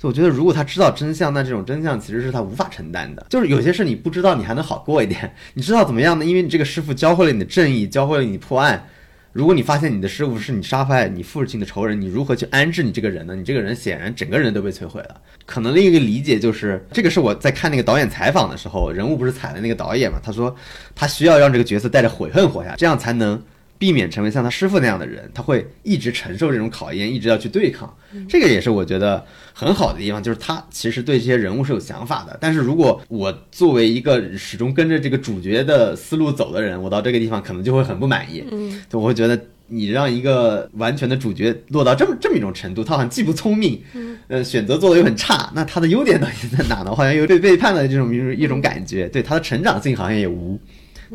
[0.00, 3.26] 所以我觉得，如果他知道真相，那这种真相其实是他无法承担的。
[3.28, 5.34] 就是有些事你不知道，你还能好过一点。
[5.54, 6.24] 你知道怎么样呢？
[6.24, 8.86] 因为你这个师傅教会了你的正义，教会了你破案。
[9.32, 13.34] 如果你发现你的师傅是你杀害你父亲的仇人，你如何去安置你这个人呢？
[13.34, 15.20] 你这个人显然整个人都被摧毁了。
[15.44, 20.18] 可能另一个理解就是，这个是我在看那个导演采访的时候，人物不是踩了那个导演嘛？
[20.22, 20.54] 他说
[20.94, 23.40] 他需要让这个角色带着悔恨活下，这样才能。
[23.78, 27.96] 避免成为像他师傅那样的人，他会一直承受这种考验，一直要去对抗。
[28.28, 32.36] 这个也是我觉得很好的地方，就是他其实对这些人物是有想法的。
[32.40, 38.42] 但是如果我作为一个始终跟着这个主角的思路走的人，我到这个地方可能就会很不满意。
[38.50, 43.80] 嗯，就我会觉得你让一个完全的主角落到这么这么一种程度，他好像既不聪明，
[44.26, 46.94] 呃，选择做的又很差，那他的优点到底在哪呢？
[46.96, 50.58] 好像有被背叛的这种一种感觉，对他的成长性好像也无。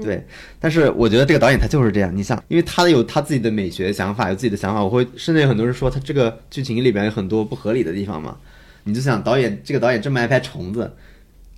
[0.01, 0.25] 对，
[0.59, 2.15] 但是我觉得这个导演他就是这样。
[2.15, 8.37] 你想，因为他有他自己的美学想法，有自己的想法，我会甚至有很多人说他这个剧情里边有很多不合理的地方嘛。
[8.85, 10.91] 你就想导演这个导演这么爱拍虫子，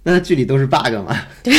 [0.07, 1.17] 那他剧里都是 bug 嘛？
[1.43, 1.51] 这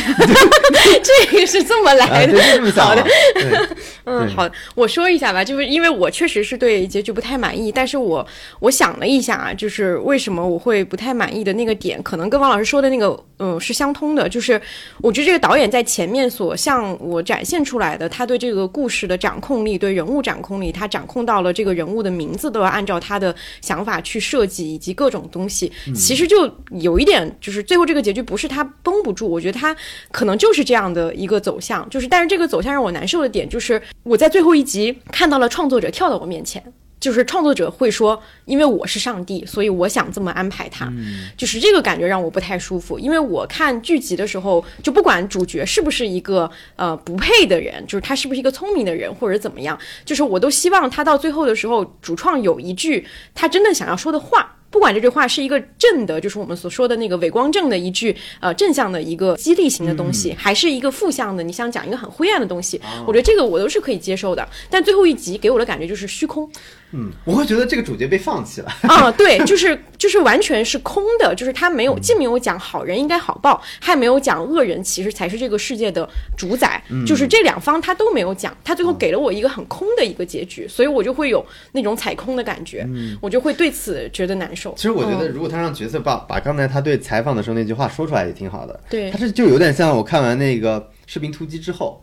[1.37, 2.33] 个是这么啊，来的。
[2.33, 3.03] 对，就这么想嘛。
[3.35, 3.69] 对，
[4.05, 8.25] 嗯，好，我说一下吧，就是因为我确实是对结局不太满意，但是我
[8.61, 14.29] 我想了一下啊，就是为什么我会不太满意的那个点，可能跟王老师说的那个，嗯，是相通的。
[14.29, 14.61] 就是
[15.01, 29.75] 我觉得这个导演在前面所向我展现出来的，他对这个故事的掌控力，对人物掌控力，他掌控到了这个人物的名字都要按照他的想法去设计，以及各种东西，其实就有一点，就是最后这个结局不是他绷不住，我觉得他
[30.11, 36.63] 可能就是这样的一个走向，就是但是这个走向让我难受的点就是我在最后一集看到了创作者跳到我面前。
[36.99, 40.91] 就是创作者会说，因为我是上帝，所以我想这么安排他，
[41.37, 42.99] 就是这个感觉让我不太舒服。
[42.99, 54.55] 因为我看剧集的时候，就不管主角是不是一个呃不配的人，就是他是不是一个聪明的人或者怎么样，就是我都希望他到最后的时候，主创有一句他真的想要说的话。
[54.77, 64.47] 不管这句话是一个正的，就是我们所说的那个伪光正的一句呃正向的一个激励型的东西，还是一个负向的，你想讲一个很灰暗的东西，我觉得这个我都是可以接受的。
[64.69, 66.47] 但最后一集给我的感觉就是虚空，
[66.93, 68.73] 嗯，我会觉得这个主角被放弃了。
[68.83, 82.87] 啊， 对，就是就是完全是空的，就是他没有既没有讲好人应该好报，还没有讲恶人其实才是这个世界的主宰，就是这两方他都没有讲，他最后给了我一个很空的一个结局，所以我就会有那种踩空的感觉，
[83.21, 84.73] 我就会对此觉得难受。
[84.77, 88.81] 其实我觉得，嗯如果他让角色把把刚才他对采访的时候那句话说出来也挺好的。
[88.89, 92.03] 对他这就有点像我看完那个《士兵突击》之后，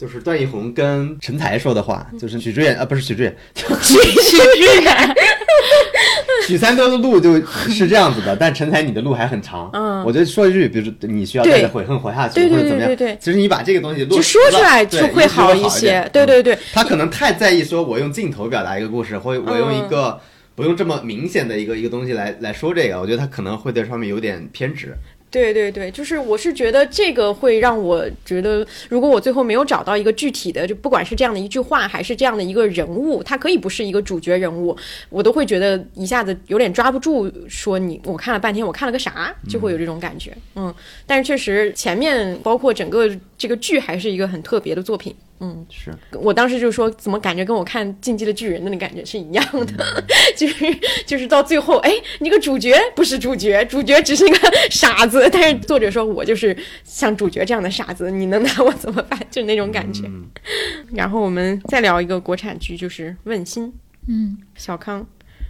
[0.00, 3.64] 就是段奕宏跟陈才说的话，就是许知远啊，不是许知远，许
[3.98, 5.14] 知远，
[6.48, 7.34] 许三哥的路就
[7.68, 9.68] 是这样子的，但陈才你的路还很长。
[9.74, 10.02] 嗯。
[10.02, 16.54] 我觉得说一句，比如说你需要带着悔恨活下去，或者怎么样，对对对其实你把这个东西落就说出来对就会好一些对对对。
[16.54, 16.58] 嗯。
[16.72, 20.18] 他可能太在意说我用镜头表达一个故事，或我用一个。
[20.56, 24.94] 不用这么明显的一个一个东西来来说这个，我觉得他可能会在上面有点偏执。
[25.30, 34.76] 对对对，就是我是觉得这个会让我觉得，如果我最后没有找到一个具体的，就不管是这样的一句话，还是这样的一个人物，他可以不是一个主角人物，
[35.08, 37.30] 我都会觉得一下子有点抓不住。
[37.48, 40.36] 说你我看了半天，我看了个啥，就会有这种感觉。
[40.56, 40.74] 嗯，
[41.06, 43.08] 但是确实前面包括整个
[43.40, 45.16] 这个剧还是一个很特别的作品。
[45.38, 45.90] 嗯，是。
[46.12, 50.04] 我当时就说，怎么感觉跟我看《进击的巨人》的那感觉是一样的，
[50.36, 50.66] 就是
[51.06, 54.38] 就是到最后，哎，那个主角不是主角，主角只是一个
[54.70, 56.54] 傻子，但是作者说我就是
[56.84, 59.18] 像主角这样的傻子，你能拿我怎么办？
[59.30, 60.02] 就那种感觉。
[60.92, 63.68] 然后我们再聊一个国产剧，就是《问心》，
[64.06, 65.06] 嗯，小康。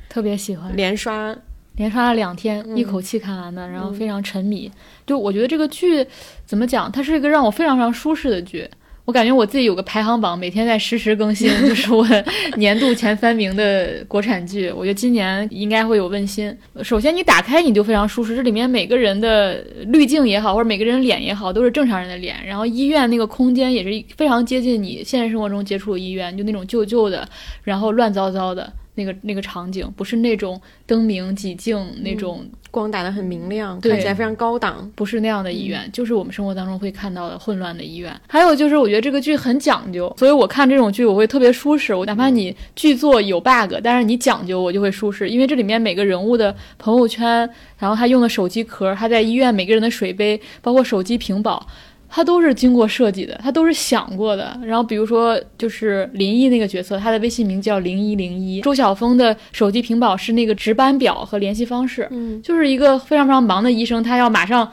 [0.08, 1.36] 特别喜欢，连刷，
[1.80, 4.70] 连刷了两天，一口气看完的，然后非常沉迷。
[5.06, 6.06] 就我觉得这个剧
[6.44, 8.68] 怎么讲，它是一个让我非常非常舒适的剧。
[9.06, 12.06] 我感觉我自己有个排行榜，每天在实时更新，就是我
[12.58, 14.70] 年度前三名的国产剧。
[14.70, 16.54] 我觉得今年应该会有《问心》。
[16.84, 19.54] 首先，你打开你就非常舒适，这里面每个人的
[19.86, 22.36] 滤镜也好，或者每个人脸也好，都是正常人的脸。
[22.46, 27.26] 然后医院那个空间也是非常接近你现实生活中接触的医院，就那种旧旧的，
[27.64, 32.44] 然后乱糟糟的那个那个场景，不是那种灯明几净那种。
[32.72, 34.88] 光打得很明亮，看起来非常高档。
[34.94, 38.16] 不是那样的医院，就是我们生活当中会看到的混乱的医院。
[38.28, 41.92] 还有就是，我觉得这个剧很讲究，所以我看这种剧我会特别舒适。
[41.92, 47.28] 我哪怕你剧作有 bug，但是你讲究，我就会舒适，因为这里面每个人物的朋友圈，
[47.76, 51.66] 然后他用的手机壳，他在医院每个人的水杯，包括手机屏保。
[52.12, 54.58] 它都是经过设计的，他都是想过的。
[54.64, 58.60] 然后比如说，就是林毅那个角色，他的微信名叫零一零一。
[58.62, 62.08] 周晓峰的手机屏保是那个值班表和联系方式。
[62.10, 64.68] 嗯，就是一个非常非常忙的医生，他要马上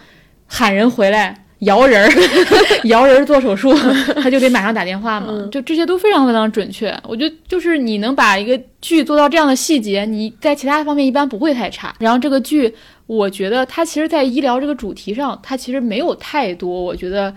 [0.48, 2.12] 喊人回来摇人儿，
[2.86, 3.72] 摇人儿做手术，
[4.22, 5.28] 他就得马上打电话嘛。
[5.30, 6.96] 嗯就这些都非常非常准确。
[7.08, 11.96] 我觉得就是你能把一个剧做到这样的细节，你在其他方面一般不会太差。
[12.00, 12.74] 然后这个剧，
[13.08, 17.34] 我觉得它其实，在医疗这个主题上，它其实没有太多，我觉得。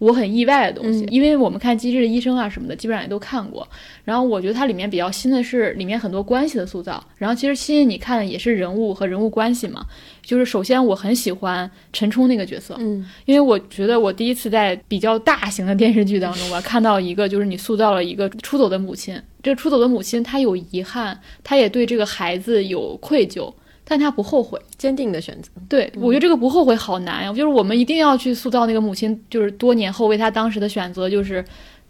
[0.00, 3.68] 我很意外的东西，嗯因为我们看《机智的医生》啊什么的，基本上也都看过。
[4.02, 7.04] 然后我觉得它里面比较新的是里面很多关系的塑造。
[7.18, 9.84] 然后其实吸引你看的也是人物和人物关系嘛。
[10.22, 19.20] 就是首先我很喜欢陈冲那个角色，嗯因为我觉得我第一次在比较大型的电视剧当中，吧看到一个就是你塑造了一个出走的母亲。
[19.42, 23.52] 这个出走的母亲，她有遗憾，她也对这个孩子有愧疚，
[23.90, 24.56] 但他不后悔。
[24.78, 25.50] 坚定的选择。
[25.68, 31.44] 对，我觉得这个不后悔好难呀，就是我们一定要去塑造那个母亲，就是多年后为她当时的选择，就是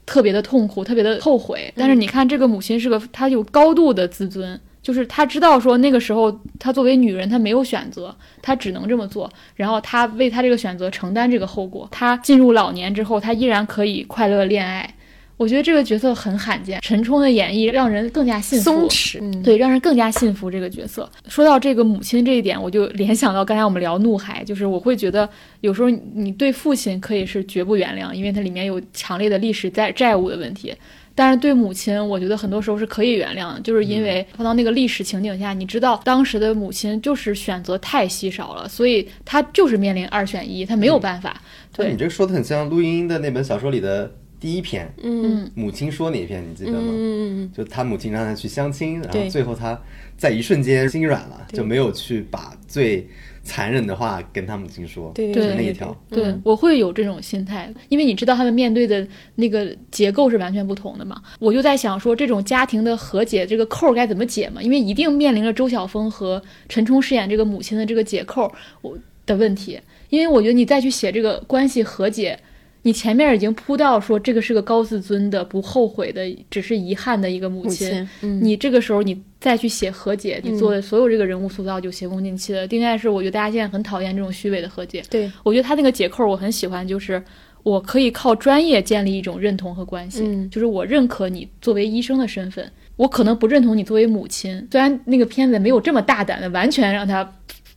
[0.07, 1.71] 特别的痛苦，特别的后悔。
[1.77, 11.87] 但是你看，这个母亲是个，她有高度的自尊，就是她知道说那个时候她作为女人，她没有选择，她只能这么做，然后她为她这个选择承担这个后果。
[11.93, 14.93] 她进入老年之后，她依然可以快乐恋爱。
[15.41, 18.65] 我觉得这个角色很罕见，陈冲的演绎让人更加信服。
[18.65, 21.11] 松弛，嗯，对，让人更加信服这个角色。
[21.29, 25.27] 说到这个母亲这一点，我就联想到刚才我们聊怒海，就是我会觉得
[25.63, 30.75] 有时候你对父亲可以是绝不原谅，因为它里面有强烈的历史债债务的问题。
[31.15, 41.41] 但是对母亲，我觉得很多时候是可以原谅的，就是因为放到那个历史情景下，你知道当时的母亲就是选择太稀少了，所以她就是面临二选一，她没有办法。
[41.75, 44.11] 对你，这个说的很像陆英的那本小说里的
[44.41, 46.89] 第一篇，嗯母亲说那一篇，你记得吗？
[46.89, 49.79] 嗯嗯就他母亲让他去相亲，然后最后他
[50.17, 53.07] 在一瞬间心软了，就没有去把最
[53.45, 55.95] 残忍的话跟他母亲说，对对是那一条。
[56.09, 61.21] 对，嗯我会有这种心态，因为你知道他们面对的那个结构是完全不同的嘛。
[61.39, 64.63] 我就在想说，这种家庭的和解这个扣该怎么解嘛？
[64.63, 68.51] 因为一定面临着周晓峰和陈冲饰演这个母亲的这个解扣
[68.81, 68.97] 我
[69.27, 69.79] 的问题。
[70.09, 72.37] 因为我觉得你再去写这个关系和解，
[72.83, 82.67] 你前面已经铺到说这个是个高自尊的、不后悔的、只是遗憾的一个母母亲，嗯，你这个时候你再去写和解，你嗯做的所有这个人物塑造就前功尽弃了。
[82.67, 87.23] 丁爱是我觉得大家现在很讨厌这种虚伪的和解，对，我觉得他那个解扣我很喜欢，就是
[87.63, 94.67] 我可以靠专业建立一种认同和关系，嗯就是我认可你作为医生的身份，我可能不认同你作为母亲。
[94.73, 97.31] 虽然那个片子没有这么大胆的完全让他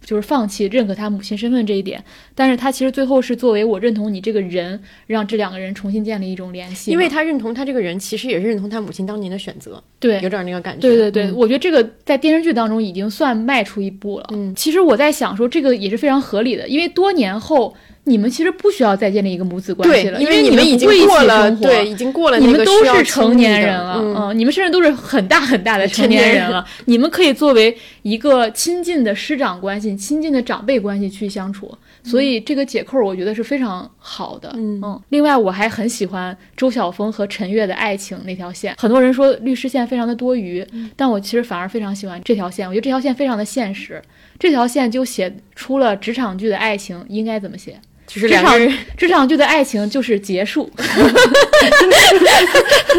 [0.04, 2.04] 就是放弃认可他母亲身份这一点，
[2.36, 6.92] 但是他其实最后是作为我认同你这个人，让这两个人重新建立一种联系。
[6.92, 10.82] 因为他认同他这个人，其实也是认同他母亲当年的选择，对有点那个感觉。
[10.82, 14.28] 对对对，嗯我觉得这个在电视剧当中已经算迈出一步了。
[14.32, 17.74] 嗯其实我在想说，这个也是非常合理的，因为多年后
[18.06, 26.52] 你们其实不需要再建立一个母子关系，了，因为你们已经过了，对，已经过了你们都是成年人了，嗯，你们甚至都是很大很大的成成年人。
[26.52, 31.74] 了， 你们可以作为一个亲近的师长关系、亲近的长辈关系去相处，
[32.04, 34.52] 所以这个解扣我觉得是非常好的。
[34.58, 35.02] 嗯。
[35.10, 40.66] 另外我还很喜欢周晓峰和陈悦的爱情那条线，很多人说律师线非常的多余，
[40.98, 44.02] 但我其实反而非常喜欢这条线，我觉得这条线非常的现实，
[44.38, 47.80] 这条线就写出了职场剧的爱情应该怎么写。
[48.14, 50.70] 就是两个人，职场剧的爱情就是结束，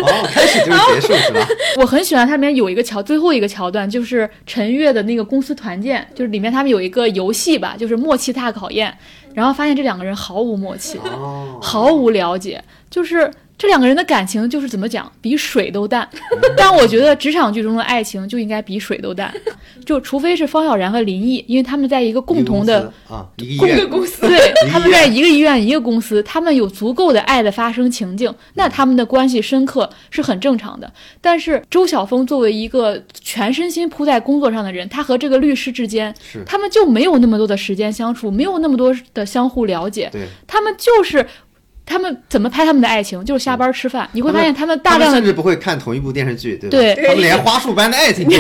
[0.02, 1.46] 哦，开始就是结束是吧？
[1.78, 8.92] 我很喜欢它里面有一个桥，最后一个桥段就是陈月的那个公司团建，就是里面他们有一个游戏吧，就是默契大考验，
[9.34, 12.60] 然后发现这两个人毫无默契，哦，毫无了解，
[12.90, 16.08] 就是这两个人的感情就是怎么讲，比水都淡。
[16.56, 19.32] 但我觉得职场剧中的爱情就应该比水都淡，
[19.86, 24.26] 就除非是方小然和林毅，因为他们在一个共同的啊，一个公司。
[24.26, 30.92] 对， 他们在一个医院、一个公司，他们有足够的爱的发生情境，那他们的关系深刻是很正常的。
[31.20, 36.42] 但是周晓峰作为一个全身心扑在工作上的人，他和这个律师之间，是。
[36.44, 41.24] 他们就没有那么多的时间相处，没有那么多的相互了解，对，他们就是。
[41.86, 43.22] 他们怎么拍他们的爱情？
[43.24, 46.70] 就是下班吃饭，你会发现他们大量的甚至不会看同一部电视剧，对吧？
[46.70, 48.30] 对他们连花束般的爱情都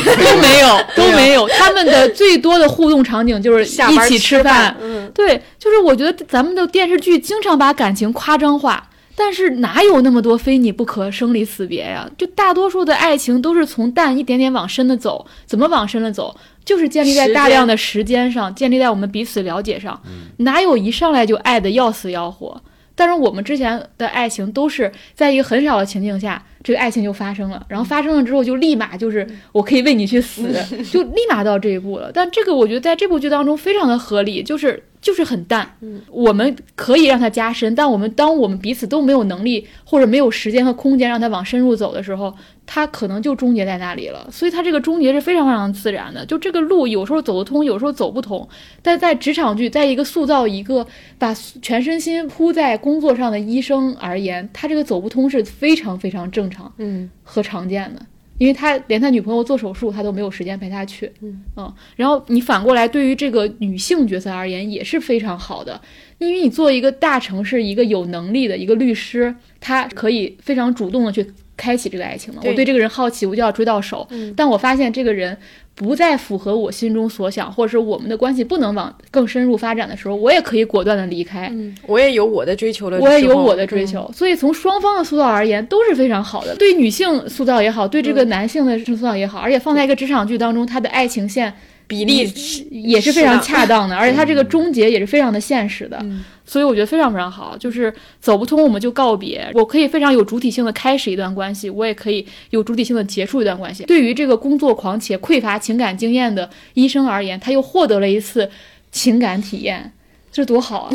[0.40, 1.46] 没有， 都没有。
[1.48, 12.08] 他们的最多的互动场景就是一起吃饭，嗯，对，就是我觉得咱们的电视剧经常把感情夸张化，但是哪有那么多非你不可、生离死别呀？
[12.16, 16.34] 就大多数的爱情都是从淡一点点往深的走，怎么往深了走？
[16.64, 20.00] 就是建立在大量的时间上，建立在我们彼此了解上，
[20.38, 22.58] 哪有一上来就爱的要死要活？
[22.94, 30.42] 但是我们之前的爱情都是在一个很少的情境下，这个爱情就发生了，然后发生了之后就立马就是我可以为你去死，
[30.90, 32.10] 就立马到这一步了。
[32.12, 35.70] 但这个我觉得在这部剧当中非常的合理，就是就是很淡。
[36.08, 44.26] 我们可以让它加深，但我们当我们彼此都没有能力或者没有时间和空间让它往深入走的时候，它可能就终结在那里了。
[44.32, 48.48] 所以它这个终结是非常非常自然的，就这个路有时候走得通，有时候走不通。
[48.80, 50.86] 但在职场剧，在一个塑造一个
[51.18, 58.00] 把全身心扑在工作上的医生而言，他这个走不通是非常非常正常嗯和常见的。
[58.38, 65.80] 因为他连他女朋友做手术，他都没有时间陪她去，嗯然后你反过来，对于这个女性角色而言，也是非常好的，
[66.18, 71.24] 因为你做一个大城市一个有能力的一个律师，他可以非常主动的去
[71.56, 72.40] 开启这个爱情嘛。
[72.42, 74.06] 对我对这个人好奇，我就要追到手。
[74.10, 75.36] 嗯但我发现这个人
[75.74, 81.48] 不再符合我心中所想，或者是我们的关系不能往更深入发展的时候，我也可以果断的离开。
[81.52, 86.54] 嗯，我也有我的追求的，我也有我的追嗯求，所以从双方的塑造而言都是非常好的。
[86.54, 91.52] 对女性塑造也好，对这嗯个男性的塑造也好，而且放在一个职场剧当中，他的爱情线
[91.86, 92.32] 比例
[92.70, 96.04] 也是非常恰当的， 而且它嗯这个终结也是非常的现实的，
[96.44, 97.56] 所以我觉得非常非常好。
[97.58, 103.84] 就是走不通我们就告别，我可以非常有主体性的开始一段关系，我也可以有主体性的结束一段关系。
[103.84, 108.50] 对于这个工作狂且匮乏情感经验的医生而言，他又获得了一次
[108.90, 109.92] 情感体验。
[110.34, 110.90] 这多好啊！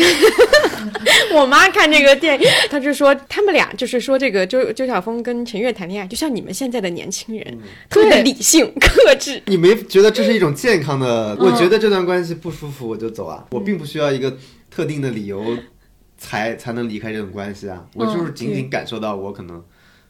[1.33, 7.57] 我妈看这个电影，她就说他们俩就是说这个周周晓峰跟陈悦谈恋爱，就像你们现在的年轻人，
[7.89, 9.41] 特别的理性克制。
[9.45, 11.37] 你没觉得这是一种健康的？
[11.39, 14.37] 嗯我觉得这段关系不舒服，我就走啊，我并不需要一个
[14.69, 15.41] 特定的理由
[16.17, 19.63] 才才能离开这种关系啊，我就是仅仅感受到我可能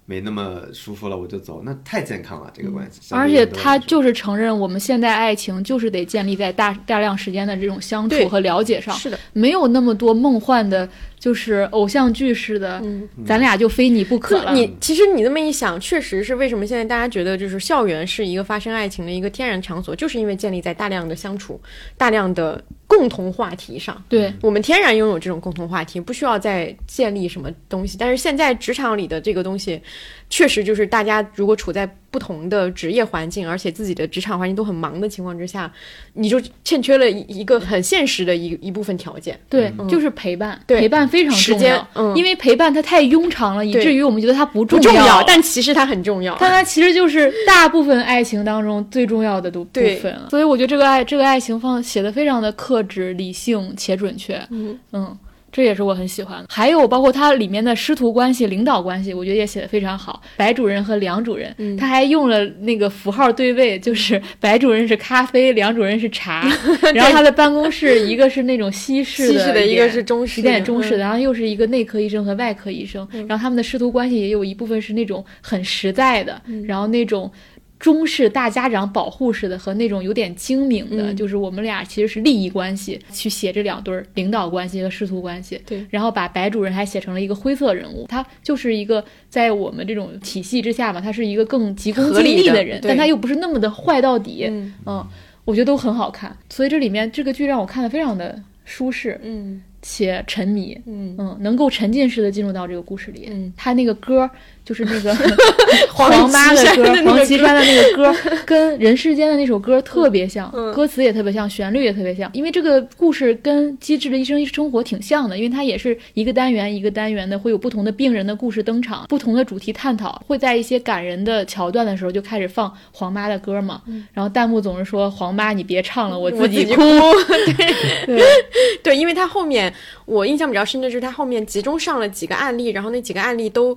[0.10, 3.00] 没那么舒服了，我就走，那太健康了这个关系。
[3.00, 10.90] 相而且他就是承认，我们现在爱情就是得建立在大大量时间的这种相处和了解上，是的，没有那么多梦幻的，
[11.20, 12.82] 就是偶像剧似的，
[13.26, 14.54] 咱俩就非你不可了。
[14.54, 21.60] 你其实你那么一想，确实是为什么现在大家觉得就是校园是一个发生爱情的一个天然场所，就是因为建立在大量的相处、
[21.98, 24.02] 大量的共同话题上。
[24.08, 27.98] 对，我们天然拥有这种共同话题，不需要再建立什么东西。
[28.00, 29.82] 但是现在职场里的这个东西，
[30.30, 35.72] 确实就是大家如果处在不同的职业环境，而且自己的职场环境都很忙的情况之下，
[36.14, 39.40] 你就欠缺了一一个很现实的一一部分条件。
[39.48, 46.36] 对，就是陪伴，对陪伴非常时重要，间嗯因为陪伴它太庸常了，以至于我们觉得它不重不重要，但其实它很重要。
[46.40, 50.28] 但它其实就是大部分爱情当中最重要的都部分了。
[50.30, 54.40] 所以我觉得这个爱这个爱情放写的非常的克制、理性且准确。
[54.50, 55.18] 嗯嗯，
[55.52, 56.46] 这也是我很喜欢的。
[56.50, 60.22] 还有包括它里面的师徒关系、领导关系，我觉得也写的非常好。
[60.38, 66.48] 白主任和梁主任，嗯他还用了那个符号对位，就是白主任是咖啡，梁主任是茶。
[66.94, 77.32] 然后他的办公室一个是那种西 式西式的一个是中式中式然后又是一个内科医生和外科医生，然后他们的师徒关系也有一部分是那种很实在的，嗯然后那种。
[77.80, 85.62] 中式大家长保护式的和那种有点精明的，嗯就是我们俩其实是利益关系去写这两对儿领导关系和师徒关系。
[85.66, 94.46] 对然后把白主任还写成了一个灰色人物，他就是一个在我们这种体系之下嘛，他是一个更急功近利的人，对但他又不是那么的坏到底。
[94.50, 95.08] 嗯嗯，
[95.46, 100.78] 我觉得都很好看，所以这里面这个剧让我看的非常的舒适嗯且沉迷。
[100.86, 103.30] 嗯，嗯，能够沉浸式的进入到这个故事里。
[103.32, 104.30] 嗯他那个歌
[104.70, 105.12] 就是那个
[105.92, 108.16] 黄黄妈的歌黄绮珊的那个歌，
[108.46, 112.30] 跟人世间的那首歌特别像，嗯歌词也特别像，旋律也特别像。
[112.34, 123.82] 因为这个故事跟《机智的医生生活》挺像的，因为它也是一个单元一个单元的，会有不同的病人的故事登场，不同的主题探讨，会在一些感人的桥段的时候就开始放黄妈的歌嘛。
[124.14, 126.76] 然后弹幕总是说：“黄妈，你别唱了，我自己哭。
[128.06, 128.22] 对
[128.84, 129.74] 对，因为他后面
[130.06, 133.76] 我印象比较深的就是他后面集中上了几个案例，然后那几个案例都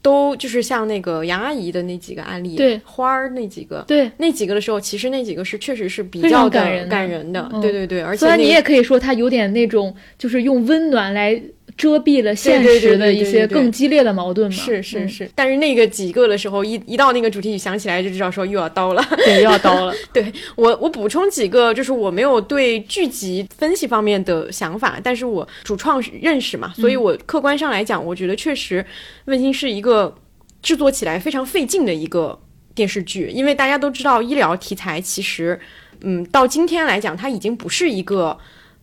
[0.00, 2.80] 都就是像那个杨阿姨的那几个案例，对。
[2.84, 3.84] 花儿那几个。
[3.86, 6.90] 对，那几个的时候，其实那几个是确实是比较感人的。
[6.90, 7.60] 感人的，嗯。
[7.60, 11.40] 对对对，而且虽然你也可以说他有点那种，就是用温暖来
[11.78, 14.56] 遮蔽了现实的一些更激烈的矛盾嘛。
[14.56, 19.02] 是是嗯，是，但是那个几个的时候，一一到那个主题曲响起来，就知道说又要刀了。
[19.24, 19.94] 对，又要刀了。
[20.12, 28.82] 对我，我补充几个，就是我没有对剧集分析方面的想法，但是我主创认识嘛，所以我客观上来讲，我觉得确实
[29.26, 30.12] 《问心》是一个
[30.60, 32.36] 制作起来非常费劲的一个
[32.74, 35.58] 电视剧，因为大家都知道医疗题材其实，
[36.00, 38.36] 嗯，到今天来讲，它已经不是一个。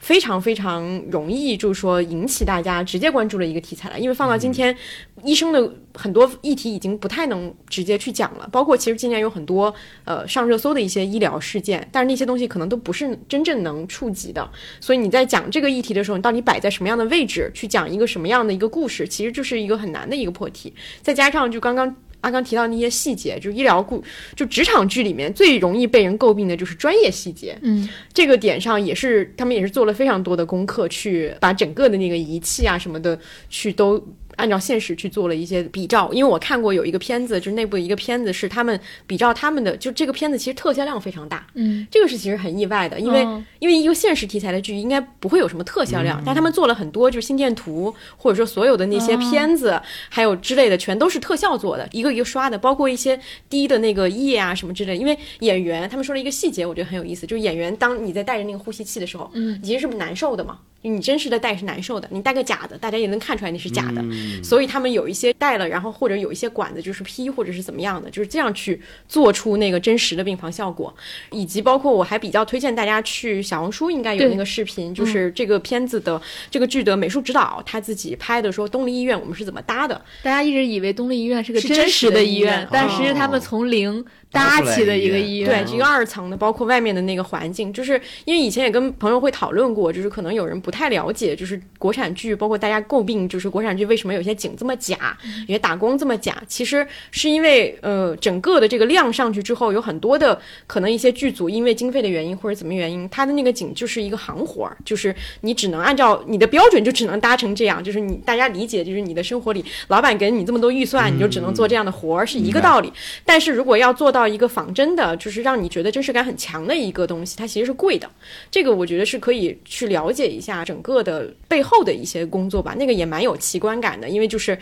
[0.05, 3.99] 非常非常容易，就是说引起大家直接关注的一个题材了。
[3.99, 4.77] 因为放到今天，
[5.23, 8.47] 医生的很多议题已经不太能直接去讲了。
[8.51, 9.73] 包括其实今年有很多
[10.03, 14.47] 呃上热搜的一些医疗事件，但是那些东西可能都不是真正能触及的。
[14.79, 20.71] 所以你在讲这个议题的时候，你到底摆在什么样的位置去讲一个什么样的一个故事，其实就是一个很难的一个破题。
[21.01, 21.95] 再加上就刚刚。
[22.25, 24.03] 阿刚提到那些细节，就是医疗故，
[24.35, 27.55] 就职场剧里面最容易被人诟病的就是专业细节。
[27.61, 34.03] 嗯，这个点上也是他们也是做了非常多的功课，去把整个的那个仪器啊什么的，去都
[34.35, 36.11] 按照现实去做了一些比照。
[36.13, 41.45] 因为我看过有一个片子，就是内部的一个片子，是他们比照他们的，就这个片子其实特效量非常大。
[41.53, 54.95] 嗯，这个是其实很意外的，因为、嗯因为一个现实题材的剧应该不会有什么特效量，但他们做了很多就是心电图，或者说所有的那些片子，还有之类的，全都是特效做的，一个一个刷的，包括一些滴的那个液啊什么之类的。
[54.95, 60.59] 因为演员他们说了一个细节，我觉得很有意思，就是演员当你在带着那个呼吸器的时候，嗯，其实是难受的嘛。
[60.89, 64.03] 你真实的戴是难受的，你戴个假的，大家也能看出来你是假的。
[64.43, 70.93] 所以他们有一些戴了，然后或者有一些管子就是 P 或者是怎么样的，就是这样去做出那个真实的病房效果，
[71.31, 85.63] 以及包括我还比较推荐大家去小红书应该有那个视频，就是这个片子的、这个剧的美术指导他自己拍的，说东丽医院我们是怎么搭的，大家一直以为东丽医院是个真真实实的医医院院，但实是他们从零搭起的一个医院。
[85.63, 112.91] 对，是一个二层的，包括外面的那个环境，就是因为以前也跟朋友会讨论过，就是可能有人不太了解，就是国产剧，包括大家诟病，就是国产剧为什么有些景这么假，有些打工这么假，其实是因为呃整个的这个量上去之后，有很多的可能一些剧组因为经费的原因或者怎么原因，它的那个景就是一个行活儿，就是你只能按照你的标准就只能搭成这样，就是你大家理解，就是你的生活里老板给你这么多预算，你就只能做这样的活儿，是一个道理。
[113.23, 118.09] 但是如果要做到一个仿真的，就是让你觉得真实感很强的一个东西，它其实是贵的。
[118.49, 124.57] 这个我觉得是可以去了解一下整个的背后的一些工作吧，那个也蛮有奇观感的，因为就是。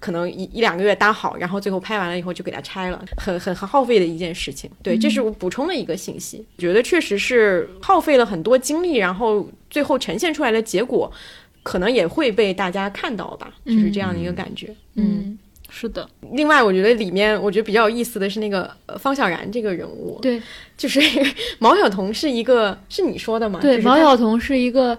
[0.00, 4.70] 可能一一两个月搭好，然后最后拍完了以后就给它拆了，很很很耗费的一件事情。
[4.82, 11.10] 对，这是我补充的一个信息，觉得确实是耗费了很多精力，然后最后呈现出来的结果，
[11.62, 14.76] 可能也会被大家看到吧，就是这样的一个感觉。
[14.96, 15.38] 嗯，
[15.70, 20.42] 是的，另外，我觉得里面我觉得比较有意思的是那个呃方小然这个人物，对
[20.76, 21.00] 就是
[21.58, 23.58] 毛晓彤是一个是你说的吗？
[23.62, 24.98] 对，就是毛晓彤是一个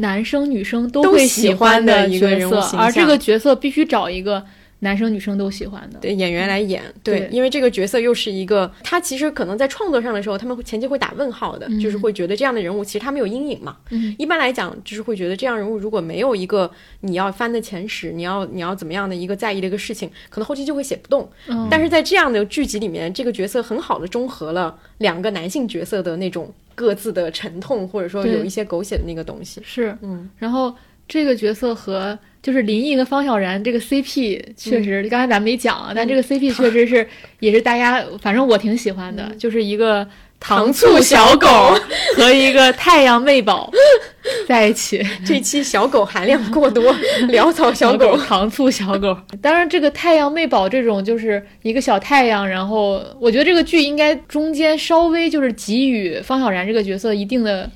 [0.00, 4.44] 男生女生都都会喜欢欢的一个角色而这个角色必须找一个
[4.80, 5.98] 男生女生都喜欢的。
[6.00, 13.76] 对演员来演，对，对因为这个角色又是一个，他其实可能在创作上的时候，他们会前期会打问号的，就是会觉得这样的人物其实他没有阴影嘛。
[13.90, 16.70] 嗯一般来讲，就是会觉得这样人物如果没有一个
[17.00, 21.30] 你要翻的前史，你要你要怎么样的一个在意的一个事情，可能后期就会写不动。
[21.48, 29.60] 嗯但是在这样的剧集里面，这个角色很好的中和了两个男性角色的那种各自的沉痛，或者说有一些狗血的那个东西。
[29.62, 30.74] 是，嗯，然后
[31.06, 37.06] 这个角色和就是林毅跟方小然这个 CP 确实，刚才咱们没讲啊，但这个 CP 确实是
[37.40, 40.06] 也是大家，反正我挺喜欢的，就是一个
[40.38, 41.48] 糖醋小狗
[42.16, 43.70] 和一个太阳妹宝
[44.48, 45.04] 在一起。
[45.24, 46.94] 这期小狗含量过多，
[47.28, 48.16] 潦草小狗。
[48.16, 49.16] 糖醋小狗。
[49.42, 57.70] 当然，这个太阳妹宝这种就是一个小太阳，然后我觉得这个剧应该中间稍微就是给予方小然这个角色一定的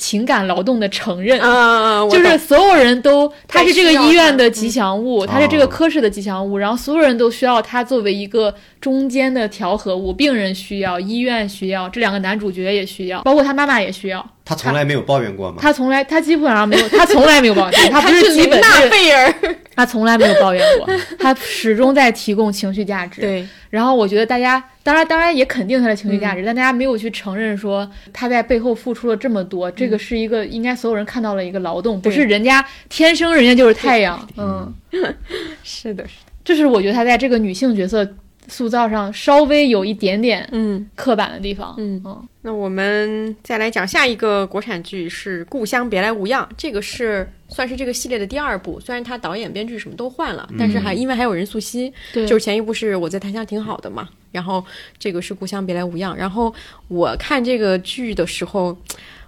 [0.00, 1.38] 情感劳动的承认。
[1.40, 14.26] 啊，就是所有人都，他是这个医院的吉祥物，他是哦这个科室的吉祥物，然后所有人都需要他作为一个中间的调和物，病人需要，医院需要，这两个男主角也需要，包括他妈妈也需要。
[14.44, 15.58] 他从来没有抱怨过吗？
[15.60, 19.34] 他从来，他基本上没有，他从来没有抱怨，他不 他是基本是贝尔。
[19.76, 20.86] 他从来没有抱怨过，
[21.18, 23.22] 他始终在提供情绪价值。
[23.22, 34.28] 对，然后我觉得大家当然当然也肯定他的情绪嗯价值，但大家没有去承认说他在背后付出了这么多，这个是一个应该所有人看到了一个劳动，不是人家天生人家就是太阳。
[34.36, 35.14] 嗯，是的，
[35.62, 36.04] 是的。
[36.44, 38.06] 这是我觉得他在这个女性角色
[38.50, 41.74] 塑造上稍微有一点点嗯刻板的地方。
[41.78, 54.64] 嗯嗯那我们再来讲下一个国产剧是《故乡别来无恙》，这个是算是这个系列的第二部，虽然它导演、编剧什么都换了，但是还因为还有任素汐，对，就是前一部是我在檀香挺好的嘛，然后
[54.98, 56.16] 这个是故乡别来无恙。
[56.16, 56.52] 然后
[56.88, 58.76] 我看这个剧的时候，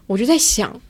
[0.07, 0.81] 我就在想，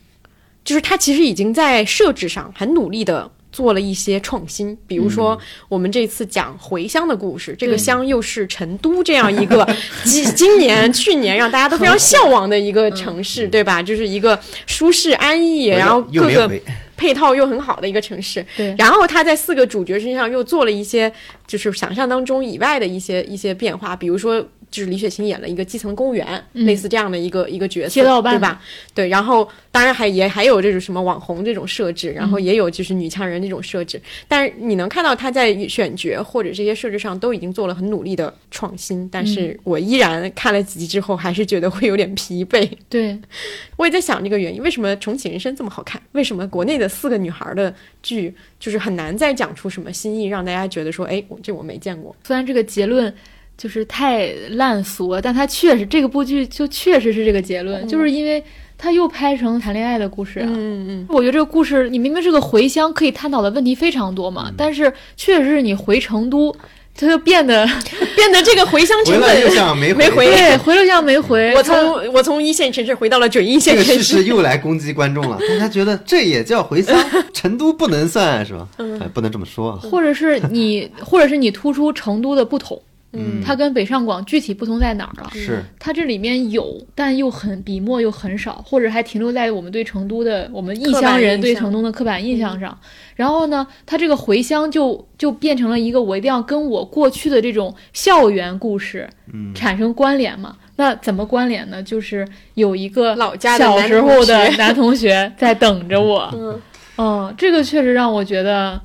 [0.65, 3.31] 就是他其实已经在设置上很努力的。
[3.53, 5.39] 做了一些创新，比如说
[5.69, 9.65] 我们这次讲回乡的故事，这个对乡又是成都这样一个
[10.05, 13.83] 今今年、去年让大家都非常向往的一个城市，对吧？
[13.83, 16.51] 就是一个舒适安逸，然后各个
[16.97, 18.45] 配套又很好的一个城市。
[18.57, 18.75] 对。
[18.79, 21.13] 然后他在四个主角身上又做了一些
[21.47, 24.43] 就是想象当中以外的一些一些变化，比如说
[24.73, 28.61] 就是李雪琴演了一个基层公务员，嗯类似这样的一个一个角色，对吧？
[28.93, 42.69] 对，然后当然还也还有这种什么网红这种设置，然后嗯也有就是女强人这种设置，但是你能看到他在选角或者这些设置上都已经做了很努力的创新，但嗯是我依然看了几集之后还是觉得会有点疲惫。
[42.89, 43.17] 对，
[43.77, 46.01] 我也在想这个原因，为什么《重启人生》这么好看？
[46.13, 52.17] 为什么国内的四个女孩的剧就是很难再讲出什么新意，让大家觉得说，哎，我这我没见过。
[52.25, 53.13] 虽然这个结论
[53.63, 58.43] 就是太烂俗了，但它确实这个部剧就确实是这个结论，就是因为
[58.77, 60.47] 它又拍成谈恋爱的故事啊。
[60.49, 66.53] 嗯嗯我觉得这个故事，你明明是个回乡，可以探讨的问题非常多嘛，但是确实是你回成都，
[66.97, 67.83] 它就变得嗯，
[68.17, 69.57] 变得这个回乡成回来又本。
[69.57, 71.55] 像没没回对回了像没回。
[71.55, 74.23] 我从我从一线城市回到了准一这个叙线城市。
[74.23, 76.99] 事又来攻击观众了，大家觉得这也叫回乡？
[77.33, 78.67] 成都不能算是吧？
[78.79, 79.79] 嗯哎，不能这么说啊。
[79.81, 82.81] 或者是你，或者是你突出成都的不同，
[83.13, 85.31] 嗯它跟北上广具体不同在哪儿啊？
[85.35, 92.79] 是它这里面有，但又很笔墨又很少，或者还停留在我们对成都的我们异乡人对成都的刻板印象上。
[93.15, 100.57] 然后呢，它这个回乡就就变成了一个我一定要跟我过去的这种校园故事嗯产生关联嘛？
[100.77, 101.83] 那怎么关联呢？
[101.83, 106.31] 就是有一个老家的小男同时候的学男同学在等着我。
[106.35, 106.61] 嗯
[106.97, 108.81] 嗯，这个确实让我觉得。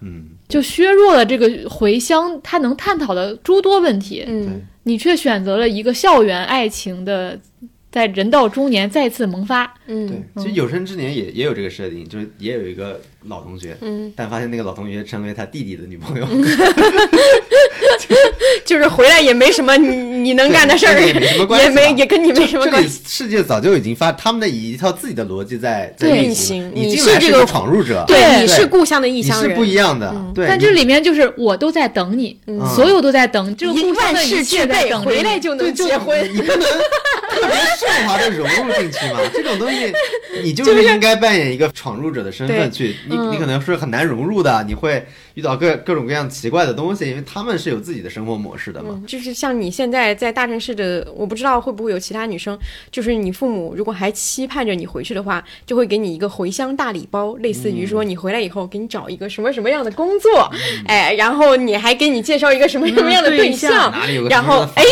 [0.00, 7.38] 嗯，就削弱了这个回乡他能探讨的诸多问题，嗯，你却选择了一个校园爱情的，
[7.90, 9.64] 在人到中年再次萌发。
[9.86, 10.06] 嗯。
[10.06, 16.26] 对嗯，其实有生之年也也有这个设定，就是也有一个老同学，嗯，但发现那个老同学成为他弟弟的女朋友，
[18.66, 23.00] 就是回来也没什么你你能干的事儿，也没什么关系也没也跟你没什么这里关系。
[23.06, 30.46] 世界早就已经发，他们的以一套自己的逻辑在在运运行你你进来是这个闯入者，对你是故乡的异乡人，你是不一样的，对。
[30.48, 36.22] 但这里面就是我都在等你，嗯所有都在等这个一故乡的一切，在等你回来就能结婚。
[36.34, 39.20] 你不能特别顺滑的融入进去嘛？
[39.32, 39.92] 这种东西，
[40.42, 42.96] 你 就是应该扮演一个闯入者的身份去。
[43.08, 45.06] 你嗯你可能是很难融入的，你会
[45.36, 48.88] 遇到各各种各样奇怪的东西，因为他们是有自己的生活模式的嘛。
[48.92, 52.58] 嗯，就是像你现在在大城市的，我不知道会不会有其他女生，
[52.90, 60.50] 就是你父母如果还期盼着你回去的话，就会给你一个回乡大礼包，类似于说你回来以后给你找一个什么什么样的工作，
[60.86, 63.92] 哎，然后你还给你介绍一个什么什么样的嗯对象，
[64.30, 64.82] 然后哎？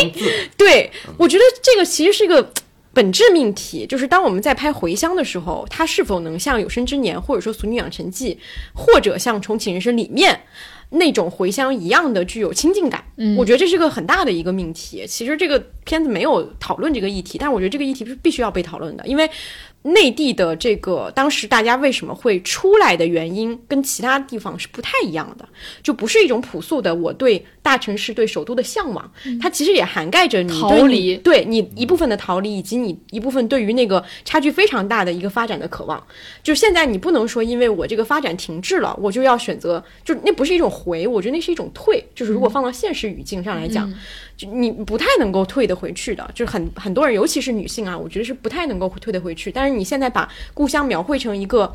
[0.55, 2.51] 对，我觉得这个其实是一个
[2.95, 8.33] 本质命题，就是当我们在拍回乡的时候，它是否能像《有生之年》或者说《俗女养成记》，
[8.73, 10.39] 或者像《重启人生》里面。
[10.91, 15.03] 那种回乡一样的具有亲近感，嗯我觉得这是个很大的一个命题。
[15.07, 19.29] 其实这个片子没有讨论这个议题，但我觉得这个议题是必须要被讨论的，因为
[19.81, 25.49] 内地的这个当时大家为什么会出来的原因，跟其他地方是不太一样的，
[25.81, 29.11] 就不是一种朴素的我对大城市对首都的向往，
[29.41, 36.01] 它其实也涵盖着你逃离对你一部分的逃离，以及你一部分对于那个差距非常大的一个发展的渴望。
[36.43, 42.05] 就现在你不能说因为我这个发展停滞了，我就要选择，就那不是一种回，我觉得那是一种退。
[42.13, 43.91] 就是如果放到现实语境上来讲，
[44.37, 46.29] 就你不太能够退得回去的。
[46.35, 49.51] 就是很很多人，尤其是女性啊，我觉得是不太能够退得回去。
[49.51, 51.73] 但是你现在把故乡描绘成一个。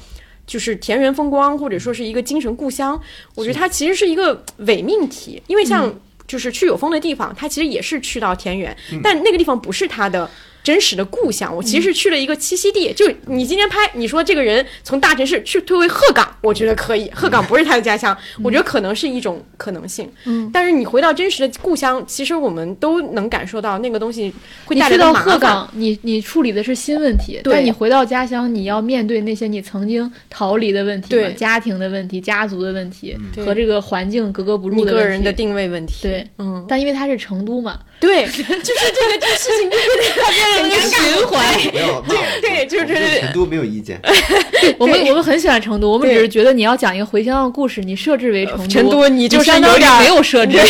[0.50, 3.00] 就是田园风光，或者说是一个精神故乡，
[3.36, 5.88] 我觉得它其实是一个伪命题，因为像
[6.26, 10.28] 就是去有风的地方，它其实也是去到田园，但那个地方不是它的
[10.62, 11.54] 真实的故乡。
[11.54, 20.10] 我其实去了一个栖息地，就你今天拍，你说这个人从大城市去退回鹤岗，我觉得可以，鹤岗不是他的家乡，我觉得可能是一种可能性。
[20.24, 24.32] 嗯，但是你回到真实的故乡，其实我们都能感受到那个东西
[24.64, 25.34] 会你去到带来的麻烦。
[25.34, 27.52] 鹤岗，你你处理的是新问题，对。
[27.52, 31.32] 但你回到家乡，你要面对那些你曾经逃离的问题，对。
[31.34, 34.92] 家庭的问题、家族的问题对和这个环境格格不入你的。
[34.92, 40.22] 个人的定位问题，对，嗯，但因为它是成都嘛，对，就是这个这个事情就变得
[40.54, 41.04] 很尴尬。
[41.04, 41.40] 循环。
[41.70, 44.00] 不要骂我对就是成都没有意见。
[44.78, 50.58] 我们我们很喜欢成都，我们只是觉得你要讲一个回乡的故事，你设置为成都，成都你就是相当于有点没有设置。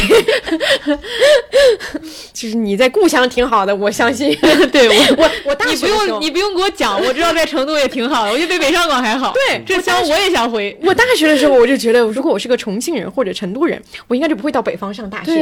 [2.33, 4.37] 就是你在故乡挺好的，我相信。
[4.73, 9.33] 对我我我大你不学的时候用你不用给我讲，我知道在成都也挺好的，我觉得比北上广还好。
[9.49, 10.77] 对这乡我也想回。
[10.83, 15.33] 我大学的时候，我就觉得，如果我是个重庆人或者成都人，我应该就不会到北方上大学，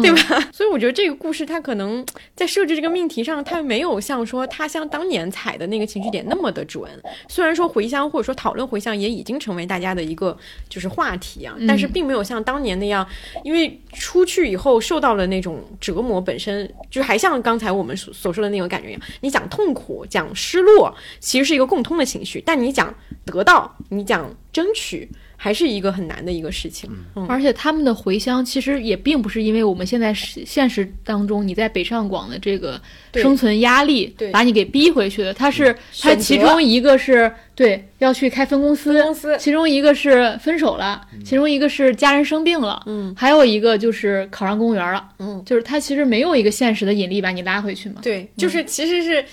[0.00, 0.48] 对吧？
[0.52, 2.04] 所以我觉得这个故事它可能
[2.34, 6.82] 在设置这个命题上，他没有像说他乡当年踩的那个情绪点那么的准。
[7.28, 10.36] 虽然说回乡或者说讨论回乡也已经成为大家的一个
[10.68, 13.06] 就是话题啊，但是并没有像当年那样，
[13.44, 19.00] 因为出去以后受到了那种折磨，本身就还像刚才我们所所说的那种感觉一样。
[19.20, 22.94] 你讲痛苦，讲失落，其实是一个共通的情绪，但你讲
[23.24, 25.08] 得到，你讲争取，
[25.44, 26.88] 还是一个很难的一个事情。
[27.16, 27.26] 嗯。
[27.28, 32.80] 而且他们的回乡其实也并不是因为我们现在是现实当中你在北上广的这个
[33.14, 39.36] 生存压力把你给逼回去的，他是他其中一个是对要去开分公司，公司。
[39.36, 47.96] 其中一个是分手了，其中一个是家人生病了，嗯，还有一个就是考上公务员了，嗯，就是他其实没有一个现实的引力把你拉回去嘛。
[48.00, 49.24] 对，就是其实是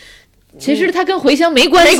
[0.60, 1.98] 其实它跟回乡没关系，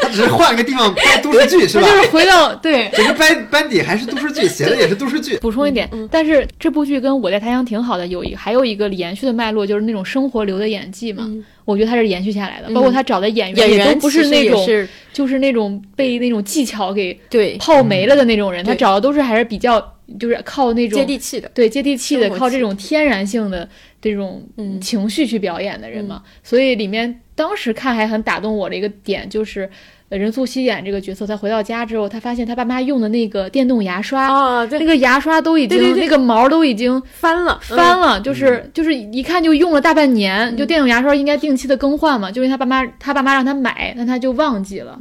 [0.00, 1.86] 他只是换个地方拍都市剧是吧？
[1.86, 2.90] 就是回到对。
[2.94, 5.36] 整个班班底还是都市剧，写的也是都市剧。
[5.38, 11.28] 补充一点，但是这部剧跟我在他乡挺好的，有一还有一个延续的脉络，就是那种生活流的演技嘛。
[11.66, 19.80] 我觉得他是延续下来的，包括他找的演员演员也都不是那种，是就是那种被那种技巧给对泡没了的那种人，他找的都是还是比较
[20.18, 21.50] 就是靠那种接地气的。
[21.54, 23.68] 对接地气的，靠这种天然性的
[24.00, 26.22] 这种嗯情绪去表演的人嘛。
[26.42, 29.70] 所以里面当时看还很打动我的一个点就是。
[30.10, 40.36] 呃任素汐演这个角色，她回到家之后，她发现她爸妈用的那个电动牙刷，啊，那，个牙刷都已经对对对那个毛都已经翻了，翻了，就是就是一看就用了大半年。
[40.52, 44.98] 嗯就电动牙刷应该定期的更换嘛，就因为他爸妈他爸妈让他买，但他就忘记了。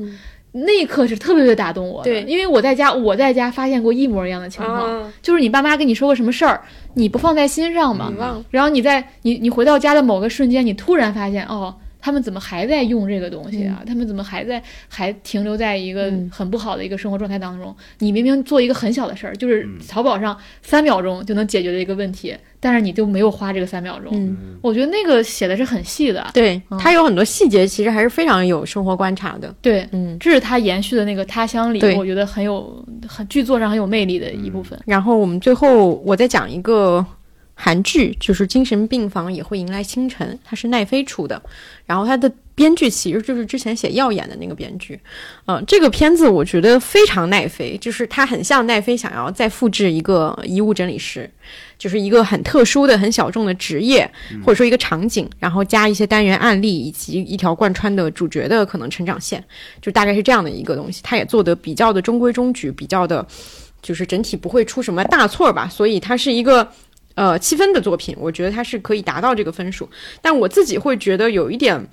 [0.51, 2.23] 那一刻是特别特别打动我对。
[2.23, 6.61] 因为我在家我在家发现过一模一样的情况，啊，就是你爸妈跟你说过什么事儿，
[6.95, 8.11] 你不放在心上嘛，
[8.49, 11.75] 然后你在你你回到家的某个瞬间，你突然发现哦。
[12.01, 13.81] 他们怎么还在用这个东西啊？
[13.85, 17.75] 他们怎么还在还停留在一个嗯很不好的一个生活状态当中？
[17.99, 24.11] 你明明做一个很小的事儿，就是淘宝上三秒钟就能解决的一个问题，但是你就没有花这个三秒钟。
[24.13, 29.53] 嗯，我觉得那个写的是很细的，对嗯，它有很多细节，其实还是非常有生活观察的。
[29.61, 34.79] 对，嗯，这是他延续的那个他乡里，我觉得很有很剧作上很有魅力的一部分。
[34.85, 37.05] 然后我们最后我再讲一个
[37.61, 41.41] 韩剧，就是《精神病房也会迎来清晨》，它是奈飞出的，
[41.85, 44.97] 然后它的编剧其实就是之前写《耀眼》的那个编剧。
[45.45, 51.29] 嗯、这个片子我觉得非常奈飞，就是它很像奈飞想要再复制一个遗物整理师。
[51.77, 54.09] 就是一个很特殊的、很小众的职业，
[54.45, 59.41] 或者说一个场景，然后加一些单元案例以及一条贯穿的主角的可能成长线，
[59.81, 60.99] 就大概是这样的一个东西。
[61.01, 63.25] 它也做得比较的中规中矩，比较的，
[63.81, 65.69] 就是整体不会出什么大错吧。
[65.69, 66.69] 所以它是一个
[67.19, 69.89] 呃七分的作品，我觉得它是可以达到这个分数。
[70.21, 71.85] 但我自己会觉得有一点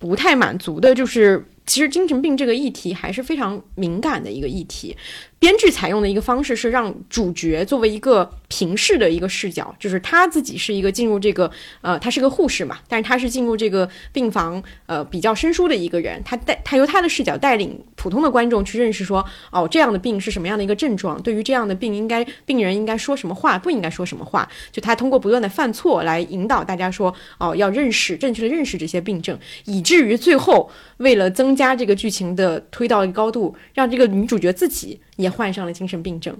[0.00, 4.96] 不太满足的，就是其实精神病这个议题还是非常敏感的一个议题。
[5.44, 11.50] 编剧采用的一个方式是让主角作为一个平视的一个视角，就是他自己是一个进入这个
[11.82, 36.36] 呃，他是个护士嘛，但是他是进入这个病房呃比较生疏的一个人，他带他由他的视角带领普通的观众去认识说，哦，这样的病是什么样的一个症状，对于这样的病应该病人应该说什么话，不应该说什么话，就他通过不断的犯错来引导大家说，哦，要认识正确的认识这些病症，以至于最后为了增加这个剧情的推到一个高度，让这个女主角自己也患上了精神病症。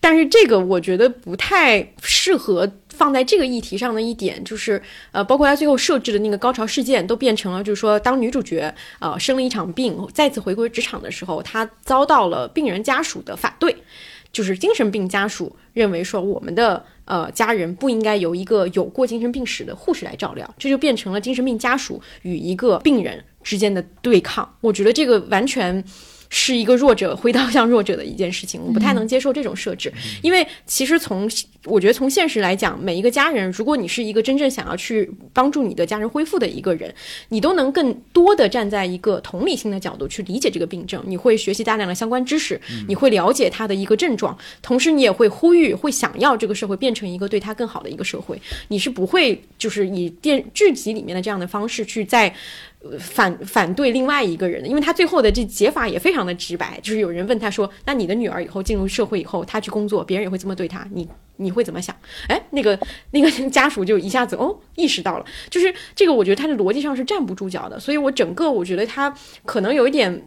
[0.00, 4.80] 但是这个我觉得不太适合放在这个议题上的一点，就是
[5.12, 13.74] 呃，包括他最后设置的那个高潮事件，都变成了就是说，当女主角呃生了一场病，再次回归职场的时候，她遭到了病人家属的反对，
[14.30, 16.84] 就是精神病家属认为说我们的。
[17.06, 24.56] 呃，家人不应该由一个有过精神病史的护士来照料，这就变成了精神病家属与一个病人之间的对抗。
[24.62, 25.84] 我觉得这个完全
[26.36, 29.92] 是一个弱者挥刀向弱者的一件事情，我不太能接受这种设置。
[30.20, 31.30] 因为其实从
[31.64, 36.92] 我觉得从现实来讲，每一个家人，如果你是一个真正想要去帮助你的家人恢复的一个人，
[37.28, 48.36] 你都能更多的站在一个同理心的角度去理解这个病症，你会学习大量的相关知识，你会了解他的一个症状，同时你也会呼吁，会想要这个社会变成一个对他更好的一个社会。
[48.66, 52.34] 你是不会就是以电剧集里面的这样的方式去在。
[52.98, 61.94] 反反对另外一个人的，因为他最后的这解法也非常的直白，就是有人问他说：“那你的女儿以后进入社会以后，她去工作，别人也会这么对她，你你会怎么想？”
[62.28, 62.78] 哎，那个
[63.12, 70.22] 那个家属就一下子哦意识到了，就是这个，我觉得他的逻辑上是站不住脚的，所以我整个我觉得他可能有一点。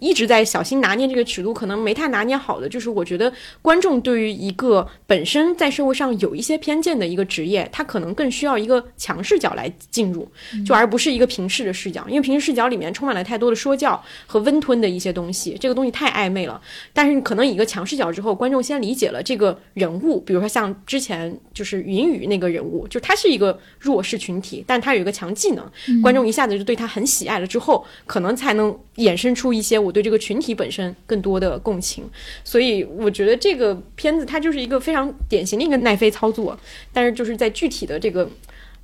[0.00, 3.32] 一直在小心拿捏这个尺度，可能没太拿捏好的，就是我觉得
[3.62, 10.26] 观众对于一个本身在社会上有一些偏见的一个职业，他可能更需要一个强视角来进入，
[10.66, 16.60] 就而不是一个平视的视角，因为平视视角里面充满了太多的说教和温吞的一些东西，这个东西太暧昧了。
[16.92, 32.04] 但是可能以一个强视角之后，观众先理解了这个人物，比如说像之前就是云雨那个人物，就他是一个弱势群体，但他有一个强技能，观众一下子就对他很喜爱了，之后可能才能衍生出一些我对这个群体本身更多的共情。
[32.44, 36.58] 所以我觉得这个片子它就是一个非常典型的一个奈飞操作，
[36.92, 38.28] 但是就是在具体的这个。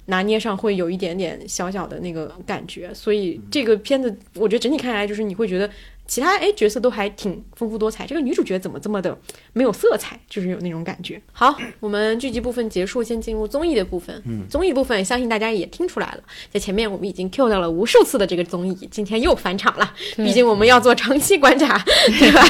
[0.09, 5.69] 拿捏上会有一点点小小的那个感觉，所以这个片子我觉得整体看下来就是你会觉得
[6.07, 9.17] 其他哎角色都还挺丰富多彩，这个女主角怎么这么的
[9.53, 11.21] 没有色彩，就是有那种感觉。
[11.33, 14.23] 好，我们剧集部分结束，先进入综艺的部分。
[14.25, 19.93] 嗯，综艺部分相信大家也听出来了，在前面我们已经 Q 到了无数次的这个综艺，今天又返场了。
[20.17, 21.79] 毕竟我们要做长期观察，
[22.19, 22.43] 对吧？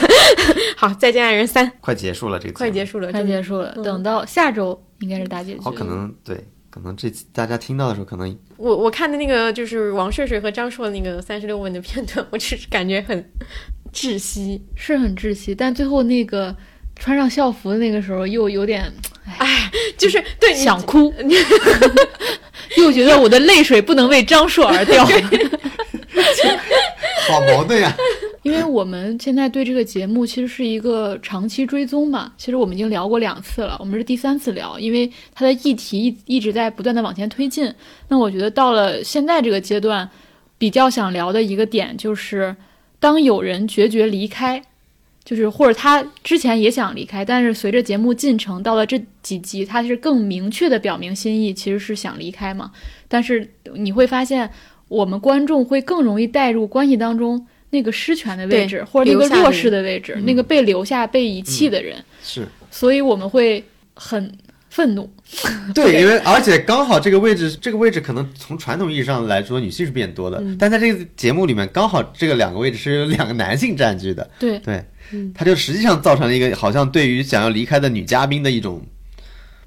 [0.76, 5.60] 好，再见爱人三快结束了这个快结束了，快结束了，等到下周应该是大结局。
[5.60, 6.36] 好，可能对，
[6.76, 13.30] 可能这大家听到的时候，可能我我看的那个就是王睡睡和张硕那个三十六问的片段，我只是感觉很
[13.92, 14.62] 窒息。
[14.74, 16.54] 是很窒息，但最后那个
[16.94, 18.92] 穿上校服的那个时候，又有点
[19.38, 21.12] 哎就是对想哭，
[22.76, 25.04] 又觉得我的泪水不能为张硕而掉。
[27.28, 27.96] 好矛盾呀。
[28.46, 37.74] 因为我们现在对这个节目其实是一个长期追踪嘛，其实我们已经聊过两次了，我们是第三次聊，因为它的议题一一直在不断的往前推进。
[38.06, 40.08] 那我觉得到了现在这个阶段，
[40.58, 42.54] 比较想聊的一个点就是，
[43.00, 44.62] 当有人决绝离开，
[45.24, 52.70] 就是或者他之前也想离开，但是随着节目进程到了这几集，他是更明确的表明心意，其实是想离开嘛。
[53.08, 54.48] 但是你会发现，
[54.86, 62.46] 我们观众会更容易带入关系当中那个失权的位置，或者那个弱势的位置，那个被留下、被遗弃的人，是。
[62.70, 63.64] 所以我们会
[63.94, 64.30] 很
[64.68, 65.10] 愤怒。
[65.74, 74.84] 对，因为而且刚好这个位置，这个位置可能从传统意义上来说，女性是变多的，但在这个节目里面，刚好这个两个位置是由两个男性占据的，对，对，
[75.34, 78.80] 它就实际上造成了一个好像对于想要离开的女嘉宾的一种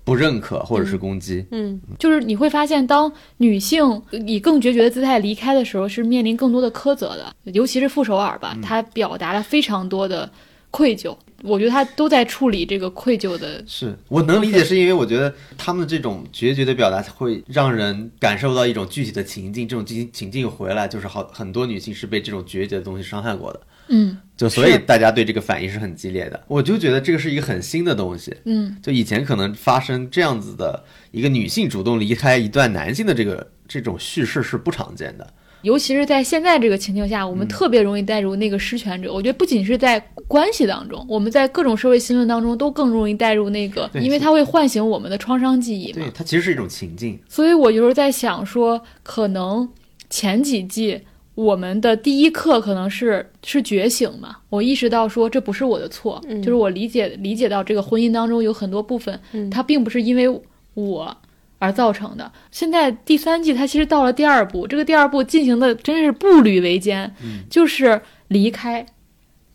[0.09, 1.45] 不认可或者是攻击。
[1.51, 10.27] 嗯，就是你会发现，当女性以更决绝的姿态离开的时候，是面临更多的苛责的，尤其是傅首尔吧，她表达了非常多的
[10.71, 11.15] 愧疚。
[11.43, 26.41] 我觉得她都在处理这个愧疚的，是我能理解，是因为我觉得他们这种决绝的表达会让人感受到一种具体的情境，这种情情境回来，就是好很多女性是被这种决绝的东西伤害过的，嗯就所以大家对这个反应是很激烈的。
[26.47, 35.33] 我就觉得这个是一个很新的东西，嗯，就以前可能发生这样子的一个女性主动离开一段男性的这个这种叙事是不常见的。
[35.61, 39.11] 尤其是在现在这个情境下，我们特别容易带入那个失权者。
[39.11, 46.09] 我觉得不仅是在关系当中，我们在各种社会新闻当中都更容易带入那个，因为它会唤醒我们的创伤记忆嘛对，。
[46.13, 47.19] 它其实是一种情境。
[47.27, 49.67] 所以我有时候在想说，可能
[50.09, 51.01] 前几季
[51.39, 60.27] 我们的第一课可能是是觉醒嘛，我意识到说这不是我的错，嗯就是我理解理解到这个婚姻当中有很多部分，嗯它并不是因为
[60.73, 61.17] 我。
[61.61, 62.31] 而造成的。
[62.51, 67.13] 现在第三季，它其实到了第二步，这个第二步进行的真是步履维艰，
[67.49, 67.99] 就是
[68.29, 68.85] 离开，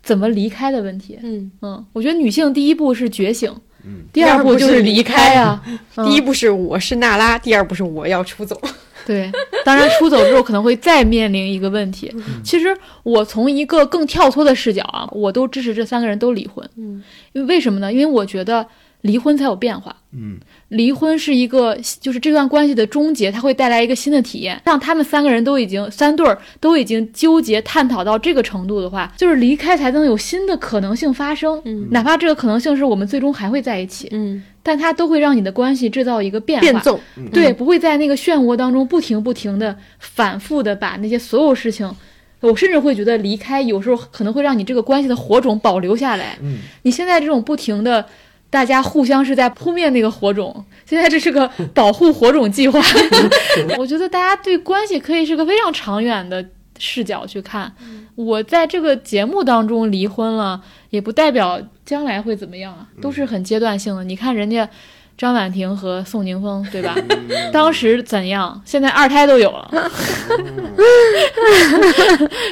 [0.02, 1.18] 怎么离开的问题。
[1.22, 3.50] 嗯，嗯，我觉得女性第一步是觉醒，
[3.86, 5.62] 嗯，第二步就是离开啊。
[5.96, 8.60] 嗯第一步是我是娜拉，第二步是我要出走。
[9.06, 9.30] 对，
[9.64, 12.10] 当然出走之后可能会再面临一个问题。
[12.42, 16.68] 其实我从一个更跳脱的视角啊，我都支持这三个人都离婚。
[16.76, 17.02] 嗯，
[17.32, 17.92] 因为为什么呢？
[17.92, 18.66] 因为我觉得
[19.02, 19.94] 离婚才有变化。
[20.12, 20.38] 嗯，
[20.74, 24.60] 离婚是一个，就是这段关系的终结，它会带来一个新的体验。
[24.64, 31.60] 让他们三个人都已经三对儿都已经纠结探讨到这个程度的话，就是离开才能有新的可能性发生。
[31.64, 36.62] 嗯哪怕这个可能性是我们最终还会在一起，嗯，但它都会让你的关系制造一个变化。
[36.62, 37.00] 变奏，
[37.32, 41.88] 对，不会在那个漩涡当中不停不停的反复的把那些所有事情，
[42.40, 46.36] 我甚至会觉得离开有时候可能会让你这个关系的火种保留下来。
[46.42, 48.04] 嗯，你现在这种不停的，
[48.54, 52.80] 大家互相是在扑灭那个火种，现在这是个 保护火种计划。
[53.76, 56.46] 我觉得大家对关系可以是个非常长远的
[56.78, 57.74] 视角去看。
[58.14, 64.04] 我在这个节目当中离婚了，也不代表将来会怎么样啊，都是很阶段性的。
[64.04, 64.68] 你看人家。
[65.16, 66.96] 张婉婷和宋宁峰， 对吧？
[67.52, 68.60] 当时怎样？
[68.64, 69.70] 现在二胎都有了，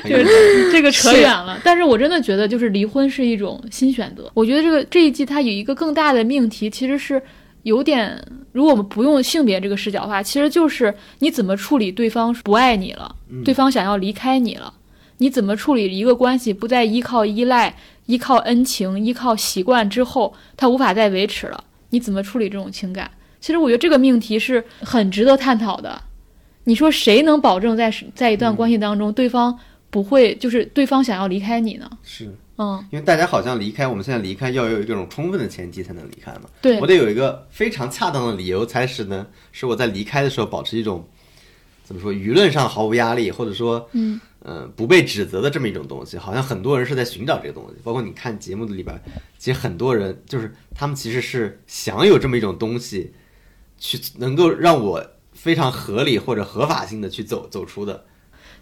[0.05, 0.25] 这个
[0.71, 1.59] 这个扯远了。
[1.65, 4.31] 但是我真的觉得，就是离婚是一种新选择。
[4.35, 7.21] 我觉得这个这一季它有一个更大的命题，其实是
[7.65, 8.21] 有点，
[8.53, 13.15] 如果我们不用性别这个视角的话，其实就是你怎么处理对方不爱你了，
[13.45, 14.73] 对方想要离开你了，
[15.19, 17.75] 你怎么处理一个关系不再依靠依赖、
[18.07, 21.63] 依靠恩情、依靠习惯之后，它无法再维持了，
[21.93, 23.11] 你怎么处理这种情感？
[23.39, 26.03] 其实我觉得这个命题是很值得探讨的。
[26.65, 29.57] 你说谁能保证在在一段关系当中，对方
[29.91, 31.91] 不会就是对方想要离开你呢？
[32.03, 36.43] 是嗯，因为大家好像离开，我们现在离开要有一种充分的前提才能离开嘛。
[36.63, 41.07] 对我得有一个非常恰当的理由，才使呢使我在离开的时候保持一种
[41.93, 46.17] 怎么说舆论上毫无压力，或者说嗯呃不被指责的这么一种东西。
[46.17, 48.99] 好像很多人是在寻找这个东西，包括你看节目的里边，
[49.39, 53.13] 其实很多人就是他们其实是想有这么一种东西，
[53.79, 58.05] 去能够让我非常合理或者合法性的去走走出的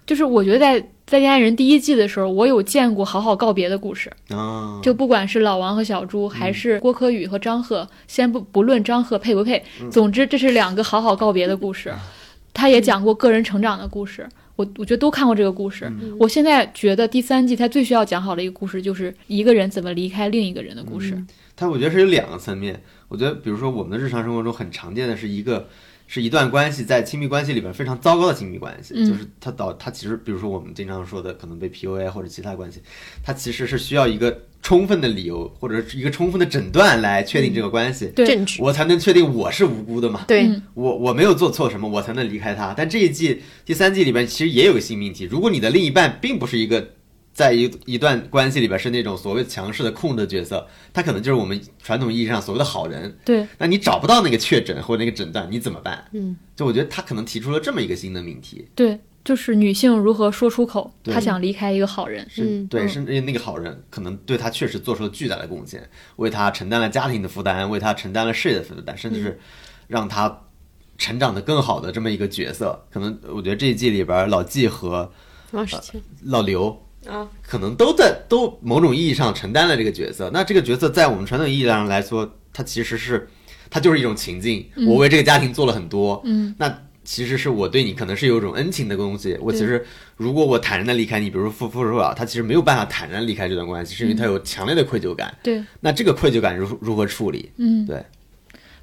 [0.06, 4.10] 就是我觉得在《再见爱人》第一季的时候，我有见过好好告别的故事。
[4.30, 4.80] 啊。
[4.82, 11.94] 就不管是老王和小猪，还是郭柯宇和张赫，先不不论张赫配不配，嗯总之这是两个好好告别的故事。
[12.52, 15.84] 他也讲过个人成长的故事，我我觉得都看过这个故事。
[16.00, 21.22] 嗯我现在觉得第三季他最需要讲好的一个故事，就是一个人怎么离开另一个人的故事。
[21.56, 22.82] 他我觉得是有两个层面。
[23.08, 25.68] 我觉得，比如说我们的日常生活中很常见的是一个，
[26.06, 32.80] 是一段关系在亲密关系里边非常糟糕的亲密关系，嗯就是它导它其实，比如说我们经常说的可能被 PUA 或者其他关系，
[33.24, 38.26] 它其实是需要一个充分的理由或者是一个充分的诊断来确定这个关系，对。
[38.26, 40.24] 证据，我才能确定我是无辜的嘛。
[40.28, 42.74] 对，嗯我我没有做错什么，我才能离开他。
[42.76, 46.90] 但这一季第三季里边其实也有个新命题，如果你的另一半并不是一个
[47.32, 53.16] 在一一段关系里边是那种所谓强势的控制角色，他可能就是我们传统意义上所谓的好人。
[53.24, 56.04] 对，那你找不到那个确诊或者那个诊断，你怎么办？
[56.12, 62.26] 嗯，就我觉得他可能提出了这么一个新的命题，对，就是女性如何说出口，她想离开一个好人。
[62.30, 69.38] 是、嗯对，嗯甚至那个好人可能对她确实做出了巨大的贡献，为她承担了家庭的负担，为她承担了事业的负担，甚至是
[69.88, 70.40] 让她
[70.96, 72.86] 成长的更好的这么一个角色。
[72.90, 75.10] 可能我觉得这一季里边，老纪和
[76.24, 80.30] 老刘啊，可能都在都某种意义上承担了这个角色。
[80.32, 83.28] 那这个角色在我们传统意义上来说，它其实是
[83.68, 89.36] 它就是一种情境，我为这个家庭做了很多，嗯，那其实是我对你可能是有一种恩情的东西。
[89.40, 89.84] 我其实
[90.16, 95.34] 如果我坦然的离开你，比如说傅傅首尔，他其实没有办法坦然离开这段关系，是因为他有强烈的愧疚感。
[95.42, 97.50] 对，那这个愧疚感如如何处理？
[97.56, 98.00] 嗯，对。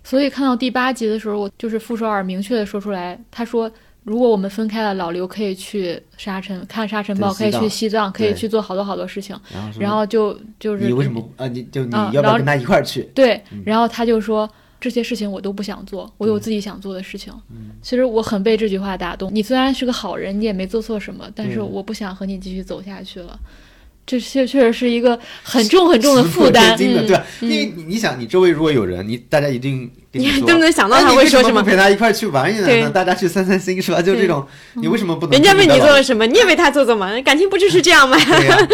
[0.04, 3.72] 所以看到第八集的时候，我就是傅首尔明确的说出来，他说。
[4.04, 9.38] 如果我们分开了，老刘可以去沙尘看沙尘暴，可以去西藏，可以去做好多好多事情。
[9.54, 11.46] 然后然后就就是你为什么啊？
[11.50, 13.02] 你就你要不要跟他一块儿去？
[13.14, 14.50] 对，嗯然后他就说
[14.80, 17.34] 这些事情我都不想做，我有自己想做的事情。
[17.82, 19.30] 其实我很被这句话打动。
[19.34, 23.40] 你虽然是个好人，你也没做错什么，但是我不想和你继续走下去了。
[24.06, 26.78] 这确确实是一个很重很重的负担。
[26.78, 27.26] 真的，嗯对吧？
[27.42, 32.90] 因为你你想，你周围如果有人，你大家一定 跟你说，都能想到哎他会说什么不陪他一块去玩一玩呢？
[32.96, 34.02] 大家去散散心是吧？
[34.02, 35.32] 就这种，你为什么不能？
[35.32, 37.20] 人家为你做了什么，你也为他做做嘛？
[37.22, 38.18] 感情不就是这样吗？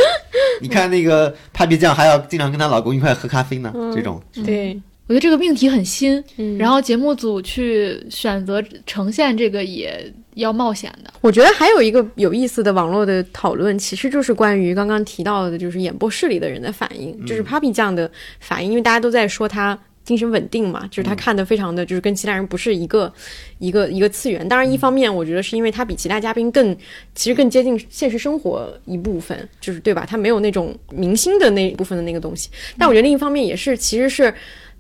[0.61, 11.13] 你看那个 Papi 酱还要经常跟她老公一块喝咖啡呢，嗯这种对，我觉得这个命题很新，嗯然后节目组去选择呈现这个也要冒险的。
[11.21, 18.09] 我觉得还有一个有意思的网络的讨论，其实就是关于刚刚提到的，就是演播室里的人的反应，就是 Papi 酱的
[18.39, 19.77] 反应，因为大家都在说他。
[20.05, 23.09] 精神稳定嘛，就是他看的非常的，就是跟其他人不是一个
[23.59, 24.45] 一个一个次元。
[24.49, 26.75] 当然，一方面我觉得是因为他比其他嘉宾更，
[27.15, 30.05] 其实更接近现实生活一部分，就是对吧？
[30.05, 32.49] 他没有那种明星的那一部分的那个东西。
[32.77, 34.34] 但我觉得另一方面也是，其实是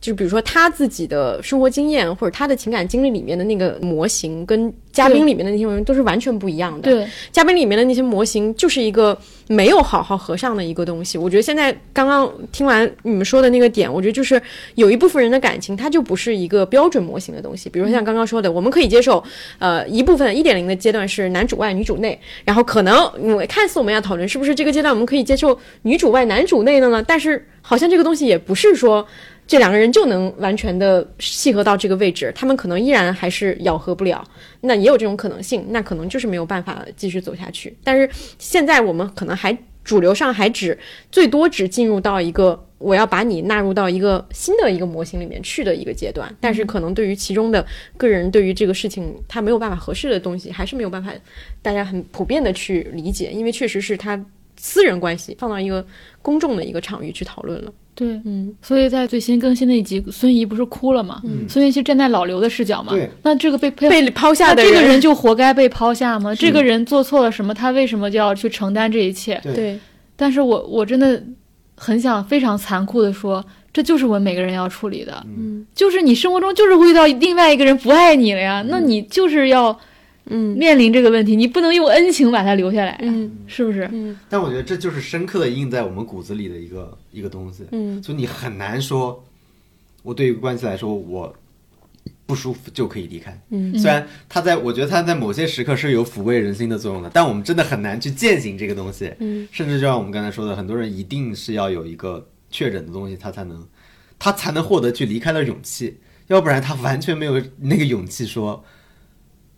[0.03, 6.91] 就比如说他自己的生活经验或者他的情感经历里面的那个模型，跟嘉宾里面的那些人都是完全不一样的。
[6.91, 9.17] 对，嘉宾里面的那些模型就是一个
[9.47, 11.17] 没有好好合上的一个东西。
[11.17, 14.39] 我觉得现在刚刚听完你们说的那个点，我觉得就是
[14.75, 17.69] 有一部分人的感情，它就不是一个标准模型的东西。
[17.69, 19.23] 比如像刚刚说的，我们可以接受，
[19.57, 27.01] 呃，一部分一点零的阶段是男主外女主内，然后可能我看似我们要讨论是不是这个阶段我们可以接受女主外男主内的呢？
[27.07, 29.07] 但是好像这个东西也不是说。
[29.45, 34.23] 这两个人就能完全的契合到这个位置，他们可能依然还是咬合不了，
[34.61, 37.75] 那也有这种可能性，那可能就是没有办法继续走下去。
[37.83, 38.09] 但是
[38.39, 40.77] 现在我们可能还主流上还只
[41.11, 47.65] 最多只进入到一个我要把你纳入到一个新的一个模型里面去的一个阶段，但是可能对于其中的
[47.97, 51.11] 个人对于这个事情他没有办法合适的东西，还是没有办法
[51.61, 54.19] 大家很普遍的去理解，因为确实是他
[54.55, 55.85] 私人关系放到一个
[56.21, 57.73] 公众的一个场域去讨论了。
[57.95, 61.21] 对，嗯，所以在最新更新的一集，孙怡不是哭了嘛？
[61.47, 62.91] 孙怡是站在老刘的视角嘛？
[62.91, 66.33] 对，那这个被被被抛下的人这个人就活该被抛下吗？
[66.35, 67.53] 这个人做错了什么？
[67.53, 69.39] 他为什么就要去承担这一切？
[69.43, 69.79] 对对
[70.15, 71.21] 但是我我真的
[71.75, 79.77] 很想非常残酷的说，这就是我们每个人要处理的，嗯就是你生活中就是会遇到另外一个人不爱你了呀，那你就是要
[80.25, 83.89] 嗯面临这个问题，你不能用恩情把他留下来呀，嗯是不是？
[83.91, 89.21] 嗯但我觉得这就是深刻的印在我们骨子里的一个一个东西，嗯所以你很难说，
[90.01, 91.35] 我对于关系来说，我
[92.25, 93.37] 不舒服就可以离开。
[93.49, 99.13] 嗯虽然他在我觉得他在某些时刻是有抚慰人心的作用的，但我们真的很难去践行这个东西。
[99.19, 103.67] 嗯甚至就像我们刚才说的，很多人一定是要有一个确诊的东西，他才能
[104.17, 105.97] 他才能获得去离开的勇气，
[106.27, 108.63] 要不然他完全没有那个勇气说。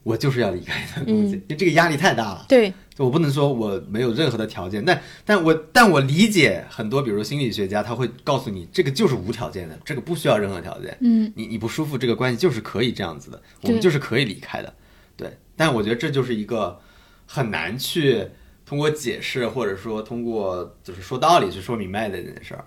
[0.06, 2.46] 我就是要离开的东西，因为这个压力太大了。
[2.48, 10.96] 对我不能说我没有任何的条件，但但我但我理解很多，比如心理学家他会告诉你，这个就是无条件的，这个不需要任何条件。
[11.02, 14.72] 嗯，你你不舒服，这个关系就是可以这样子的，我们就是可以离开的，
[15.18, 15.36] 对。
[15.56, 16.80] 但我觉得这就是一个
[17.26, 18.28] 很难去
[18.64, 22.64] 通过解释或者说通过就是说道理去说明白的这件事儿。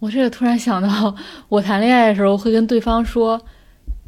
[0.00, 1.14] 我这个突然想到，
[1.48, 3.40] 我谈恋爱的时候会跟对方说，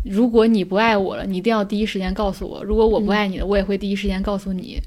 [0.09, 4.81] 如果你不爱我了，你一定要第一时间告诉我；如果我不爱你了，我也会第一时间告诉你。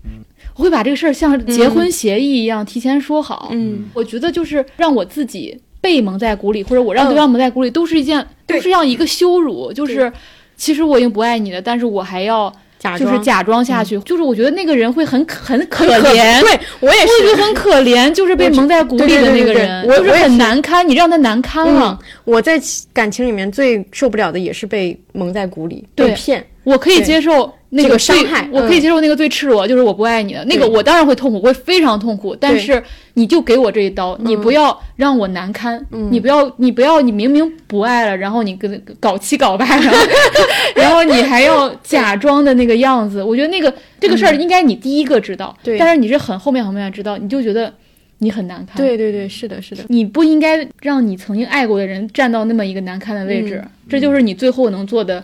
[0.55, 3.49] 我会把这个事儿像结婚协议一样提前说好。
[3.51, 3.85] 嗯。
[3.93, 7.09] 我觉得就是让我自己被蒙在鼓里，或者我让嗯。
[7.09, 9.71] 对方蒙在鼓里，都是一件都是让一个羞辱。
[9.73, 10.11] 就是
[10.55, 13.99] 其实我已经不爱你了，但是我还要假装就是假装下去。
[13.99, 16.41] 就是我觉得那个人会很很可很可怜。
[16.41, 21.99] 对我也我也觉是得很可怜，就是被蒙在鼓里的那个人，就是很难堪，你让他难堪了。
[22.23, 22.59] 我在
[22.93, 26.43] 感情里面最受不了的也是被蒙在鼓里，被骗。
[26.69, 32.35] 我可以接受那个伤害我可以嗯接受那个最赤裸，就是我不爱你的那个，我当然会痛苦，我会非常痛苦。
[32.35, 32.81] 但是
[33.13, 39.91] 你就给我这一刀，你不要让我难堪，你不要，你不要，你明明不爱了，然后你跟搞七搞八的，
[40.75, 43.21] 然后你还要假装的那个样子。
[43.21, 47.71] 我觉得那个这个事儿应该你第一个知道，但是你是很后面很后面知道，你就觉得
[48.19, 48.77] 你很难堪。
[48.77, 49.83] 对对对，是的，是的。
[49.89, 55.23] 你不应该让你曾经爱过的人站到那么一个难堪的位置，这就是你最后能做的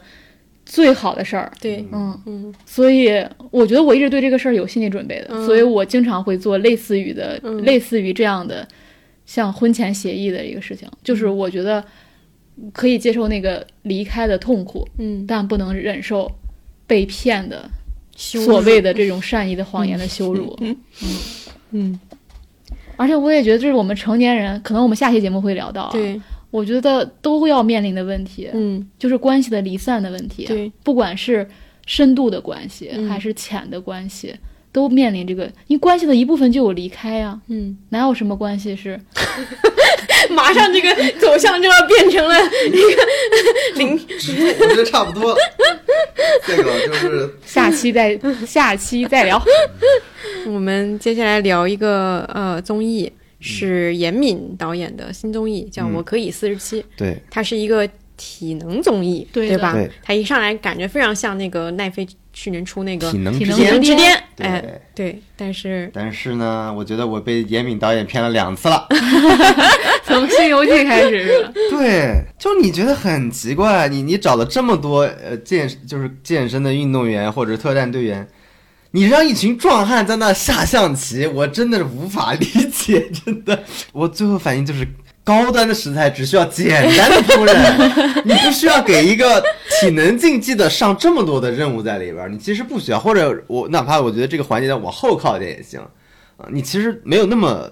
[0.65, 1.51] 最好的事儿。
[1.61, 2.19] 对，嗯。
[2.25, 2.53] 嗯。
[2.65, 5.45] 所以我觉得我一直对这个事儿有心理准备的，嗯。
[5.45, 7.63] 所以我经常会做类似于的、嗯。
[7.63, 8.67] 类似于这样的，
[9.25, 11.83] 像婚前协议的一个事情，就是我觉得
[12.73, 16.31] 可以接受那个离开的痛苦，嗯，但不能忍受
[16.87, 17.69] 被骗的
[18.15, 20.57] 所谓的这种善意的谎言的羞辱。
[21.71, 21.99] 嗯，
[22.95, 26.21] 而且我也觉得这是我们成年人，可能我们下期节目会聊到、啊，对，
[26.56, 30.45] 我觉得都要面临的问题，嗯就是关系的离散的问题。
[30.45, 31.45] 对，不管是
[31.86, 34.34] 深度的关系、嗯还是浅的关系，
[34.72, 38.99] 都面临这个，因为关系的一部分就有离开呀、嗯，哪有什么关系是？
[40.32, 42.36] 马上这个走向就要变成了
[42.68, 43.91] 一个零，
[44.60, 45.36] 我觉得差不多。
[46.48, 48.18] 这个就是下期再
[48.48, 49.40] 下期再聊。
[50.48, 57.18] 我们接下来聊一个呃综艺，是严敏导演的新综艺，叫《嗯我可以四十七》，对。
[57.30, 57.88] 它是一个
[58.18, 59.74] 体能综艺，对对吧？
[59.74, 59.90] 对？
[60.03, 68.88] 它一上来感觉非常像那个奈飞去年出那个体能体能之巅哎，对，但是但是呢，我觉得我被严敏导演骗了两次了。
[70.03, 71.52] 从《西游记》开始是吧？
[71.72, 78.26] 对，就你觉得很奇怪，你你找了这么多呃健就是健身的运动员或者特战队员，
[78.95, 83.61] 你让一群壮汉在那下象棋，我真的是无法理解，真的。
[83.91, 84.88] 我最后反应就是。
[85.26, 89.43] 高端的食材只需要简单的烹饪，你不需要给一个
[89.81, 92.99] 体能竞技的上这么多的任务在里边，你其实不需要。
[92.99, 95.80] 或者我哪怕我觉得这个环节再往后靠一点也行，
[96.38, 97.67] 啊，你其实没有那么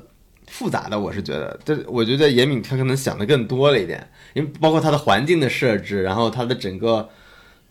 [0.48, 7.08] 复杂的，我是觉得，这我觉得严敏他可能想的更多了一点，因为包括他的环境的设置，然后他的整个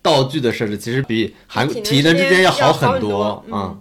[0.02, 3.80] 道具的设置，其实比韩体能之间要好很多嗯嗯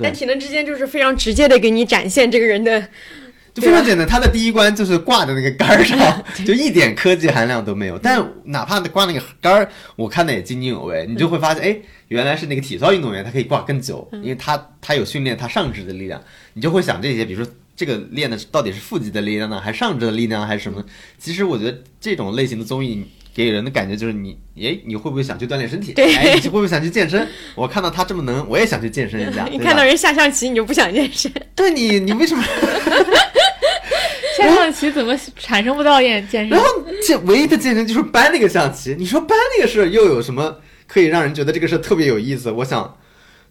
[0.00, 2.80] 但体能之间就是非常直接的给你展现这个人的，
[3.52, 7.98] 就非常简单，他的第一关就是挂在那个杆儿上， 就一点科技含量都没有。
[7.98, 11.76] 但哪怕挂那个杆儿，我看的也津津有味，你就会发现，哎，
[12.08, 16.22] 原来是那个体操运动员，他可以挂更久，因为他他有训练他上肢的力量，
[16.54, 17.52] 你就会想这些，比如说。
[17.78, 20.84] 这个练的到底是腹肌的力量呢，还是上肢的力量，还是什么？
[21.16, 23.06] 其实我觉得这种类型的综艺
[23.38, 25.92] 给人的感觉就是你，哎，你会不会想去锻炼身体？
[25.92, 27.24] 对哎，你会不会想去健身？
[27.54, 29.46] 我看到他这么能，我也想去健身一下。
[29.52, 32.42] 你看到人下象棋你就不想健身，对你，你为什么？
[34.36, 36.60] 下象棋怎么产生不到健健身然？
[36.60, 36.66] 后
[37.06, 40.56] 这唯一的健身就是搬那个象棋，你说搬那个事又有什么
[40.88, 42.50] 可以让人觉得这个事特别有意思？
[42.50, 42.92] 我想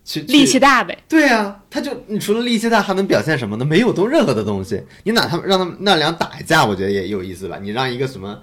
[0.04, 0.98] 去去力气大呗。
[1.08, 3.64] 对啊，他就你除了力气大还能表现什么呢？
[3.64, 4.84] 没有动任何的东西。
[5.04, 7.58] 你哪他们让他们那俩打一架，我觉得也有意思吧？
[7.62, 8.38] 你让一个什么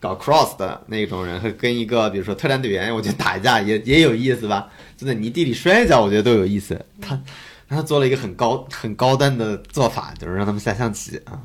[0.00, 4.68] 搞 cross 的那种人和跟一个比如说特战队员，我觉得打一架也也有意思吧？
[4.96, 6.82] 就在泥地里摔一跤，我觉得都有意思。
[7.00, 7.20] 他
[7.68, 11.38] 他做了一个很高很高端的做法，就是让他们下象棋啊。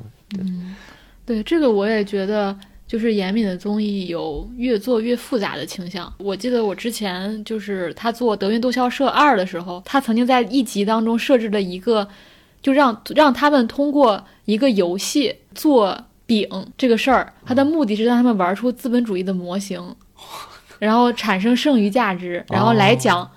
[1.24, 2.56] 对这个我也觉得，
[2.86, 6.12] 就是严敏的综艺有越做越复杂的倾向。
[6.18, 12.08] 我记得我之前就是他做《德云逗笑社二》的时候，他曾经在一集当中设置了一个，
[12.62, 19.94] 就让让他们通过一个游戏做饼这个事儿，它的目的是让他们玩出资本主义的模型，
[20.78, 23.30] 然后产生剩余价值，然后来讲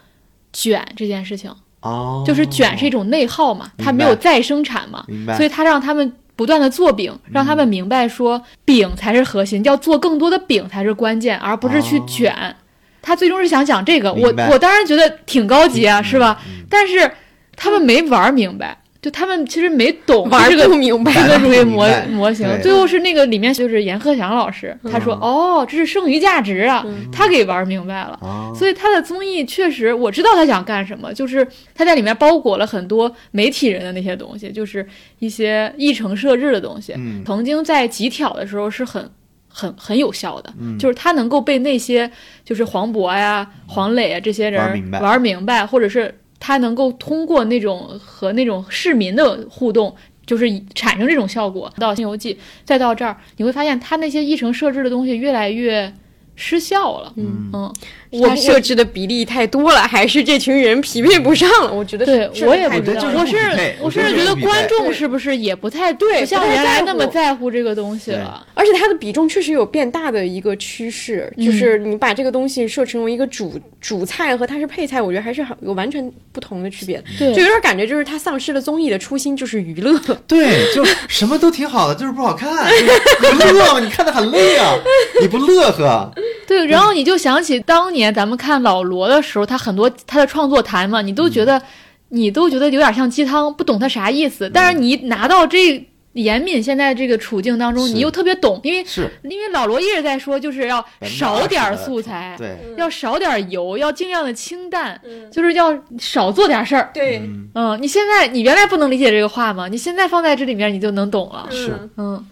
[0.52, 1.54] 卷这件事情。
[1.82, 5.06] 哦，就是卷是一种内耗嘛，它没有再生产嘛，
[5.38, 12.56] 所以它让他们不断的做饼，让他们明白说饼才是核心，要做更多的饼才是关键，而不是去哦卷。
[13.02, 16.38] 他最终是想讲这个，我我当然觉得挺高级啊，嗯是吧？
[16.46, 17.10] 嗯但是
[17.56, 22.46] 他们没玩明白，就他们其实没懂玩这个不明白资本主义模模型。
[22.62, 26.86] 最后是那个里面就是严鹤翔老师，他说：“哦，这是剩余价值啊。
[27.12, 28.20] 他给玩明白了。
[28.22, 34.86] 哦，所以他的综艺确实，我知道他想干什么，就是他在里面包裹了很多媒体人的那些东西，就是
[35.20, 36.94] 一些议程设置的东西。
[36.98, 39.10] 嗯曾经在极挑的时候是很。
[39.52, 42.10] 很很有效的，嗯就是他能够被那些
[42.46, 49.96] 就是黄渤呀、黄磊啊这些人玩明白玩明白，或者是他能够通过那种和那种市民的互动，
[50.26, 51.72] 就是产生这种效果。
[51.78, 52.34] 到《西游记》，
[52.64, 55.94] 再到这儿，你会发现他那些议程设置的东西越来越
[56.40, 57.12] 失效了。
[57.18, 57.74] 嗯嗯，
[58.12, 61.74] 我我设置的比例太多了，还是这群人匹配不上了？
[61.74, 63.36] 我觉得对是我也不知道，我是
[63.82, 68.48] 我甚至觉得观众是不是也不太对不像原来那么在乎这个东西了。
[68.54, 77.04] 而且它的比重确实有变大的一个趋势，嗯就是你把这个东西设成为一个主主菜和它是配菜，我觉得还是很有完全不同的区别。
[77.18, 80.00] 对就有点感觉就是它丧失了综艺的初心，就是娱乐。
[80.26, 83.80] 对，就什么都挺好的，就是不好看，你乐吗？
[83.80, 84.74] 你看的很累啊，
[85.22, 86.12] 你不乐呵。
[86.48, 91.62] 对，然后你就想起当年咱们看老罗的时候，他很多他的创作谈嘛，你都觉得、
[92.10, 94.50] 你都觉得有点像鸡汤，不懂他啥意思。
[94.54, 99.10] 但是你拿到这严敏现在这个处境当中，你又特别懂，因为是。
[99.24, 105.00] 因为老罗一直在说，就是要少点素材，对，要少点油，要尽量的清淡，
[105.32, 106.90] 就是要少做点事儿。
[106.94, 107.22] 对，
[107.54, 109.68] 嗯，你现在你原来不能理解这个话吗？
[109.68, 111.48] 你现在放在这里面，你就能懂了。
[111.52, 111.78] 是。
[111.98, 112.26] 嗯，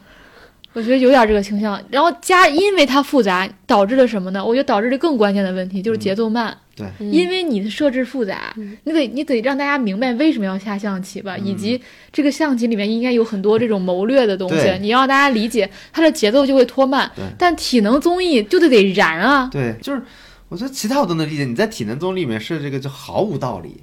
[0.74, 1.82] 我觉得有点这个倾向。
[1.90, 4.44] 然后加，因为它复杂，导致了什么呢？
[4.44, 6.56] 我觉得导致了更关键的问题，就是节奏慢。
[6.76, 8.54] 对，因为你的设置复杂，
[8.84, 11.82] 你得你得让大家明白为什么要下象棋吧，以及
[12.12, 17.24] 这个象棋里面应该有很多这种谋略的东西，你要让大家理解，它的节奏就会拖慢对。
[17.36, 20.04] 但体能综艺就得得燃啊，对，就是
[20.50, 23.78] 我觉得其他我都能理解，你在体能综艺里面设这个就毫无道理。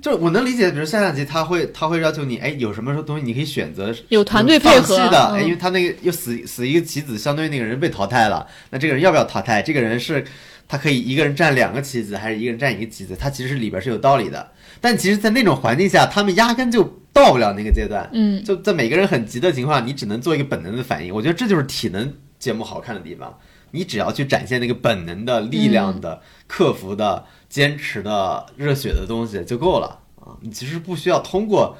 [0.00, 9.62] 就是我能理解，比如下象棋，他会他会要求你，哎，有什么东西你可以选择 有团队配合的，嗯哎，因为他那个又死死一个棋子，相当于那个人被淘汰了，那这个人要不要淘汰？
[9.62, 10.24] 这个人是
[10.66, 13.16] 他可以一个人占两个棋子，还是一个人占一个棋子？
[13.18, 14.50] 他其实里边是有道理的，
[14.80, 16.82] 但其实，在那种环境下，他们压根就
[17.12, 18.08] 到不了那个阶段。
[18.12, 21.14] 嗯，就在每个人很急的情况下，你只能做一个本能的反应。
[21.14, 23.36] 我觉得这就是体能节目好看的地方。
[23.72, 30.36] 你只要去展现那个本能的力量的、克服的、坚持的、热血的东西就够了啊！
[30.40, 31.76] 你其实不需要通过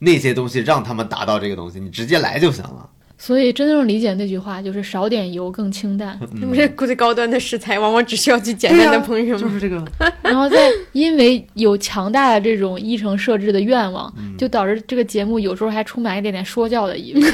[0.00, 2.90] 那些东西让他们达到这个东西，你直接来就行了。
[3.16, 6.18] 所以真正理解那句话就是少点油更清淡。
[6.38, 9.38] 是不是最高端的食材往往只需要去简单的烹饪吗？
[9.38, 9.82] 就是这个，
[10.20, 17.20] 然后再因为有强大的这种议程设置的愿望，嗯就导致这个节目有时候还充满一点点说教的意味。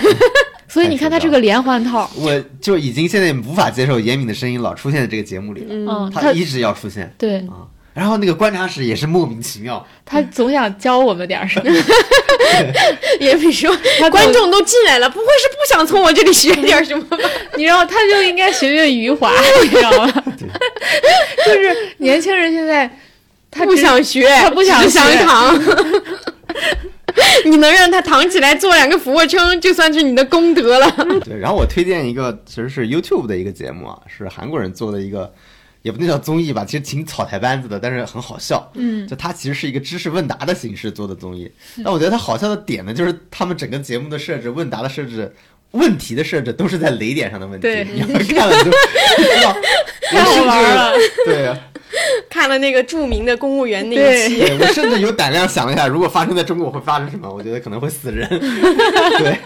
[0.72, 5.66] 所以你看他这个连环套，我就已经现在无法接受严敏的声音老出现在这个节目里了。
[5.70, 11.70] 嗯，他一直要出现，对啊，然后那个观察室也是莫名其妙，他总想教我们点儿什么。
[13.18, 13.70] 也比说
[14.10, 17.16] 观众都进来了，不会是不想从我这里学点什么吧？
[17.56, 19.32] 你知道，他就应该学学余华，
[19.62, 20.24] 你知道吗？
[21.47, 22.88] 就是年轻人现在
[23.51, 25.60] 他不想学，他不想学躺。
[27.44, 30.90] 你能让他躺起来做两个俯卧撑，就算是你的功德了。
[31.24, 35.32] 对，然后我推荐一个，其实是 YouTube 的一个节目啊，是韩国人做的一个，
[35.82, 38.70] 也不能叫综艺吧，其实挺草台班子的，但是很好笑。
[38.74, 41.50] 嗯，就它其实是一个知识问答的形式做的综艺，
[41.84, 45.34] 但我觉得它好笑的点呢，就是他们整个节目的设置、问答的设置、
[45.72, 47.62] 问题的设置都是在雷点上的问题。
[47.62, 48.70] 对你要是看了就知
[49.42, 49.56] 道，
[50.10, 50.92] 太好玩了
[51.24, 51.58] 对啊。
[52.28, 57.32] 看了那个著名的公务员那一期，对我甚至有胆量想了一下，如果发生在中国会发生什么？
[57.32, 58.28] 我觉得可能会死人。
[58.28, 59.39] 对，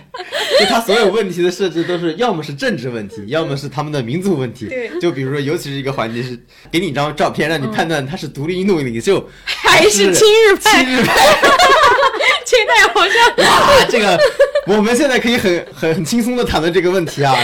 [0.58, 4.66] 就他所有问题的设置都是要么是政治问题，要么是他们的民族问题。
[4.66, 6.38] 对就比如说，尤其是一一个环节是
[6.72, 11.14] 给你一张照片，让你判断他是独立运动领袖还是亲日派，亲日派。
[12.46, 13.44] 这太好笑了。
[13.44, 14.18] 哇，这个
[14.76, 17.34] 我们现在可以很很很轻松的谈论这个问题啊。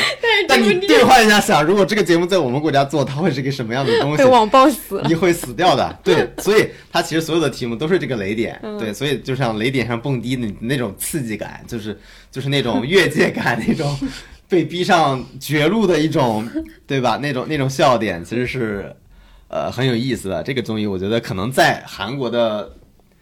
[0.48, 4.24] 但 你但是这个兑换一下想，如果这个节目在我们国家做，它会是个什么样的东西被？
[4.30, 5.02] 网暴死。
[5.06, 5.98] 你会死掉的。
[6.02, 8.58] 对，所以它其实所有的题目都是这个雷点。
[8.62, 11.98] 嗯对，所以就像雷点上蹦迪的那种刺激感，就是
[12.30, 13.98] 就是那种越界感，那种
[14.48, 16.48] 被逼上绝路的一种，
[16.86, 17.18] 对吧？
[17.20, 18.96] 那种那种笑点其实是
[19.48, 20.42] 呃很有意思的。
[20.42, 22.72] 这个综艺我觉得可能在韩国的，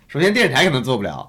[0.07, 1.29] 首先电视台可能做不了。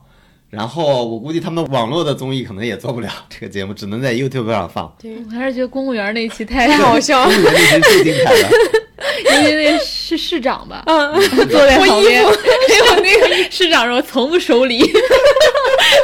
[0.50, 4.92] 然后我估计他们网络的综艺可能也做不了这个节目，只能在 YouTube 上放。
[5.00, 8.50] 对我还是觉得公务员那一期太太好笑了公务员那期最精彩了。
[9.50, 11.14] 因为那是市长吧，嗯，
[11.48, 12.32] 坐在旁边，服
[12.68, 14.80] 结果那个市长说从不收礼，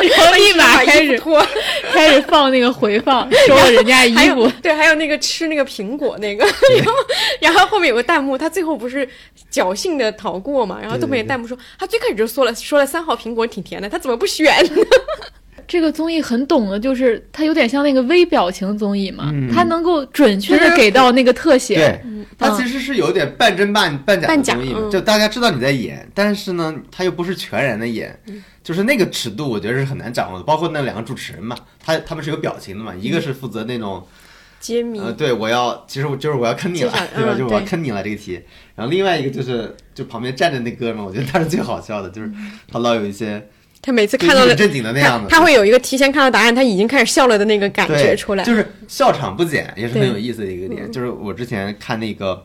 [0.07, 1.45] 立马开始 脱，
[1.91, 4.51] 开始放那个回放， 收了人家衣服。
[4.61, 6.45] 对，还有那个吃那个苹果那个，
[6.77, 6.93] 然后
[7.41, 9.07] 然后后面有个弹幕，他最后不是
[9.51, 10.79] 侥幸的逃过嘛？
[10.81, 14.45] 然后后面对弹幕说，他最开始就说了说了三号苹果挺甜的，他怎么不选
[14.75, 14.81] 呢？
[15.67, 19.49] 这个综艺很懂的，就是它有点像那个微表情综艺嘛，嗯。
[19.51, 21.75] 它能够准确的给到那个特写。
[21.75, 22.01] 对，
[22.37, 28.17] 它其实是有点半真半半假的综艺就大家知道你在演，但是呢，它又不是全然的演，
[28.63, 30.43] 就是那个尺度，我觉得是很难掌握的。
[30.43, 34.05] 包括那两个主持人嘛，他他们是有表情的嘛，一个是负责那种
[34.59, 34.99] 揭秘。
[34.99, 37.33] 呃，对我要，其实我就是我要坑你了， 对吧？
[37.33, 38.41] 嗯就是我要坑你了这个题。
[38.75, 42.31] 然后另外一个就是就旁边站着那哥们儿，我觉得他是最好笑的，就是
[42.69, 43.47] 他老有一些
[43.85, 48.43] 他每次看到了正经的那样子，他他会有一个提前看到答案，他已经开始笑了的那个感觉，出来。
[48.43, 50.91] 就是笑场不减，也是很有意思的一个点。
[50.91, 52.43] 就是我之前看那个。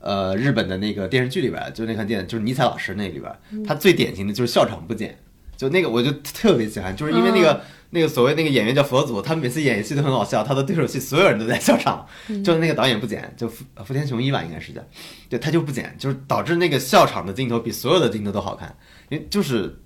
[0.00, 5.18] 呃，日本的那个电视剧里边，就那款电影，就是尼采老师那里边，嗯他最典型的就是笑场不减，
[5.56, 7.60] 就那个我就特别喜欢，就是因为那嗯个、
[7.90, 14.80] 那个所谓那个演员叫佛祖，他每次演戏都很好笑，他的对手戏所有人都在笑场，嗯就是那个导演不剪，就福福田雄一吧，应该是叫，
[15.28, 18.72] 对他就不剪，就是导致那个笑场的镜头比所有的镜头都好看，
[19.08, 19.80] 因为就是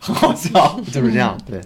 [0.00, 1.60] 很好笑， 就是这样，对，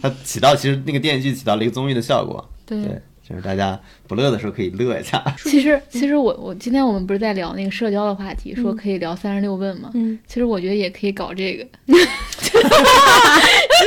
[0.00, 2.82] 它起到其实那个电视剧起到了一个综艺的效果，对。
[2.82, 3.78] 对，就是大家
[4.08, 5.22] 不乐的时候可以乐一下。
[5.44, 9.90] 其实，其实我我今天我们不是在聊那个社交的话题，说可以聊三十六问嘛。
[9.94, 11.64] 嗯，其实我觉得也可以搞这个。
[11.86, 12.50] 知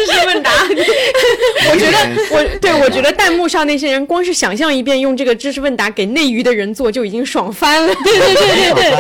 [0.08, 0.52] 识问答，
[1.70, 1.98] 我觉得
[2.32, 8.92] 我对我觉得弹幕上那些人光是想象一遍用这个知识问答给内娱的人做就已经爽翻了，对对对对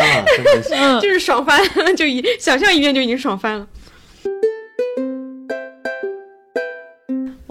[0.69, 3.65] 对， 就是爽翻了，就一想象一遍就已经爽翻了。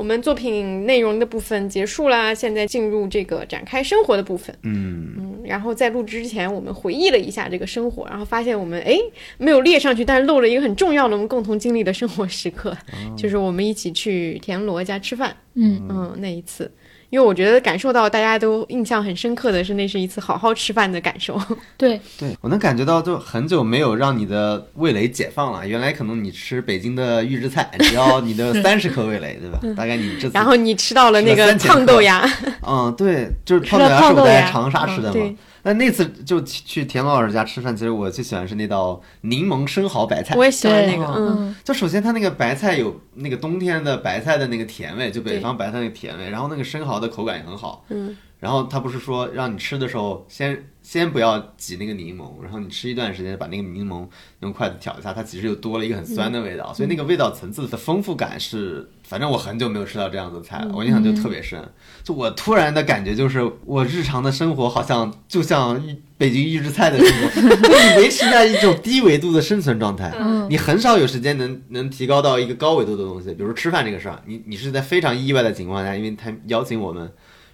[0.05, 4.55] 我们作品内容的部分结束啦，现在进入这个展开生活的部分。
[4.61, 8.99] 嗯，嗯，然后在录制之前，我们回忆了一下这个生活，然后发现我们哎
[9.39, 12.77] 没有列上去，但是漏了一个很重要的我们共同经历的生活时刻，
[13.17, 15.35] 就是我们一起去田螺家吃饭。
[15.55, 16.71] 嗯嗯，那一次，
[17.15, 21.41] 因为我觉得感受到大家都印象很深刻的是，那是一次好好吃饭的感受。
[21.79, 25.65] 对，对我能感觉到，就很久没有让你的味蕾解放了。
[25.65, 29.61] 原来可能你吃北京的预制菜，只要你的 三十克味蕾，对吧？
[29.77, 32.29] 大概你这次，然后你吃到了那个吃了3000胖豆芽，
[32.67, 35.31] 嗯，对，就是胖豆芽是我在长沙吃的嘛。
[35.65, 40.45] 那那次就去去田螺老师家吃饭，其实我最喜欢是那道柠檬生蚝白菜我。
[40.45, 47.85] 也喜欢那个，就首先它那个白菜有那个冬天的白菜的那个甜味，就北方白菜那个甜味，然后那个生蚝的口感也很好。
[47.89, 54.07] 嗯，然后他不是说让你吃的时候先先不要挤那个柠檬，然后你吃一段时间把那个柠檬
[54.41, 61.63] 用筷子挑一下，它其实又多了一个很酸的味道，所以那个味道层次的丰富感是，反正我很久没有吃到这样子的菜了，我印象就特别深。
[62.03, 77.03] 就我突然的感觉就是，我日常的生活好像就像预北京预制菜的生活， 就你维持在一种低维度的生存状态，嗯你很少有时间能能提高到一个高维度的东西，比如吃饭这个事儿，你你是在非常意外的情况下，因为他邀请我们，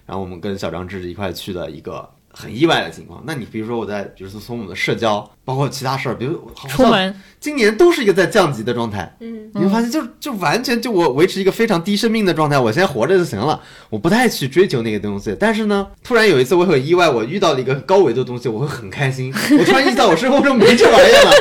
[0.05, 3.21] 然后我们跟小张志一块去的一个很意外的情况。
[3.25, 13.59] 那你比如说我在，比如说从我们的社交，包括其他事儿，比如好像出门今年都是一个在降级的状态，嗯，你会发现就就完全就我维持一个非常低生命的状态，我现在活着就行了，
[13.89, 15.35] 我不太去追求那个东西。
[15.39, 19.33] 但是呢，突然有一次我很意外，我遇到了一个高维度的东西，我会很开心。
[19.59, 21.31] 我突然意识到我生活中没这玩意儿了，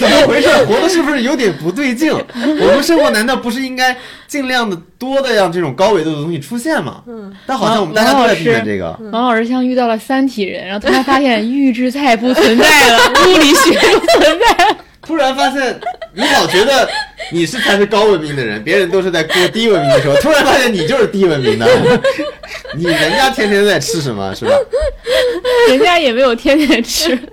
[0.00, 0.48] 怎么回事？
[0.64, 2.10] 活的是不是有点不对劲？
[2.12, 3.94] 我们生活难道不是应该
[4.26, 7.02] 尽量的多的让这种高维度的东西出现吗？
[7.06, 8.98] 嗯，但好像我们大家都在避免这个。
[9.12, 14.76] 王老师像遇到了三体人，然后突然发现预制菜不存在了，物理学不存在了。
[15.02, 15.78] 突然发现，
[16.14, 16.88] 你老觉得
[17.32, 21.66] 你是才是高文明的人，别人都是在过低文明的时候，突然发现你就是低文明的。
[22.76, 24.52] 你人家天天在吃什么，是吧？
[25.68, 27.14] 人家也没有天天吃。
[27.14, 27.28] 嗯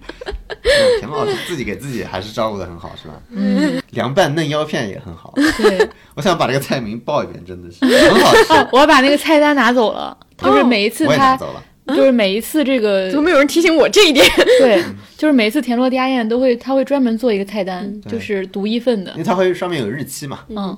[0.99, 3.13] 田老师自己给自己还是照顾的很好，是吧？
[3.31, 5.33] 嗯，凉拌嫩腰片也很好。
[5.35, 8.51] 对，我想把这个菜名报一遍，真的是很好吃。
[8.53, 11.63] 哦，我把那个菜单拿走了，就是每一次我也拿他，走了。
[11.87, 14.25] 就是每一次这个 怎么没有人提醒我这一点？
[14.59, 14.83] 对，
[15.17, 20.39] 就是每一次田螺家宴都会，他会专门做一个菜单，对就是独一份的因，为它会上面有日期嘛。
[20.49, 20.77] 嗯，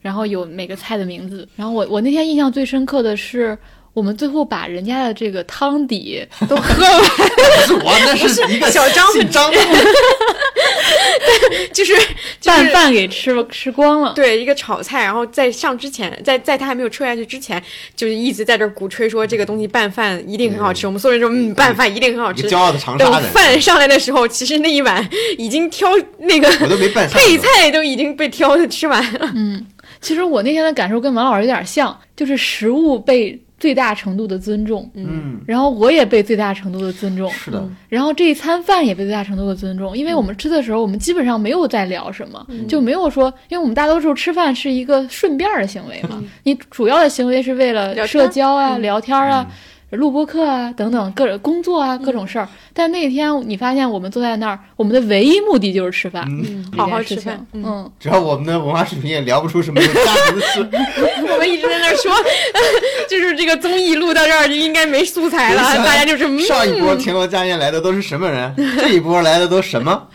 [0.00, 1.48] 然后有每个菜的名字。
[1.56, 3.56] 然后我我那天印象最深刻的是，
[3.98, 9.58] 我们最后把人家的这个汤底 都喝完，不是我，那是一个小张姓张的。
[11.72, 11.92] 就是
[12.44, 14.12] 拌饭给吃吃光了。
[14.14, 17.62] 对一个炒菜，然后在上之前，在在他还没有吃下去之前，
[17.96, 20.86] 就是一直在这儿鼓吹说这个东西拌饭一定很好吃。
[20.86, 22.56] 我们所有人说，嗯，拌饭一定很好吃骄。
[22.56, 25.88] 傲的长等沙人，饭上来的时候，其实那一碗已经挑
[26.18, 27.08] 那个我都没拌。
[27.08, 29.30] 配菜都已经被挑的吃完了。
[29.34, 29.66] 嗯
[30.00, 49.44] 其实我那天的感受跟王老师有点像，就是食物被最大程度的尊重，嗯，然后我也被最大程度的尊重，是的，然后这一餐饭也被最大程度的尊重，因为我们吃的时候，我们基本上没有在聊什么，就没有说，因为我们大多数吃饭是一个顺便的行为嘛，你主要的行为是为了社交啊、聊天啊、
[49.90, 52.46] 录播课啊等等各种工作啊各种事儿。
[52.74, 57.62] 但那天你发现我们坐在那儿，我们的唯一目的就是吃饭，嗯，好好吃饭嗯。
[57.66, 60.68] 嗯，只要我们的文化水平也聊不出什么有价值的事。
[61.32, 62.12] 我们一直在那儿说，
[63.08, 66.38] 就是这个综艺录到这儿就应该没素材了，大家就是嗯。
[66.40, 68.54] 上一波田螺家宴来的都是什么人？
[68.78, 70.06] 这一波来的都什么？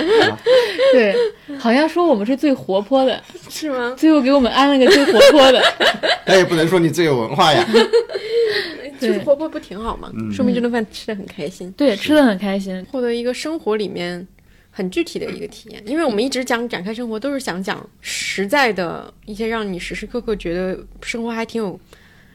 [0.94, 1.16] 对，
[1.60, 3.94] 好像说我们是最活泼的，是吗？
[3.98, 5.62] 最后给我们安了个最活泼的，
[6.28, 7.66] 那也不能说你最有文化呀。
[9.00, 10.10] 就是活泼不挺好吗？
[10.16, 12.86] 嗯说明这顿饭吃的很开心，对，吃的很开心。
[12.92, 14.26] 获得一个生活里面
[14.72, 15.84] 很具体的一个体验。
[15.86, 21.78] 因为我们一直讲展开生活，都是想讲实在的一些让你时时刻刻觉得生活还挺有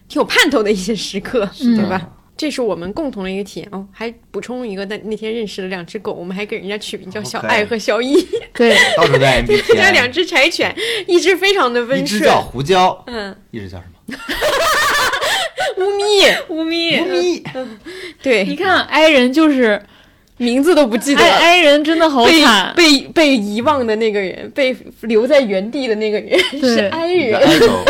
[0.08, 2.10] 挺有盼头的一些时刻，对吧？
[2.38, 3.68] 这是我们共同的一个体验。
[3.72, 3.86] 哦。
[3.92, 8.14] 还补充一个，那那天认识了两只狗，我们还给人家取名叫小爱爱和小一，
[8.54, 10.74] 对，到处在这 MBTI，两只柴犬，
[11.06, 14.16] 一只非常的温顺，一只叫胡椒，嗯，一只叫什么？
[15.78, 16.04] 乌咪，
[16.48, 17.42] 乌咪，乌咪。
[18.22, 18.44] 对。
[18.44, 19.80] 你，看哀人就是
[20.36, 22.72] 名字都不记得哀哀人，真的好被惨。
[22.76, 27.48] 被被遗忘的那个人，被留在原地的那个人是对哀一个人。
[27.48, 27.84] 爱狗，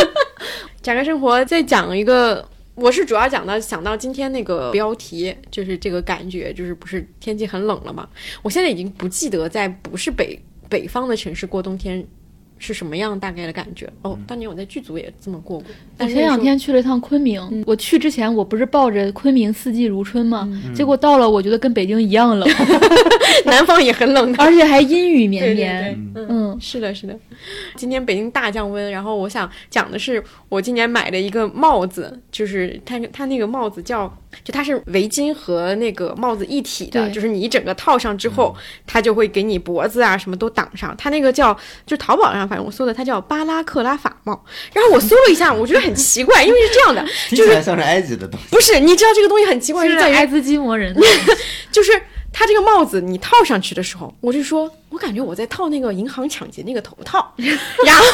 [0.83, 2.47] 展开生活，再讲一个，
[2.81, 8.09] 我是主要讲到想到今天那个标题，就是这个感觉，就是不是天气很冷了嘛？
[8.41, 10.39] 我现在已经不记得在不是北
[10.69, 12.07] 北方的城市过冬天
[12.59, 14.19] 是什么样大概的感觉哦。
[14.27, 15.67] 当年我在剧组也这么过过，
[15.99, 20.49] 我前两天去了一趟昆明，我去之前我不是抱着昆明四季如春吗？
[20.75, 22.49] 结果到了，我觉得跟北京一样冷，
[23.47, 24.39] 南方也很冷的。
[24.43, 26.13] 而且还阴雨绵对对绵。
[26.15, 27.17] 对，嗯，嗯，是的，是的。
[27.77, 34.07] 今天北京大降温，然后我想讲的是我今年买的一个帽子，就是它它那个帽子叫，
[34.45, 38.55] 就它是围巾和那个帽子一体的，就是你一整个套上之后，
[38.87, 40.95] 它就会给你脖子啊什么都挡上。
[40.97, 41.57] 它那个叫，
[41.87, 44.45] 就淘宝上反正我搜的，它叫巴拉克拉法帽。
[44.73, 48.47] 然后我搜了一下，我觉得很奇怪，因为是这样的， 听起来像是埃及的东西。
[48.51, 50.95] 不是你知道这个东西很奇怪是是在于艾滋基摩人，
[51.71, 51.93] 就是
[52.33, 58.05] 它这个帽子你套上去的时候，我就说，我感觉我在套那个银行抢劫那个头套， 然后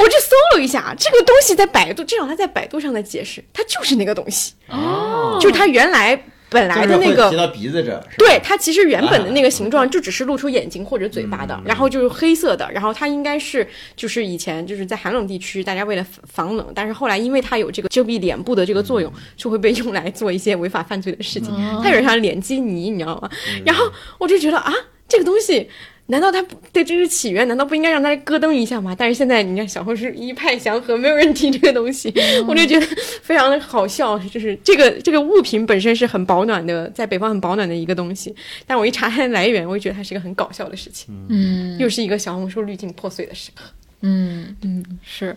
[0.00, 7.14] 我就搜了一下，这个东西在百度，至少它在百度上的解释，它就是那个东西，哦就是它原来本来的那个。
[7.14, 13.66] 就是会提到鼻子这对，它其实原本的那个形状就只是露出眼睛或者嘴巴的，嗯然后就是黑色的，然后它应该是
[13.96, 21.54] 就是以前就是在寒冷地区，大家为了防冷，但是后来因为它有这个遮蔽脸部的这个作用，就会被用来做一些违法犯罪的事情。
[21.82, 23.30] 它有点像脸基尼，你知道吗？
[23.64, 23.84] 然后
[24.18, 24.72] 我就觉得啊，
[25.08, 25.68] 这个东西。
[26.10, 27.46] 难道他不对这是起源？
[27.48, 28.96] 难道不应该让大家咯噔一下吗？
[28.98, 32.10] 但是现在你看小红书一派祥和，没有人提这个东西，
[32.48, 32.86] 我就觉得
[33.22, 34.18] 非常的好笑。
[34.20, 38.34] 就是这个这个物品本身是很保暖的，在北方很保暖的一个东西，
[38.66, 43.64] 但我一查它的来源，我就觉得它是一个很搞笑的事情，嗯又是一个小红书滤镜破碎的时刻。
[44.00, 45.36] 嗯嗯，是。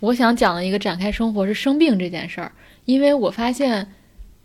[0.00, 2.50] 我想讲的一个展开生活是生病这件事儿，
[2.86, 3.86] 因为我发现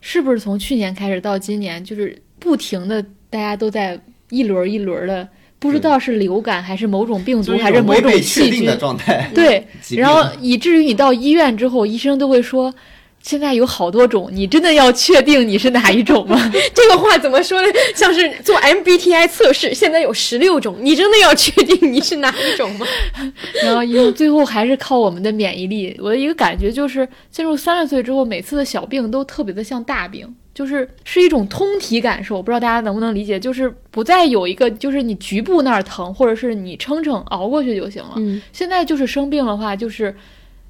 [0.01, 3.99] 是不是从去年开始到今年，就是不停的大家都在
[4.29, 5.27] 一轮一轮的，
[5.59, 9.29] 不知道是流感还是某种病毒还是某种细菌的，状态。
[9.33, 9.65] 对，
[9.97, 12.73] 然后以至于你到医院之后，医生都会说。
[13.21, 16.49] 现在有好多种，你真的要确定你是哪一种吗？
[16.73, 17.67] 这个话怎么说呢？
[17.93, 22.87] 像是做 MBTI 测试，现在有十六种，你真的要确定你是哪一种吗？
[23.61, 25.93] 然后最后还是靠我们的免疫力。
[25.99, 32.41] 我的一个感觉就是，进入三十岁之后，每次的小病都特别的像大病，就是是一种通体感受。
[32.41, 33.39] 不知道大家能不能理解？
[33.39, 38.13] 就是不再有一个，就是你局部那儿疼，或者是你撑撑熬过去就行了。
[38.17, 40.15] 嗯，现在就是生病的话，就是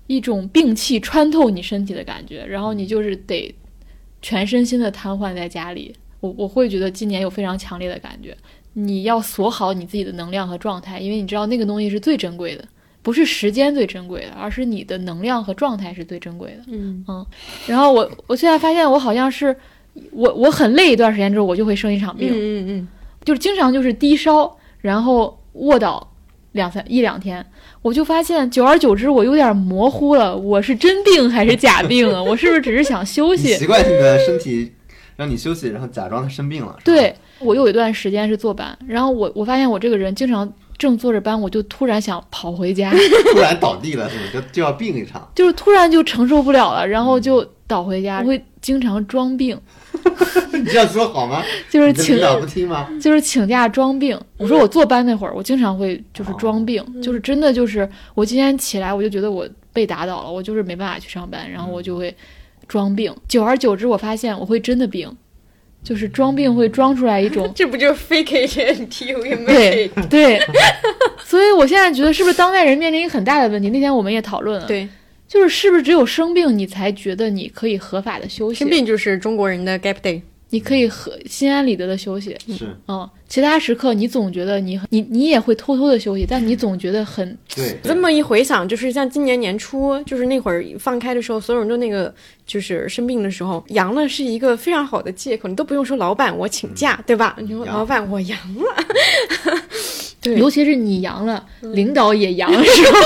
[0.07, 3.53] 一种病气穿透你身体的感觉，然后你就是得
[4.21, 5.95] 全身心的瘫痪在家里。
[6.19, 8.35] 我我会觉得今年有非常强烈的感觉，
[8.73, 12.65] 你要锁好你自己的能量和状态，因为你知道那个东西是最珍贵的，
[13.09, 16.61] 不是时间最珍贵的，而是你的能量和状态是最珍贵的。
[16.67, 17.25] 嗯嗯
[17.65, 19.55] 然后我我现在发现我好像是
[20.11, 22.87] 我我很累一段时间之后，我就会生一场病，嗯嗯
[23.25, 26.13] 就是经常就是低烧，然后卧倒
[26.51, 27.43] 两三一两天，
[27.81, 32.21] 我就发现久而久之我有点模糊了，我是真病还是假病啊？
[32.21, 33.55] 我是不是只是想休息？
[33.55, 34.71] 习惯性的身体
[35.15, 36.77] 让你休息，然后假装他生病了。
[36.85, 42.91] 对，我有一段时间是坐班，然后我我发现我这个人经常正坐着班，我就突然想跑回家，
[43.31, 44.31] 突然倒地了，是不是？
[44.33, 45.29] 就就要病一场。
[45.35, 49.59] 就是突然就承受不了了，然后就倒回家，我会经常装病
[50.53, 51.43] 你这样说好吗？
[51.69, 52.87] 就是请你的领导不听吗？
[53.01, 54.19] 就是请假装病。
[54.37, 62.15] 我说我坐班那会儿，我经常会就是装病，就是真的就是我今天起来我就觉得我被打倒了，我就是没办法去上班，然后我就会
[62.67, 63.13] 装病。
[63.27, 65.13] 久而久之，我发现我会真的病，
[65.83, 69.89] 就是装病会装出来一种 这不就是 fake it until you make 对？
[70.09, 70.39] 对，
[71.25, 73.69] 所以我现在觉得是不是当代人面临一个很大的问题？
[73.69, 74.87] 那天我们也讨论了，，对，
[75.27, 80.21] 就是是不是只有生病你才觉得你可以合法的休息，生病就是中国人的 gap day。
[80.51, 82.75] 你可以和心安理得的休息，是。
[82.87, 92.13] 嗯，其他时刻你总觉得你很你你也会偷偷的休息，但你总觉得很对，这么一回想，就是像今年年初，就是那会儿放开的时候，所有人都那个
[92.47, 97.37] 就是生病的时候，阳了是一个非常好的借口，你都不用说老板我请假，对吧？
[97.39, 98.83] 你说老板我阳了，
[100.33, 102.99] 对，尤其是你阳了，领导也阳了， 是吧？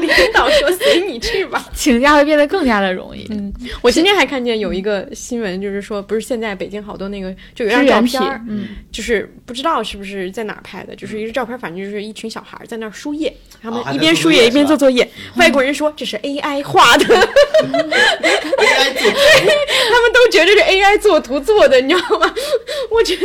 [0.00, 1.68] 领导说随你去吧。
[1.74, 3.26] 请假会变得更加的容易。
[3.30, 15.08] 嗯，我今天还看见有一个新闻，就是说，不是现在北京好多那个就有一张照片儿，，嗯，就是不知道是不是在哪儿拍的，就是一个照片，反正就是一群小孩儿在那儿输液，他们一边输液一边做作业。
[15.36, 19.16] 外国人说这是 AI 画的， AI 做图，
[19.90, 22.34] 他们都觉得是 AI 做图做的，你知道吗？
[22.90, 23.22] 我觉得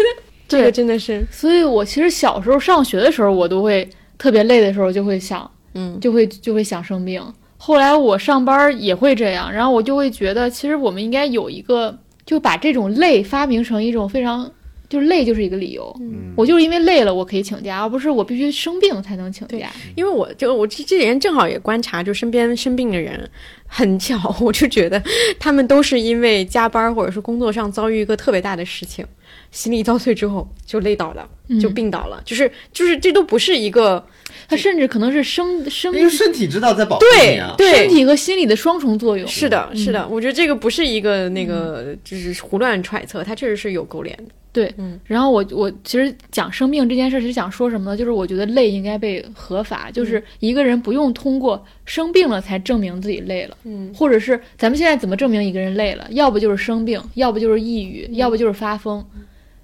[0.51, 3.87] 这个，真的是，所以我其实小时候上学的时候，我都会
[4.17, 7.21] 特别累的时候就会想，嗯，就会就会想生病。
[7.57, 14.51] 后来我上班也会这样，然后我就会觉得，其实我们应该有一个，就把这种累发明成一种非常，
[14.89, 15.95] 就是累就是一个理由。
[15.99, 19.69] 嗯我就是因为累了，我可以请假，而不是我必须生病才能请假。
[19.95, 23.29] 因为我就我这这几天正好也观察，就身边生病的人，
[23.67, 25.01] 很巧，我就觉得
[25.37, 29.05] 他们都是因为加班或者是工作上遭遇一个特别大的事情，
[29.51, 31.27] 心力交瘁之后就累倒了，
[31.59, 34.03] 就嗯病倒了，就是就是这都不是一个
[34.47, 37.53] 他甚至可能是生生因为身体知道在保护对你啊。
[37.57, 39.27] 对身体和心理的双重作用。
[39.27, 44.23] 是的，嗯是的，我觉得这个不是一个那个，就是胡乱揣测，它确实是有勾连的。
[44.53, 47.97] 对，嗯然后我我其实讲生病这件事是想说什么呢？
[47.97, 56.05] 就是我觉得累应该被合法，嗯就是一个人不用通过生病了才证明自己累了，嗯，或者是咱们现在怎么证明一个人累了？
[56.11, 59.05] 要不就是生病，要不就是抑郁，嗯要不就是发疯。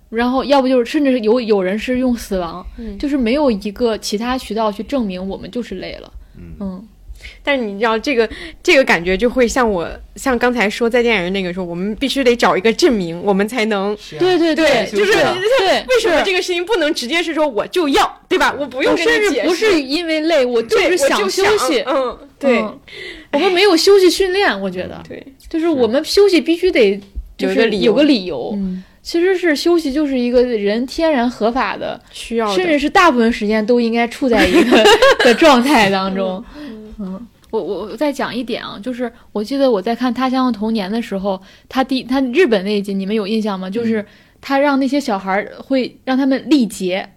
[0.10, 2.98] 然后，要不就是，甚至是有有人是用死亡，嗯。
[2.98, 6.12] 就是没有一个其他渠道去证明我们就是累了。
[6.60, 6.88] 嗯。
[7.44, 8.30] 但是你知道这个
[8.62, 13.94] 这个感觉就会像我像刚才说再见人那个时候，我们必须得找一个证明，我们才能。
[13.94, 13.98] 啊。
[14.20, 18.56] 对对对就是对 为什么这个事情不能直接是说我就要，对吧？
[18.58, 21.81] 我不用甚至不是因为累，我就，是想休息。
[21.88, 22.80] 嗯，对、嗯。
[23.34, 25.04] 我们没有休息训练，我觉得。
[25.07, 26.99] 对，就是我们休息必须得
[27.36, 27.86] 就是有个理由。
[27.86, 28.54] 有个理由。
[28.56, 34.84] 嗯，其实是休息就是一个人天然合法的，需要的甚至是大部分时间都应该处在一个
[35.23, 36.44] 的状态当中。
[36.99, 43.69] 嗯，我我我再讲一点啊，就是我记得我在看《他乡的童年》的时候，他第他日本那一集你们有印象吗？
[43.69, 44.05] 就是
[44.41, 47.07] 他让那些小孩儿会让他们力竭。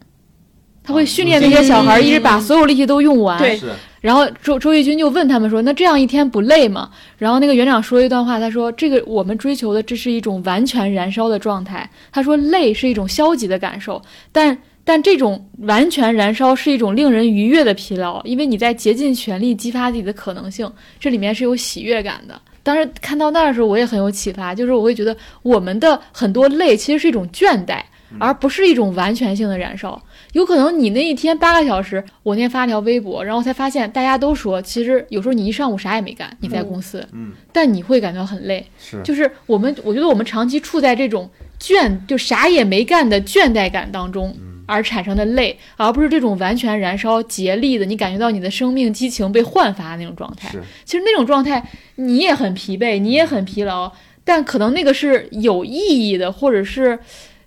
[0.83, 3.39] 他会训练那些小孩儿，一直把所有力气都用完。
[3.39, 3.61] 对
[4.01, 14.01] 然后周周轶君就问他们说：“那这样一天不累吗？”然后那个园长说一段话，他说：“这个我们追求的这是一种完全燃烧的状态。”他说：“累是一种消极的感受，
[14.33, 22.41] 但但这种完全燃烧是一种令人愉悦的疲劳，因为你在竭尽全力激发自己的可能性，这里面是有喜悦感的。
[22.63, 27.81] 当时看到那儿的时候，我也很有启发，就是我会觉得我们的很多累其实是一种倦怠，
[28.19, 30.01] 而不是一种完全性的燃烧。
[30.33, 38.67] 有可能你那一天八个小时，我那天发了条微博，然后才发现大家都说，其实有时候你一上午啥也没干，你在公司，嗯，但你会感到很累。
[38.79, 41.29] 是就是我们，我觉得我们长期处在这种
[41.61, 44.37] 倦，就啥也没干的倦怠感当中。
[44.67, 50.49] 而产生的累，而不是这种完全燃烧、竭力的，你感觉到你的生命激情被焕发的那种状态。
[50.49, 51.61] 是其实那种状态，
[51.97, 53.91] 你也很疲惫，你也很疲劳，
[54.23, 56.97] 但可能那个是有意义的，或者是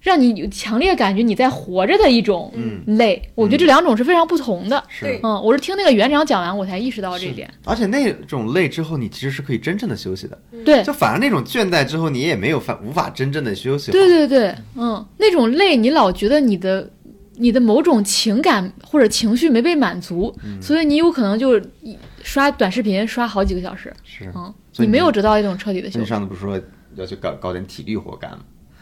[0.03, 3.21] 让你有强烈感觉你在活着的一种嗯累。
[3.35, 4.83] 我觉得这两种是非常不同的。
[4.89, 5.19] 是对。
[5.23, 7.49] 嗯，我是听那个园长讲完，我才意识到这一点。
[7.63, 10.37] 而且那种累之后，你其实是可以真正的休息的。
[10.65, 13.93] 对，就反而那种倦怠之后，你也没有法无法真正的休息。
[13.93, 16.91] 对对对，嗯，那种累，你老觉得你的
[17.35, 26.09] 你的某种情感或者情绪没被满足，嗯所以你有可能就一刷短视频刷好几个小时，是，嗯，你没有得到一种彻底的休息你息。
[26.09, 26.59] 上次不是说
[26.95, 28.39] 要去搞搞点体力活干吗？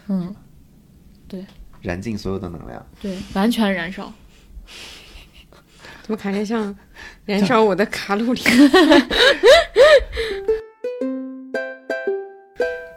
[0.10, 0.36] 嗯，
[1.82, 2.86] 燃尽所有的能量。
[3.02, 4.12] 对，完全燃烧。
[6.04, 6.76] 怎么感觉像
[7.26, 8.42] 燃烧我的卡路里？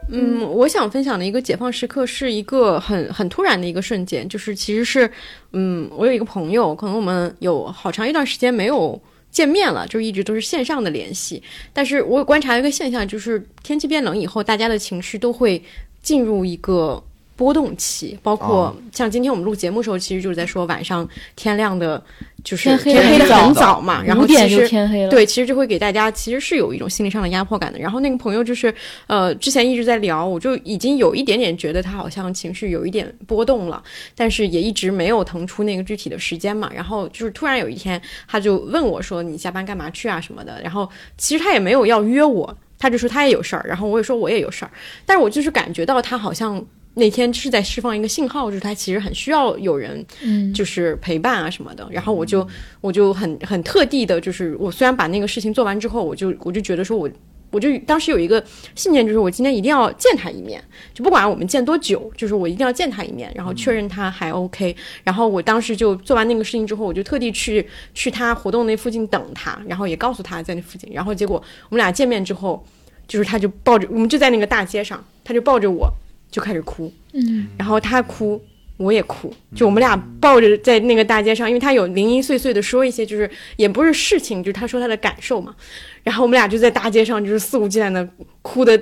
[0.07, 5.11] 嗯，我想分享的一个解放时刻是一个很很突然的一个瞬间，就是其实是，
[5.51, 11.43] 嗯，我有一个朋友，可能我们有好长一段时间没有见面了，就一直都是线上的联系。
[11.73, 15.61] 但是我有观察一个现象，就是天气变冷以后，大家的情绪都会
[16.01, 17.03] 进入一个
[17.35, 22.01] 波动期，包括哦像今天我们录节目的时候，其实就是在说晚上天亮的，
[22.43, 27.77] 就是天黑的得很早嘛，然后其实天黑了。，对，其实就会给大家其实是有一种心理上的压迫感的。
[27.77, 28.73] 然后那个朋友就是
[29.07, 33.83] 呃，之前一直在聊，我就已经有一点点觉得他好像情绪有一点波动了，
[34.15, 36.71] 但是也一直没有腾出那个具体的时间嘛。
[36.73, 44.71] 然后就是突然有一天，他就问我说：“你下班干嘛去啊什么的？”然后其实他也没有要约我，他就说他也有事儿，然后我也说我也有事儿，
[45.05, 46.65] 但是我就是感觉到他好像。
[46.95, 51.87] 那天是在释放一个信号，就是他其实很需要有人嗯，就是陪伴啊什么的。
[51.91, 52.47] 然后我就
[52.81, 57.09] 我就很很特地的，就是我虽然把那个事情做完之后，我就我就觉得说我。
[57.51, 58.43] 我就当时有一个
[58.73, 60.61] 信念，就是我今天一定要见他一面，
[60.93, 64.75] 就不管我们见多久，就是我一定要见他一面，然后确认他还 OK。
[65.05, 70.91] 然后我当时就做完那个事情之后，我就特地去去他活动那附近等他，然后也告诉他在那附近。
[70.91, 72.61] 然后结果我们俩见面之后，
[73.07, 75.89] 就是他就抱着我们就在那个大街上，他就抱着我
[76.35, 78.43] 就开始哭，嗯，然后他哭，
[78.75, 85.55] 我也哭，就我们俩抱着在那个大街上，因为他有零零碎碎的说一些，就是也不是事情，就是他说他的感受嘛。
[86.03, 88.05] 然后我们俩就在大街上，就是肆无忌惮的
[88.41, 88.77] 哭的，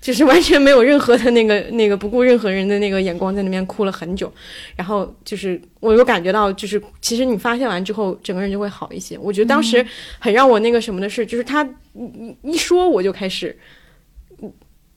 [0.00, 4.32] 就是完全没有任何的那个那个不顾任何人的那个眼光，在那边哭了很久。
[4.74, 9.16] 然后就是我有感觉到，就是其实你发现完之后，整个人就会好一些。
[9.16, 9.86] 我觉得当时
[10.18, 11.62] 很让我那个什么的是，就是他
[11.94, 13.56] 一一说我就开始。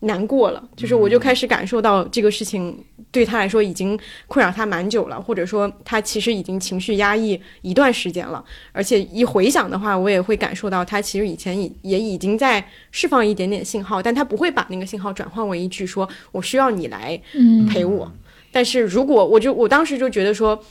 [0.01, 2.77] 难过了，就是我就开始感受到这个事情
[3.11, 17.65] 对他来说已经困扰他蛮久了，或者说他其实已经情绪压抑一段时间了，而且一回想的话，我也会感受到他其实以前也也已经在释放一点点信号，但他不会把那个信号转换为一句说“我需要你来嗯。
[17.65, 18.11] 陪我”。
[18.51, 20.61] 但是如果我就我当时就觉得说，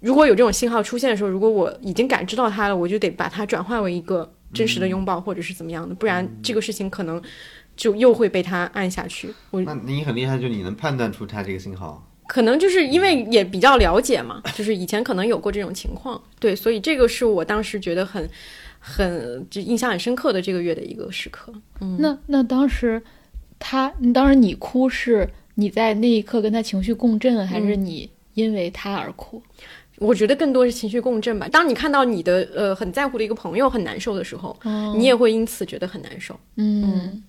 [0.00, 7.20] 如果有这种信号出现的时候，如果我已经感知到他了，我就得把它转换为一个真实的拥抱，或者是怎么样的，不然这个事情可能
[7.78, 9.32] 就又会被他按下去。
[9.50, 12.04] 我那你很厉害，就你能判断出他这个信号。
[12.26, 18.28] 可能就是因为也比较了解嘛，就是以前可能有过这种情况，对，所以这个是我当时觉得很
[18.78, 21.50] 很就印象很深刻的这个月的一个时刻。
[21.80, 23.00] 嗯，那那当时
[23.58, 29.42] 他，当时你哭是你在那一刻跟他情绪共振，还是你因为他而哭？
[29.96, 31.48] 我觉得更多是情绪共振吧。
[31.48, 36.38] 当你看到你的呃很在乎的一个朋友很难受的时候，哦你也会因此觉得很难受。
[36.56, 37.20] 嗯，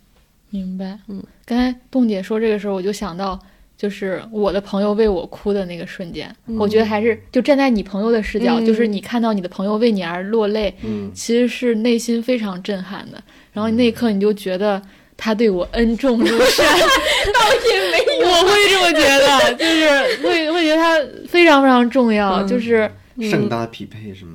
[0.50, 0.98] 明白。
[1.08, 3.40] 嗯，刚才冻姐说这个时候，我就想到，
[3.78, 13.22] 就是我的朋友为我哭的那个瞬间，我觉得还是就站在你朋友的视角，嗯就是你看到你的朋友为你而落泪，嗯，其实是内心非常震撼的。
[13.53, 14.82] 然后那一刻你就觉得
[15.18, 16.66] 他对我恩重如山，
[17.34, 20.98] 倒也没有，我会这么觉得， 就是会会觉得他
[21.28, 22.90] 非常非常重要，嗯就是
[23.30, 24.32] 盛大的匹配是吗？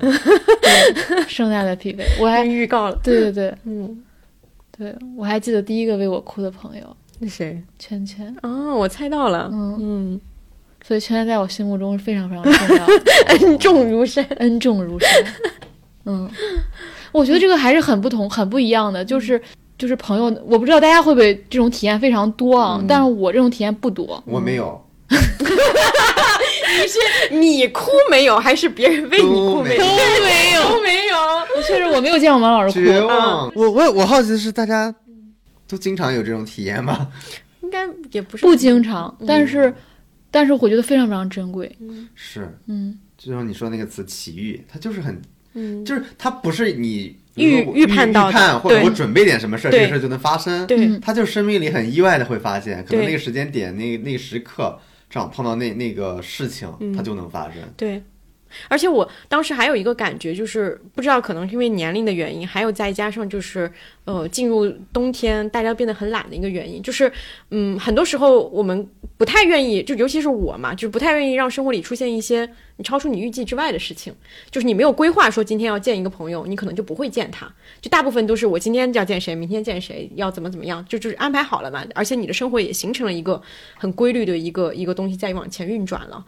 [1.27, 2.03] 盛大的匹配。
[2.19, 4.03] 我还预告了，对对对嗯，
[4.77, 7.63] 对，我还记得第一个为我哭的朋友是谁？
[7.79, 8.35] 圈圈。
[8.43, 10.21] 哦，我猜到了，嗯嗯，
[10.85, 12.93] 所以圈圈在我心目中是非常非常重要的，
[13.39, 14.23] 恩 重如山。
[14.37, 15.09] 恩重如山。
[16.05, 16.29] 嗯，
[17.11, 19.41] 我觉得这个还是很不同、很不一样的，就是
[19.77, 24.21] 就是朋友，我不知道大家会不会这种体验非常多啊，但是我这种体验不多。
[24.27, 24.79] 我没有，
[26.81, 29.83] 你是你哭没有，还是别人为你哭没有？
[29.83, 29.85] 都
[30.23, 31.15] 没有，都没有。
[31.67, 33.51] 确实我没有见过王老师哭，绝望。
[33.55, 34.93] 我我我好奇的是，大家
[35.67, 37.07] 都经常有这种体验吗？
[37.61, 38.45] 应该也不是。
[38.45, 39.73] 不经常，但是
[40.29, 41.75] 但是我觉得非常非常珍贵。
[42.13, 45.19] 是，嗯，就像你说那个词“奇遇”，它就是很，
[45.53, 48.31] 嗯，就是它不是你预预判到的。
[48.31, 48.85] 预判或者对。
[48.85, 50.67] 我准备点什么事儿，这个事儿就能发生。
[50.67, 50.85] 对。
[50.85, 54.77] 嗯它就是生命里很意外的会发现，可能那个时间点、那那个时刻，
[55.09, 57.61] 正好碰到那那个事情，嗯它就能发生。
[57.77, 58.03] 对，
[58.67, 63.71] 而且我当时还有一个感觉，就是不知道可能是因为年龄的原因，还有再加上就是
[64.05, 67.11] 呃进入冬天，大家变得很懒的一个原因，就是
[67.51, 74.13] 嗯很多时候我们不太愿意，就尤其是我嘛，就不太愿意让生活里出现一些你超出你预计之外的事情，
[74.51, 77.51] 就是你没有规划说今天要见一个朋友，你可能就不会见他，
[77.81, 83.41] 就大部分都是我今天要见谁，明天见谁，要怎么怎么样，就就是安排好了嘛，而且你的生活也形成了一个
[83.77, 86.25] 很规律的一个一个东西在往前运转了。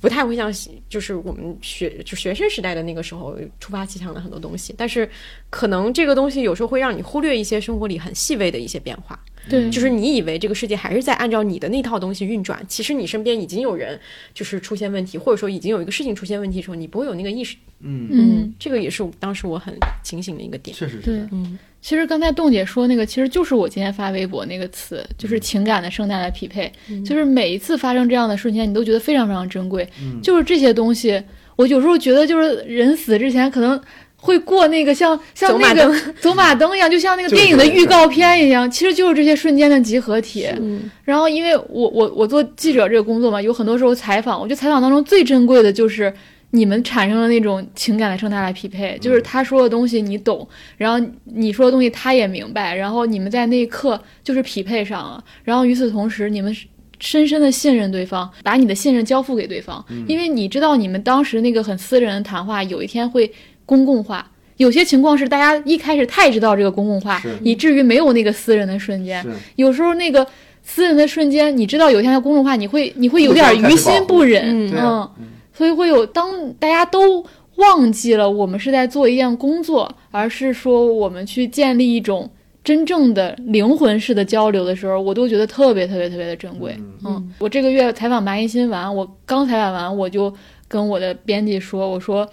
[0.00, 0.52] 不太会像
[0.88, 5.08] 就是我们学就学生时代的那个时候突发奇想的很多东西，但是
[5.50, 9.18] 可能这个东西有时候会让你忽略一些生活里很细微的一些变化。
[9.48, 13.98] 对，就是你以为这个世界还是在按照你的那套东西运转，其实你身边已经有人
[14.32, 17.56] 就是出现问题，或者说已经有一个事情出现问题的时候，你不会有那个意识。
[17.80, 20.76] 嗯，嗯，这个也是当时我很警醒的一个点。
[20.76, 21.18] 确实是对。
[21.32, 26.70] 嗯其实刚才栋姐说那个，其实就是我今天发微博那个词，就是情感的圣诞的匹配。
[27.04, 29.86] 就是每一次发生这样的瞬间，你都觉得非常非常珍贵。
[30.22, 31.20] 就是这些东西，
[31.56, 33.78] 我有时候觉得，就是人死之前可能
[34.14, 40.46] 会过那个像像那个走马灯一样，就像那个电影的预告片一样，其实就是这些瞬间的集合体。
[40.60, 46.14] 嗯然后，因为我我我做记者这个工作嘛，有很多时候采访，我觉得采访当中最珍贵的就是
[46.52, 50.48] 你们产生了那种情感的生态来匹配，就是他说的东西你懂，
[50.78, 56.56] 然后你说的东西他也明白，然后你们在那一刻就是匹配上了，然后与此同时你们。
[57.04, 63.28] 深深的信任对方，把你的信任交付给对方，因为你知道你们当时那个很私人的谈话，有一天会
[63.66, 64.24] 公共化。
[64.58, 69.20] 有些情况是大家一开始太知道这个公共化，以至于没有那个私人的瞬间。
[69.56, 70.24] 有时候那个
[70.62, 75.10] 私人的瞬间，你知道有一天要公众化，你会你会有点于心不忍，嗯，
[75.52, 77.24] 所以会有当大家都
[77.56, 82.30] 忘记了我们是在做一样工作，而是说我们去建立一种
[82.64, 86.76] 真正的灵魂式的交流的时候，我都觉得特别特别特别的珍贵。
[87.04, 90.32] 嗯，我这个月采访麻衣新完，我刚采访完，我就
[90.68, 92.28] 跟我的编辑说，我说。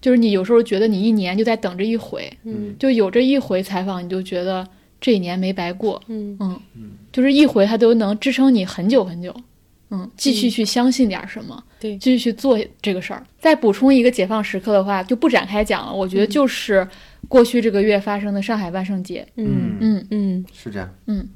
[0.00, 4.62] 就是你有时候觉得你一年就在等这一回，嗯就有这一回采访，你就觉得
[5.00, 6.60] 这一年没白过，嗯嗯，
[7.10, 9.34] 就是一回它都能支撑你很久很久，
[9.94, 11.96] 嗯，继续去相信点什么，对。
[11.98, 13.22] 继续去做这个事儿。
[13.38, 15.92] 再补充一个解放时刻的话，就不展开讲了。
[15.92, 16.86] 我觉得就是
[17.28, 19.76] 过去这个月发生的上海万圣节，嗯。
[19.80, 20.88] 嗯，嗯，是这样。
[21.06, 21.28] 嗯。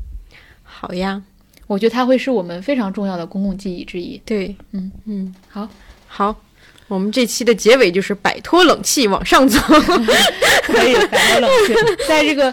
[0.63, 1.23] 好呀，
[1.67, 4.21] 我觉得它会是我们非常重要的公共记忆之一。
[4.25, 4.91] 对，嗯。
[5.07, 5.69] 嗯，好，
[6.07, 6.37] 好。
[6.89, 9.59] 我们这期的结尾就是摆脱冷气往上走，
[10.65, 11.75] 可以摆脱冷气，
[12.09, 12.53] 在这个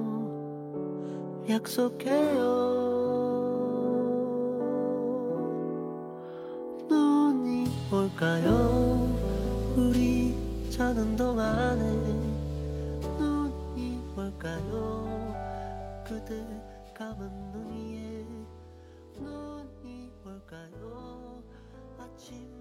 [1.49, 2.45] 약속해요.
[6.89, 9.17] 눈이 올까요?
[9.75, 11.81] 우리 자는 동안에
[13.17, 15.33] 눈이 올까요?
[16.07, 16.45] 그대
[16.93, 18.25] 감은 눈 위에
[19.19, 21.41] 눈이 올까요?
[21.97, 22.60] 아침